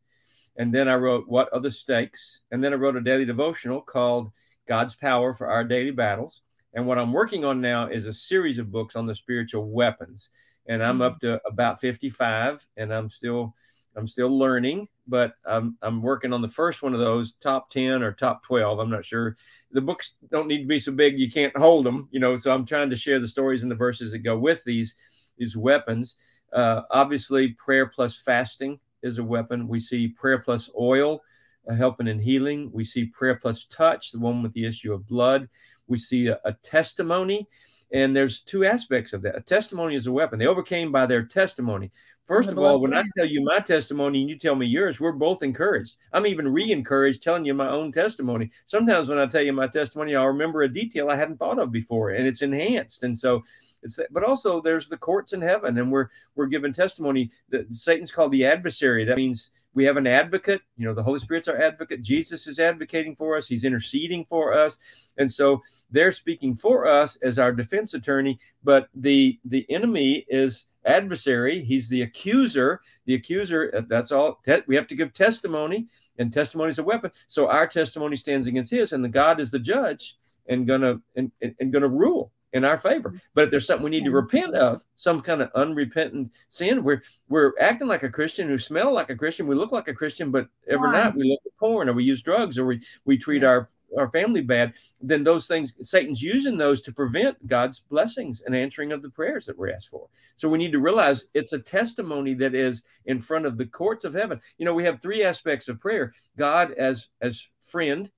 And 0.57 0.73
then 0.73 0.87
I 0.87 0.95
wrote 0.95 1.27
What 1.27 1.49
Are 1.53 1.59
the 1.59 1.69
Stakes? 1.69 2.41
And 2.51 2.63
then 2.63 2.73
I 2.73 2.77
wrote 2.77 2.95
a 2.95 3.01
daily 3.01 3.25
devotional 3.25 3.81
called 3.81 4.31
God's 4.67 4.95
Power 4.95 5.33
for 5.33 5.47
Our 5.47 5.63
Daily 5.63 5.91
Battles. 5.91 6.41
And 6.73 6.87
what 6.87 6.97
I'm 6.97 7.13
working 7.13 7.45
on 7.45 7.61
now 7.61 7.87
is 7.87 8.07
a 8.07 8.13
series 8.13 8.57
of 8.57 8.71
books 8.71 8.95
on 8.95 9.05
the 9.05 9.15
spiritual 9.15 9.69
weapons 9.69 10.29
and 10.68 10.84
I'm 10.84 11.01
up 11.01 11.20
mm-hmm. 11.22 11.36
to 11.36 11.41
about 11.47 11.80
55 11.80 12.65
and 12.78 12.93
I'm 12.93 13.09
still 13.09 13.55
I'm 13.95 14.07
still 14.07 14.30
learning, 14.30 14.88
but 15.07 15.34
I'm 15.43 15.76
I'm 15.82 16.03
working 16.03 16.32
on 16.32 16.41
the 16.41 16.47
first 16.47 16.84
one 16.84 16.93
of 16.93 16.99
those 16.99 17.34
top 17.34 17.72
10 17.72 18.03
or 18.03 18.11
top 18.11 18.43
12. 18.43 18.78
I'm 18.78 18.91
not 18.91 19.03
sure. 19.03 19.36
The 19.72 19.82
books 19.82 20.13
don't 20.30 20.47
need 20.47 20.61
to 20.61 20.68
be 20.68 20.80
so 20.80 20.91
big 20.91 21.18
you 21.18 21.32
can't 21.32 21.57
hold 21.57 21.86
them, 21.86 22.07
you 22.11 22.20
know. 22.20 22.36
So 22.36 22.51
I'm 22.51 22.65
trying 22.65 22.91
to 22.91 22.95
share 22.95 23.20
the 23.20 23.28
stories 23.28 23.63
and 23.63 23.72
the 23.72 23.76
verses 23.76 24.11
that 24.11 24.20
go 24.20 24.38
with 24.38 24.63
these 24.63 24.95
these 25.38 25.57
weapons. 25.57 26.15
Uh, 26.53 26.84
obviously, 26.91 27.49
prayer 27.53 27.88
plus 27.88 28.15
fasting 28.15 28.80
is 29.01 29.18
a 29.18 29.24
weapon. 29.24 29.68
We 29.68 29.80
see 29.80 30.09
prayer 30.09 30.39
plus 30.39 30.70
oil 30.80 31.22
uh, 31.68 31.74
helping 31.74 32.07
in 32.07 32.20
healing. 32.20 32.70
We 32.72 32.84
see 32.84 33.05
prayer 33.05 33.36
plus 33.36 33.65
touch, 33.65 34.11
the 34.11 34.20
one 34.20 34.43
with 34.43 34.53
the 34.53 34.65
issue 34.65 34.93
of 34.93 35.07
blood. 35.07 35.49
We 35.88 35.97
see 35.97 36.28
a, 36.28 36.39
a 36.45 36.53
testimony 36.53 37.47
and 37.91 38.15
there's 38.15 38.41
two 38.41 38.65
aspects 38.65 39.13
of 39.13 39.21
that. 39.21 39.38
A 39.38 39.41
testimony 39.41 39.95
is 39.95 40.07
a 40.07 40.11
weapon. 40.11 40.39
They 40.39 40.47
overcame 40.47 40.91
by 40.91 41.05
their 41.05 41.23
testimony. 41.23 41.91
First 42.25 42.51
of 42.51 42.57
all, 42.57 42.81
when 42.81 42.93
I 42.93 43.03
tell 43.15 43.25
you 43.25 43.41
my 43.41 43.61
testimony 43.61 44.19
and 44.19 44.29
you 44.29 44.38
tell 44.38 44.53
me 44.53 44.65
yours, 44.65 44.99
we're 44.99 45.13
both 45.13 45.43
encouraged. 45.43 45.95
I'm 46.11 46.27
even 46.27 46.45
re 46.45 46.69
encouraged 46.69 47.23
telling 47.23 47.45
you 47.45 47.53
my 47.53 47.69
own 47.69 47.93
testimony. 47.93 48.51
Sometimes 48.65 49.07
when 49.07 49.17
I 49.17 49.27
tell 49.27 49.41
you 49.41 49.53
my 49.53 49.67
testimony, 49.67 50.13
I'll 50.13 50.27
remember 50.27 50.63
a 50.63 50.67
detail 50.67 51.09
I 51.09 51.15
hadn't 51.15 51.38
thought 51.38 51.57
of 51.57 51.71
before 51.71 52.09
and 52.09 52.27
it's 52.27 52.41
enhanced. 52.41 53.03
And 53.03 53.17
so 53.17 53.43
it's, 53.81 53.97
but 54.11 54.25
also 54.25 54.59
there's 54.59 54.89
the 54.89 54.97
courts 54.97 55.31
in 55.31 55.41
heaven 55.41 55.77
and 55.77 55.89
we're, 55.89 56.09
we're 56.35 56.47
given 56.47 56.73
testimony 56.73 57.29
that 57.47 57.73
Satan's 57.73 58.11
called 58.11 58.33
the 58.33 58.45
adversary. 58.45 59.05
That 59.05 59.15
means 59.15 59.51
we 59.78 59.86
have 59.86 59.95
an 59.95 60.07
advocate. 60.07 60.61
You 60.75 60.86
know, 60.88 60.95
the 60.95 61.03
Holy 61.03 61.19
Spirit's 61.19 61.47
our 61.47 61.55
advocate. 61.55 62.01
Jesus 62.01 62.47
is 62.47 62.57
advocating 62.57 63.15
for 63.15 63.38
us, 63.38 63.47
He's 63.47 63.63
interceding 63.63 64.25
for 64.25 64.51
us. 64.51 64.80
And 65.19 65.32
so 65.32 65.61
they're 65.91 66.11
speaking 66.11 66.55
for 66.55 66.88
us 66.88 67.15
as 67.21 67.38
our 67.38 67.51
defense 67.51 67.93
attorney, 67.93 68.39
but 68.63 68.89
the 68.95 69.39
the 69.45 69.67
enemy 69.69 70.25
is 70.30 70.65
adversary 70.86 71.61
he's 71.65 71.89
the 71.89 72.03
accuser 72.03 72.80
the 73.05 73.13
accuser 73.13 73.73
uh, 73.75 73.82
that's 73.89 74.09
all 74.13 74.39
we 74.67 74.75
have 74.75 74.88
to 74.88 74.95
give 74.95 75.11
testimony 75.11 75.86
and 76.17 76.32
testimony 76.32 76.69
is 76.69 76.80
a 76.80 76.84
weapon 76.84 77.11
so 77.28 77.49
our 77.49 77.67
testimony 77.67 78.15
stands 78.15 78.47
against 78.47 78.71
his 78.71 78.93
and 78.93 79.03
the 79.03 79.09
god 79.09 79.41
is 79.41 79.51
the 79.51 79.59
judge 79.59 80.15
and 80.47 80.65
gonna 80.65 80.97
and, 81.17 81.30
and 81.41 81.73
gonna 81.73 81.89
rule 81.89 82.32
in 82.53 82.63
our 82.63 82.77
favor. 82.77 83.09
Mm-hmm. 83.09 83.17
But 83.33 83.45
if 83.45 83.51
there's 83.51 83.67
something 83.67 83.83
we 83.83 83.91
need 83.91 84.05
to 84.05 84.11
repent 84.11 84.55
of, 84.55 84.81
some 84.95 85.21
kind 85.21 85.41
of 85.41 85.51
unrepentant 85.55 86.31
sin, 86.49 86.83
we're 86.83 87.01
we're 87.29 87.53
acting 87.59 87.87
like 87.87 88.03
a 88.03 88.09
Christian, 88.09 88.47
who 88.47 88.57
smell 88.57 88.93
like 88.93 89.09
a 89.09 89.15
Christian, 89.15 89.47
we 89.47 89.55
look 89.55 89.71
like 89.71 89.87
a 89.87 89.93
Christian, 89.93 90.31
but 90.31 90.47
every 90.67 90.91
night 90.91 91.15
we 91.15 91.29
look 91.29 91.41
at 91.45 91.57
porn 91.59 91.89
or 91.89 91.93
we 91.93 92.03
use 92.03 92.21
drugs 92.21 92.57
or 92.57 92.65
we 92.65 92.81
we 93.05 93.17
treat 93.17 93.41
yeah. 93.41 93.49
our 93.49 93.69
our 93.97 94.09
family 94.09 94.41
bad, 94.41 94.73
then 95.01 95.23
those 95.23 95.47
things 95.47 95.73
Satan's 95.81 96.21
using 96.21 96.57
those 96.57 96.81
to 96.81 96.91
prevent 96.91 97.47
God's 97.47 97.79
blessings 97.79 98.41
and 98.45 98.55
answering 98.55 98.91
of 98.91 99.01
the 99.01 99.09
prayers 99.09 99.45
that 99.45 99.57
we're 99.57 99.71
asked 99.71 99.89
for. 99.89 100.07
So 100.35 100.49
we 100.49 100.57
need 100.57 100.73
to 100.73 100.79
realize 100.79 101.27
it's 101.33 101.53
a 101.53 101.59
testimony 101.59 102.33
that 102.35 102.53
is 102.53 102.83
in 103.05 103.21
front 103.21 103.45
of 103.45 103.57
the 103.57 103.65
courts 103.65 104.03
of 104.03 104.13
heaven. 104.13 104.41
You 104.57 104.65
know, 104.65 104.73
we 104.73 104.83
have 104.83 105.01
three 105.01 105.23
aspects 105.23 105.67
of 105.67 105.79
prayer: 105.79 106.13
God 106.37 106.71
as 106.73 107.07
as 107.21 107.47
friend, 107.61 108.09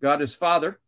God 0.00 0.22
as 0.22 0.34
father, 0.34 0.78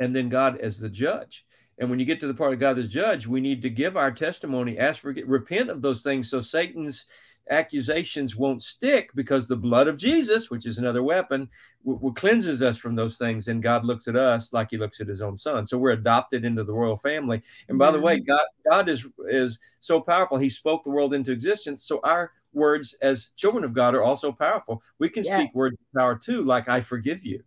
and 0.00 0.14
then 0.14 0.28
God 0.28 0.58
as 0.60 0.78
the 0.78 0.88
judge. 0.88 1.44
And 1.78 1.88
when 1.88 1.98
you 1.98 2.04
get 2.04 2.20
to 2.20 2.26
the 2.26 2.34
part 2.34 2.52
of 2.52 2.58
God 2.58 2.78
as 2.78 2.88
judge, 2.88 3.26
we 3.26 3.40
need 3.40 3.62
to 3.62 3.70
give 3.70 3.96
our 3.96 4.10
testimony, 4.10 4.78
ask 4.78 5.00
for 5.00 5.14
repent 5.26 5.70
of 5.70 5.80
those 5.80 6.02
things 6.02 6.28
so 6.28 6.40
Satan's 6.40 7.06
accusations 7.50 8.36
won't 8.36 8.62
stick 8.62 9.10
because 9.14 9.48
the 9.48 9.56
blood 9.56 9.88
of 9.88 9.96
Jesus, 9.96 10.50
which 10.50 10.66
is 10.66 10.78
another 10.78 11.02
weapon, 11.02 11.48
w- 11.82 11.98
w- 11.98 12.14
cleanses 12.14 12.62
us 12.62 12.76
from 12.76 12.94
those 12.94 13.16
things. 13.16 13.48
And 13.48 13.62
God 13.62 13.84
looks 13.84 14.08
at 14.08 14.16
us 14.16 14.52
like 14.52 14.68
He 14.70 14.76
looks 14.76 15.00
at 15.00 15.08
His 15.08 15.22
own 15.22 15.36
Son. 15.36 15.66
So 15.66 15.78
we're 15.78 15.92
adopted 15.92 16.44
into 16.44 16.64
the 16.64 16.72
royal 16.72 16.96
family. 16.96 17.42
And 17.68 17.78
by 17.78 17.90
the 17.90 18.00
way, 18.00 18.20
God 18.20 18.44
God 18.68 18.88
is 18.88 19.06
is 19.28 19.58
so 19.80 20.00
powerful. 20.00 20.36
He 20.36 20.48
spoke 20.48 20.84
the 20.84 20.90
world 20.90 21.14
into 21.14 21.32
existence. 21.32 21.84
So 21.84 22.00
our 22.04 22.32
words 22.52 22.94
as 23.02 23.30
children 23.36 23.64
of 23.64 23.72
God 23.72 23.94
are 23.94 24.02
also 24.02 24.32
powerful. 24.32 24.82
We 24.98 25.08
can 25.08 25.24
speak 25.24 25.54
words 25.54 25.76
of 25.78 25.98
power 25.98 26.16
too, 26.16 26.42
like 26.42 26.68
I 26.68 26.80
forgive 26.80 27.24
you. 27.24 27.42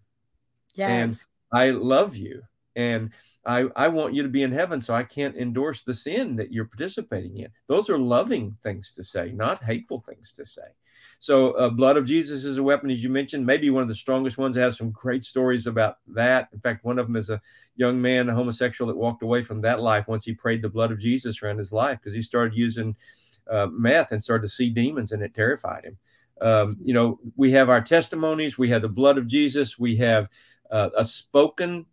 Yes. 0.73 0.89
And 1.53 1.59
I 1.59 1.71
love 1.71 2.15
you. 2.15 2.41
And 2.75 3.11
I, 3.45 3.65
I 3.75 3.87
want 3.87 4.13
you 4.13 4.21
to 4.23 4.29
be 4.29 4.43
in 4.43 4.51
heaven, 4.51 4.81
so 4.81 4.93
I 4.93 5.03
can't 5.03 5.35
endorse 5.35 5.81
the 5.81 5.93
sin 5.93 6.35
that 6.35 6.51
you're 6.51 6.65
participating 6.65 7.37
in. 7.37 7.49
Those 7.67 7.89
are 7.89 7.97
loving 7.97 8.55
things 8.61 8.91
to 8.93 9.03
say, 9.03 9.31
not 9.31 9.63
hateful 9.63 10.01
things 10.01 10.31
to 10.33 10.45
say. 10.45 10.61
So, 11.17 11.51
uh, 11.51 11.69
blood 11.69 11.97
of 11.97 12.05
Jesus 12.05 12.45
is 12.45 12.57
a 12.57 12.63
weapon, 12.63 12.89
as 12.89 13.03
you 13.03 13.09
mentioned, 13.09 13.45
maybe 13.45 13.69
one 13.69 13.83
of 13.83 13.89
the 13.89 13.95
strongest 13.95 14.37
ones. 14.37 14.57
I 14.57 14.61
have 14.61 14.75
some 14.75 14.91
great 14.91 15.23
stories 15.23 15.67
about 15.67 15.97
that. 16.07 16.49
In 16.53 16.59
fact, 16.59 16.83
one 16.83 16.99
of 16.99 17.07
them 17.07 17.15
is 17.15 17.29
a 17.29 17.41
young 17.75 18.01
man, 18.01 18.29
a 18.29 18.35
homosexual, 18.35 18.87
that 18.87 18.97
walked 18.97 19.23
away 19.23 19.43
from 19.43 19.61
that 19.61 19.81
life 19.81 20.07
once 20.07 20.25
he 20.25 20.33
prayed 20.33 20.61
the 20.61 20.69
blood 20.69 20.91
of 20.91 20.99
Jesus 20.99 21.41
around 21.41 21.57
his 21.57 21.71
life 21.71 21.99
because 21.99 22.13
he 22.13 22.21
started 22.21 22.55
using 22.55 22.95
uh, 23.49 23.67
meth 23.67 24.11
and 24.11 24.21
started 24.21 24.43
to 24.43 24.49
see 24.49 24.69
demons, 24.69 25.11
and 25.11 25.23
it 25.23 25.33
terrified 25.33 25.85
him. 25.85 25.97
Um, 26.41 26.77
you 26.83 26.93
know, 26.93 27.19
we 27.35 27.51
have 27.51 27.69
our 27.69 27.81
testimonies, 27.81 28.57
we 28.57 28.69
have 28.69 28.81
the 28.81 28.89
blood 28.89 29.17
of 29.17 29.27
Jesus, 29.27 29.77
we 29.77 29.95
have 29.97 30.27
uh, 30.71 30.89
a 30.97 31.05
spoken 31.05 31.85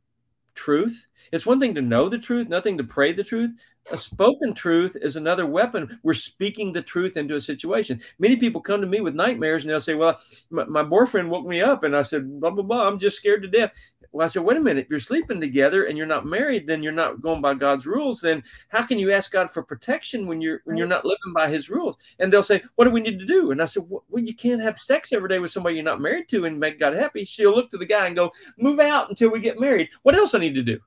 truth. 0.58 1.06
It's 1.30 1.46
one 1.46 1.60
thing 1.60 1.74
to 1.76 1.80
know 1.80 2.08
the 2.08 2.18
truth, 2.18 2.48
nothing 2.48 2.76
to 2.78 2.84
pray 2.84 3.12
the 3.12 3.22
truth. 3.22 3.52
A 3.92 3.96
spoken 3.96 4.52
truth 4.52 4.96
is 5.00 5.16
another 5.16 5.46
weapon. 5.46 6.00
We're 6.02 6.12
speaking 6.14 6.72
the 6.72 6.82
truth 6.82 7.16
into 7.16 7.36
a 7.36 7.40
situation. 7.40 8.00
Many 8.18 8.36
people 8.36 8.60
come 8.60 8.80
to 8.80 8.86
me 8.86 9.00
with 9.00 9.14
nightmares 9.14 9.62
and 9.64 9.70
they'll 9.70 9.80
say, 9.80 9.94
Well, 9.94 10.18
my, 10.50 10.64
my 10.64 10.82
boyfriend 10.82 11.30
woke 11.30 11.46
me 11.46 11.62
up. 11.62 11.84
And 11.84 11.96
I 11.96 12.02
said, 12.02 12.40
Blah, 12.40 12.50
blah, 12.50 12.64
blah. 12.64 12.86
I'm 12.88 12.98
just 12.98 13.16
scared 13.16 13.42
to 13.42 13.48
death. 13.48 13.72
Well, 14.12 14.24
I 14.24 14.28
said, 14.28 14.42
wait 14.42 14.56
a 14.56 14.60
minute. 14.60 14.84
If 14.84 14.90
you're 14.90 15.00
sleeping 15.00 15.40
together 15.40 15.84
and 15.84 15.98
you're 15.98 16.06
not 16.06 16.24
married, 16.24 16.66
then 16.66 16.82
you're 16.82 16.92
not 16.92 17.20
going 17.20 17.42
by 17.42 17.54
God's 17.54 17.86
rules. 17.86 18.20
Then 18.20 18.42
how 18.68 18.82
can 18.82 18.98
you 18.98 19.12
ask 19.12 19.30
God 19.30 19.50
for 19.50 19.62
protection 19.62 20.26
when 20.26 20.40
you're 20.40 20.62
when 20.64 20.76
you're 20.76 20.86
not 20.86 21.04
living 21.04 21.32
by 21.34 21.48
His 21.48 21.68
rules? 21.68 21.96
And 22.18 22.32
they'll 22.32 22.42
say, 22.42 22.62
what 22.76 22.84
do 22.84 22.90
we 22.90 23.00
need 23.00 23.18
to 23.18 23.26
do? 23.26 23.50
And 23.50 23.60
I 23.60 23.66
said, 23.66 23.84
well, 23.88 24.02
you 24.16 24.34
can't 24.34 24.62
have 24.62 24.78
sex 24.78 25.12
every 25.12 25.28
day 25.28 25.38
with 25.38 25.50
somebody 25.50 25.76
you're 25.76 25.84
not 25.84 26.00
married 26.00 26.28
to 26.30 26.46
and 26.46 26.58
make 26.58 26.78
God 26.78 26.94
happy. 26.94 27.24
She'll 27.24 27.54
look 27.54 27.70
to 27.70 27.78
the 27.78 27.86
guy 27.86 28.06
and 28.06 28.16
go, 28.16 28.32
move 28.58 28.80
out 28.80 29.10
until 29.10 29.30
we 29.30 29.40
get 29.40 29.60
married. 29.60 29.90
What 30.02 30.14
else 30.14 30.34
I 30.34 30.38
need 30.38 30.54
to 30.54 30.62
do? 30.62 30.78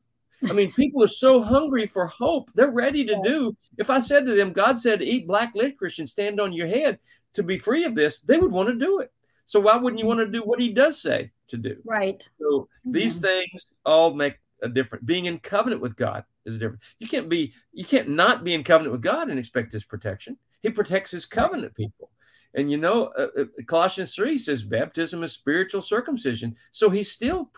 I 0.49 0.53
mean, 0.53 0.71
people 0.73 1.03
are 1.03 1.07
so 1.07 1.39
hungry 1.39 1.85
for 1.85 2.07
hope. 2.07 2.51
They're 2.53 2.71
ready 2.71 3.05
to 3.05 3.21
do. 3.23 3.55
If 3.77 3.91
I 3.91 3.99
said 3.99 4.25
to 4.25 4.33
them, 4.33 4.53
God 4.53 4.79
said, 4.79 5.03
eat 5.03 5.27
black 5.27 5.53
licorice 5.53 5.99
and 5.99 6.09
stand 6.09 6.39
on 6.39 6.51
your 6.51 6.65
head 6.65 6.97
to 7.33 7.43
be 7.43 7.59
free 7.59 7.83
of 7.83 7.93
this, 7.93 8.21
they 8.21 8.37
would 8.37 8.51
want 8.51 8.69
to 8.69 8.75
do 8.75 8.99
it. 9.01 9.11
So 9.51 9.59
why 9.59 9.75
wouldn't 9.75 9.99
you 9.99 10.05
want 10.05 10.21
to 10.21 10.27
do 10.27 10.43
what 10.43 10.61
he 10.61 10.71
does 10.71 11.01
say 11.01 11.29
to 11.49 11.57
do? 11.57 11.75
Right. 11.83 12.23
So 12.39 12.45
mm-hmm. 12.61 12.93
these 12.93 13.17
things 13.17 13.73
all 13.85 14.13
make 14.13 14.35
a 14.63 14.69
difference. 14.69 15.03
Being 15.03 15.25
in 15.25 15.39
covenant 15.39 15.81
with 15.81 15.97
God 15.97 16.23
is 16.45 16.57
different. 16.57 16.81
You 16.99 17.07
can't 17.09 17.27
be, 17.27 17.51
you 17.73 17.83
can't 17.83 18.07
not 18.07 18.45
be 18.45 18.53
in 18.53 18.63
covenant 18.63 18.93
with 18.93 19.01
God 19.01 19.29
and 19.29 19.37
expect 19.37 19.73
his 19.73 19.83
protection. 19.83 20.37
He 20.61 20.69
protects 20.69 21.11
his 21.11 21.25
covenant 21.25 21.75
people. 21.75 22.11
And 22.53 22.71
you 22.71 22.77
know, 22.77 23.07
uh, 23.17 23.27
uh 23.41 23.43
Colossians 23.67 24.15
3 24.15 24.37
says 24.37 24.63
baptism 24.63 25.21
is 25.21 25.33
spiritual 25.33 25.81
circumcision. 25.81 26.55
So 26.71 26.89
he's 26.89 27.11
still 27.11 27.51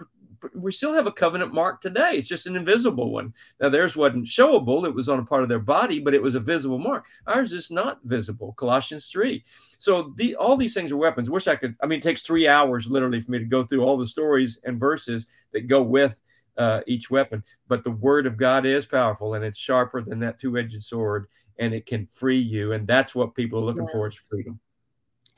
we 0.54 0.72
still 0.72 0.94
have 0.94 1.08
a 1.08 1.12
covenant 1.12 1.54
mark 1.54 1.82
today. 1.82 2.12
It's 2.14 2.28
just 2.28 2.48
an 2.48 2.56
invisible 2.56 3.12
one. 3.12 3.34
Now 3.60 3.70
theirs 3.70 3.96
wasn't 3.96 4.26
showable; 4.26 4.86
it 4.86 4.94
was 4.94 5.10
on 5.10 5.20
a 5.20 5.26
part 5.26 5.44
of 5.44 5.50
their 5.50 5.60
body, 5.60 6.00
but 6.00 6.14
it 6.14 6.22
was 6.22 6.36
a 6.36 6.40
visible 6.40 6.80
mark. 6.80 7.06
Ours 7.28 7.54
is 7.54 7.72
not 7.72 8.00
visible. 8.04 8.54
Colossians 8.54 9.10
three. 9.10 9.44
So 9.78 10.14
the 10.18 10.36
all 10.36 10.58
these 10.58 10.74
things 10.74 10.92
are 10.92 10.98
weapons. 10.98 11.30
Wish 11.30 11.48
I 11.48 11.56
could. 11.56 11.76
I 11.82 11.86
mean, 11.86 12.00
it 12.00 12.04
takes 12.04 12.22
three 12.22 12.48
hours 12.48 12.88
literally 12.88 13.22
for 13.22 13.32
me 13.32 13.40
to 13.40 13.46
go 13.46 13.64
through 13.64 13.84
all 13.84 13.98
the 13.98 14.08
stories 14.08 14.60
and 14.64 14.80
verses 14.80 15.28
that 15.52 15.68
go 15.68 15.82
with 15.82 16.20
uh, 16.58 16.82
each 16.88 17.10
weapon. 17.10 17.44
But 17.68 17.84
the 17.84 17.92
word 17.92 18.26
of 18.26 18.38
God 18.38 18.66
is 18.66 18.86
powerful, 18.86 19.34
and 19.36 19.44
it's 19.44 19.58
sharper 19.58 20.02
than 20.02 20.20
that 20.20 20.40
two-edged 20.40 20.82
sword, 20.84 21.28
and 21.60 21.74
it 21.74 21.86
can 21.86 22.08
free 22.08 22.40
you. 22.40 22.74
And 22.74 22.88
that's 22.88 23.16
what 23.16 23.36
people 23.36 23.60
are 23.60 23.64
looking 23.64 23.84
yes. 23.84 23.92
for 23.94 24.08
is 24.08 24.16
freedom. 24.16 24.60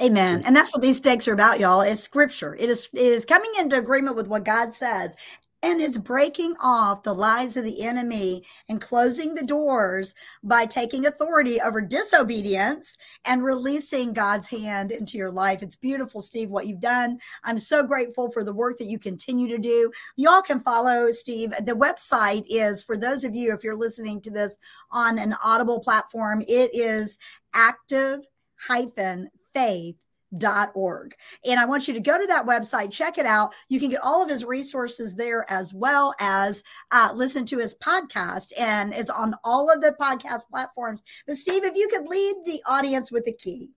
Amen. 0.02 0.42
And 0.46 0.56
that's 0.56 0.74
what 0.74 0.82
these 0.82 0.98
stakes 0.98 1.28
are 1.28 1.34
about, 1.34 1.60
y'all. 1.60 1.82
It's 1.82 2.02
scripture. 2.02 2.56
It 2.56 2.70
is 2.70 2.90
it 2.94 3.00
is 3.00 3.24
coming 3.26 3.52
into 3.58 3.78
agreement 3.78 4.18
with 4.18 4.28
what 4.28 4.44
God 4.44 4.74
says. 4.74 5.16
And 5.64 5.82
it's 5.82 5.98
breaking 5.98 6.54
off 6.62 7.02
the 7.02 7.14
lies 7.14 7.58
of 7.58 7.64
the 7.64 7.82
enemy 7.82 8.44
and 8.70 8.80
closing 8.80 9.34
the 9.34 9.46
doors 9.46 10.14
by 10.44 10.68
taking 10.68 11.08
authority 11.08 11.60
over 11.60 11.82
disobedience 11.82 12.96
and 13.24 13.44
releasing 13.44 14.14
God's 14.14 14.46
hand 14.46 14.92
into 14.92 15.18
your 15.18 15.32
life. 15.32 15.64
It's 15.64 15.76
beautiful, 15.76 16.22
Steve, 16.22 16.52
what 16.52 16.68
you've 16.68 16.82
done. 16.82 17.18
I'm 17.44 17.58
so 17.58 17.82
grateful 17.82 18.30
for 18.30 18.44
the 18.44 18.54
work 18.54 18.78
that 18.78 18.86
you 18.86 19.00
continue 19.00 19.48
to 19.48 19.58
do. 19.58 19.92
Y'all 20.18 20.44
can 20.44 20.60
follow 20.60 21.10
Steve. 21.10 21.50
The 21.64 21.74
website 21.74 22.46
is, 22.48 22.84
for 22.84 22.96
those 22.96 23.24
of 23.24 23.34
you, 23.34 23.52
if 23.52 23.64
you're 23.64 23.76
listening 23.76 24.22
to 24.22 24.30
this 24.30 24.58
on 24.92 25.18
an 25.18 25.36
audible 25.44 25.80
platform, 25.80 26.44
it 26.48 26.70
is 26.76 27.18
active 27.56 28.28
hyphen 28.58 29.30
faith.org. 29.56 31.16
And 31.46 31.60
I 31.60 31.66
want 31.66 31.88
you 31.88 31.94
to 31.94 32.00
go 32.00 32.20
to 32.20 32.28
that 32.28 32.46
website, 32.46 32.92
check 32.92 33.18
it 33.18 33.26
out. 33.26 33.54
You 33.70 33.80
can 33.80 33.90
get 33.90 34.04
all 34.04 34.22
of 34.22 34.30
his 34.30 34.46
resources 34.46 35.16
there 35.16 35.50
as 35.50 35.74
well 35.74 36.14
as 36.20 36.62
uh, 36.92 37.12
listen 37.16 37.46
to 37.46 37.58
his 37.58 37.76
podcast. 37.76 38.52
And 38.58 38.94
it's 38.94 39.10
on 39.10 39.34
all 39.44 39.72
of 39.74 39.82
the 39.82 39.96
podcast 40.00 40.50
platforms. 40.50 41.02
But 41.26 41.38
Steve, 41.38 41.64
if 41.64 41.76
you 41.76 41.90
could 41.90 42.08
lead 42.08 42.36
the 42.46 42.62
audience 42.68 43.12
with 43.12 43.28
a 43.28 43.34
key. 43.34 43.70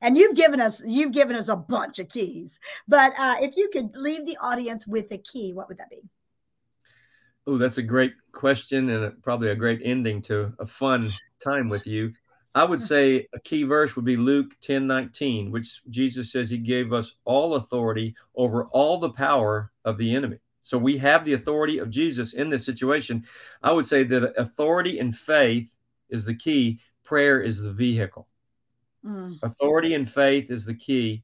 And 0.00 0.18
you've 0.18 0.36
given 0.36 0.60
us 0.60 0.82
you've 0.84 1.12
given 1.12 1.34
us 1.34 1.48
a 1.48 1.56
bunch 1.56 1.98
of 1.98 2.10
keys, 2.10 2.60
but 2.86 3.14
uh, 3.18 3.36
if 3.40 3.56
you 3.56 3.70
could 3.72 3.96
leave 3.96 4.26
the 4.26 4.36
audience 4.38 4.86
with 4.86 5.10
a 5.12 5.16
key, 5.16 5.54
what 5.54 5.66
would 5.68 5.78
that 5.78 5.88
be? 5.88 6.02
Oh, 7.46 7.56
that's 7.56 7.78
a 7.78 7.82
great 7.82 8.12
question 8.32 8.90
and 8.90 9.22
probably 9.22 9.48
a 9.48 9.54
great 9.54 9.80
ending 9.82 10.20
to 10.22 10.52
a 10.58 10.66
fun 10.66 11.10
time 11.42 11.70
with 11.70 11.86
you. 11.86 12.12
I 12.54 12.64
would 12.64 12.80
say 12.80 13.26
a 13.32 13.40
key 13.40 13.64
verse 13.64 13.96
would 13.96 14.04
be 14.04 14.16
Luke 14.16 14.54
10 14.60 14.86
19, 14.86 15.50
which 15.50 15.82
Jesus 15.90 16.30
says 16.30 16.48
he 16.48 16.58
gave 16.58 16.92
us 16.92 17.14
all 17.24 17.54
authority 17.54 18.14
over 18.36 18.66
all 18.66 18.98
the 18.98 19.10
power 19.10 19.72
of 19.84 19.98
the 19.98 20.14
enemy. 20.14 20.38
So 20.62 20.78
we 20.78 20.96
have 20.98 21.24
the 21.24 21.34
authority 21.34 21.78
of 21.78 21.90
Jesus 21.90 22.32
in 22.32 22.48
this 22.48 22.64
situation. 22.64 23.24
I 23.62 23.72
would 23.72 23.86
say 23.86 24.04
that 24.04 24.34
authority 24.38 24.98
and 25.00 25.14
faith 25.14 25.68
is 26.08 26.24
the 26.24 26.34
key, 26.34 26.80
prayer 27.02 27.42
is 27.42 27.60
the 27.60 27.72
vehicle. 27.72 28.26
Mm. 29.04 29.38
Authority 29.42 29.94
and 29.94 30.08
faith 30.08 30.50
is 30.50 30.64
the 30.64 30.74
key, 30.74 31.22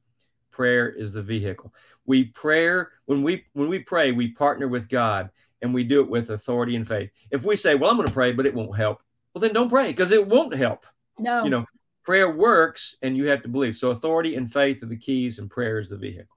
prayer 0.51 0.89
is 0.89 1.13
the 1.13 1.23
vehicle. 1.23 1.73
We 2.05 2.25
prayer 2.25 2.91
when 3.05 3.23
we 3.23 3.45
when 3.53 3.69
we 3.69 3.79
pray, 3.79 4.11
we 4.11 4.33
partner 4.33 4.67
with 4.67 4.89
God 4.89 5.29
and 5.61 5.73
we 5.73 5.83
do 5.85 6.01
it 6.01 6.09
with 6.09 6.29
authority 6.29 6.75
and 6.75 6.87
faith. 6.87 7.09
If 7.31 7.45
we 7.45 7.55
say, 7.55 7.75
"Well, 7.75 7.89
I'm 7.89 7.95
going 7.95 8.07
to 8.07 8.13
pray, 8.13 8.33
but 8.33 8.45
it 8.45 8.53
won't 8.53 8.75
help." 8.75 9.01
Well, 9.33 9.41
then 9.41 9.53
don't 9.53 9.69
pray 9.69 9.87
because 9.87 10.11
it 10.11 10.27
won't 10.27 10.53
help. 10.53 10.85
No. 11.19 11.43
You 11.43 11.49
know, 11.49 11.65
prayer 12.03 12.29
works 12.29 12.95
and 13.01 13.15
you 13.15 13.27
have 13.27 13.41
to 13.43 13.49
believe. 13.49 13.75
So 13.75 13.89
authority 13.89 14.35
and 14.35 14.51
faith 14.51 14.83
are 14.83 14.87
the 14.87 14.97
keys 14.97 15.39
and 15.39 15.49
prayer 15.49 15.79
is 15.79 15.89
the 15.89 15.97
vehicle. 15.97 16.35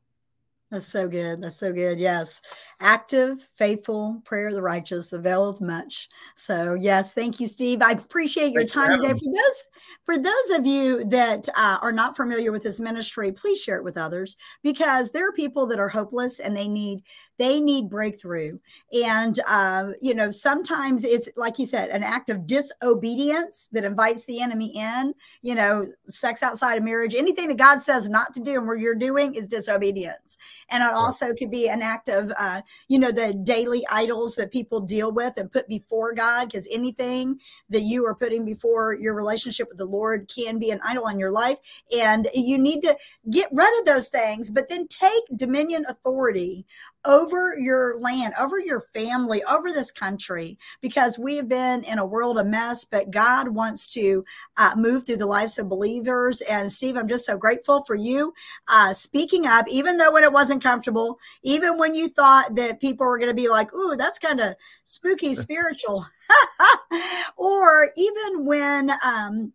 That's 0.74 0.88
so 0.88 1.06
good. 1.06 1.40
That's 1.40 1.56
so 1.56 1.72
good. 1.72 2.00
Yes. 2.00 2.40
Active, 2.80 3.40
faithful, 3.54 4.20
prayer 4.24 4.48
of 4.48 4.54
the 4.54 4.62
righteous 4.62 5.12
availeth 5.12 5.60
much. 5.60 6.08
So 6.34 6.74
yes, 6.74 7.12
thank 7.12 7.38
you, 7.38 7.46
Steve. 7.46 7.80
I 7.80 7.92
appreciate 7.92 8.50
your 8.50 8.62
Thanks 8.62 8.72
time 8.72 9.00
today. 9.00 9.12
For 9.12 9.24
those 9.24 9.68
for 10.02 10.18
those 10.18 10.58
of 10.58 10.66
you 10.66 11.04
that 11.04 11.48
uh, 11.54 11.78
are 11.80 11.92
not 11.92 12.16
familiar 12.16 12.50
with 12.50 12.64
this 12.64 12.80
ministry, 12.80 13.30
please 13.30 13.62
share 13.62 13.76
it 13.76 13.84
with 13.84 13.96
others 13.96 14.36
because 14.64 15.12
there 15.12 15.28
are 15.28 15.32
people 15.32 15.64
that 15.68 15.78
are 15.78 15.88
hopeless 15.88 16.40
and 16.40 16.56
they 16.56 16.66
need 16.66 17.04
they 17.38 17.58
need 17.58 17.90
breakthrough. 17.90 18.58
And, 18.92 19.40
uh, 19.46 19.92
you 20.00 20.14
know, 20.14 20.30
sometimes 20.30 21.04
it's 21.04 21.28
like 21.36 21.58
you 21.58 21.66
said, 21.66 21.90
an 21.90 22.04
act 22.04 22.28
of 22.28 22.46
disobedience 22.46 23.68
that 23.72 23.84
invites 23.84 24.24
the 24.26 24.40
enemy 24.40 24.72
in, 24.76 25.14
you 25.42 25.54
know, 25.54 25.86
sex 26.08 26.42
outside 26.42 26.76
of 26.76 26.84
marriage, 26.84 27.14
anything 27.14 27.48
that 27.48 27.58
God 27.58 27.80
says 27.80 28.08
not 28.08 28.32
to 28.34 28.40
do 28.40 28.58
and 28.58 28.68
what 28.68 28.78
you're 28.78 28.94
doing 28.94 29.34
is 29.34 29.48
disobedience. 29.48 30.38
And 30.70 30.82
it 30.82 30.92
also 30.92 31.34
could 31.34 31.50
be 31.50 31.68
an 31.68 31.82
act 31.82 32.08
of, 32.08 32.32
uh, 32.38 32.62
you 32.88 32.98
know, 32.98 33.10
the 33.10 33.34
daily 33.34 33.84
idols 33.90 34.34
that 34.36 34.50
people 34.50 34.80
deal 34.80 35.12
with 35.12 35.36
and 35.36 35.52
put 35.52 35.68
before 35.68 36.14
God, 36.14 36.46
because 36.46 36.66
anything 36.70 37.40
that 37.70 37.82
you 37.82 38.06
are 38.06 38.14
putting 38.14 38.44
before 38.44 38.94
your 38.94 39.14
relationship 39.14 39.68
with 39.68 39.78
the 39.78 39.84
Lord 39.84 40.30
can 40.34 40.58
be 40.58 40.70
an 40.70 40.80
idol 40.84 41.08
in 41.08 41.18
your 41.18 41.30
life. 41.30 41.58
And 41.96 42.28
you 42.34 42.58
need 42.58 42.80
to 42.82 42.96
get 43.30 43.48
rid 43.52 43.78
of 43.78 43.84
those 43.84 44.08
things, 44.08 44.50
but 44.50 44.68
then 44.68 44.88
take 44.88 45.22
dominion 45.36 45.84
authority 45.88 46.66
over 47.04 47.58
your 47.58 47.98
land, 48.00 48.34
over 48.38 48.58
your 48.58 48.82
family, 48.94 49.42
over 49.44 49.72
this 49.72 49.90
country, 49.90 50.58
because 50.80 51.18
we 51.18 51.36
have 51.36 51.48
been 51.48 51.84
in 51.84 51.98
a 51.98 52.06
world 52.06 52.38
of 52.38 52.46
mess, 52.46 52.84
but 52.84 53.10
God 53.10 53.48
wants 53.48 53.92
to 53.94 54.24
uh, 54.56 54.74
move 54.76 55.04
through 55.04 55.18
the 55.18 55.26
lives 55.26 55.58
of 55.58 55.68
believers. 55.68 56.40
And 56.42 56.70
Steve, 56.70 56.96
I'm 56.96 57.08
just 57.08 57.26
so 57.26 57.36
grateful 57.36 57.84
for 57.84 57.94
you 57.94 58.32
uh, 58.68 58.94
speaking 58.94 59.46
up, 59.46 59.66
even 59.68 59.96
though 59.96 60.12
when 60.12 60.24
it 60.24 60.32
wasn't 60.32 60.62
comfortable, 60.62 61.18
even 61.42 61.78
when 61.78 61.94
you 61.94 62.08
thought 62.08 62.54
that 62.54 62.80
people 62.80 63.06
were 63.06 63.18
going 63.18 63.30
to 63.30 63.34
be 63.34 63.48
like, 63.48 63.72
ooh, 63.74 63.96
that's 63.96 64.18
kind 64.18 64.40
of 64.40 64.54
spooky 64.84 65.34
spiritual. 65.34 66.06
or 67.36 67.90
even 67.96 68.46
when, 68.46 68.90
um, 69.04 69.52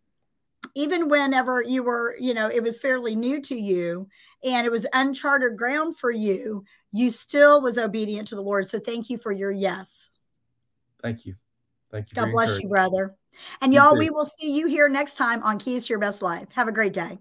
even 0.76 1.10
whenever 1.10 1.64
you 1.64 1.84
were, 1.84 2.16
you 2.20 2.34
know, 2.34 2.48
it 2.48 2.62
was 2.62 2.80
fairly 2.80 3.16
new 3.16 3.42
to 3.42 3.56
you 3.56 4.08
and 4.44 4.66
it 4.66 4.72
was 4.72 4.86
uncharted 4.94 5.58
ground 5.58 5.98
for 5.98 6.12
you, 6.12 6.64
you 6.92 7.12
still 7.12 7.62
was 7.62 7.78
obedient 7.78 8.28
to 8.30 8.36
the 8.36 8.42
Lord. 8.42 8.68
So 8.68 8.80
thank 8.80 9.10
you 9.10 9.18
for 9.18 9.32
your 9.32 9.52
yes. 9.52 10.10
Thank 11.02 11.26
you. 11.26 11.36
Thank 11.92 12.12
you. 12.12 12.16
God 12.16 12.32
bless 12.32 12.62
you, 12.62 12.70
brother. 12.70 13.16
And 13.62 13.74
you 13.74 13.80
y'all, 13.80 13.96
we 13.96 14.10
will 14.10 14.26
see 14.26 14.54
you 14.54 14.68
here 14.68 14.90
next 14.90 15.16
time 15.16 15.42
on 15.44 15.60
Keys 15.60 15.86
to 15.88 15.94
Your 15.94 16.00
Best 16.00 16.22
Life. 16.22 16.48
Have 16.54 16.68
a 16.68 16.72
great 16.72 16.94
day. 16.94 17.20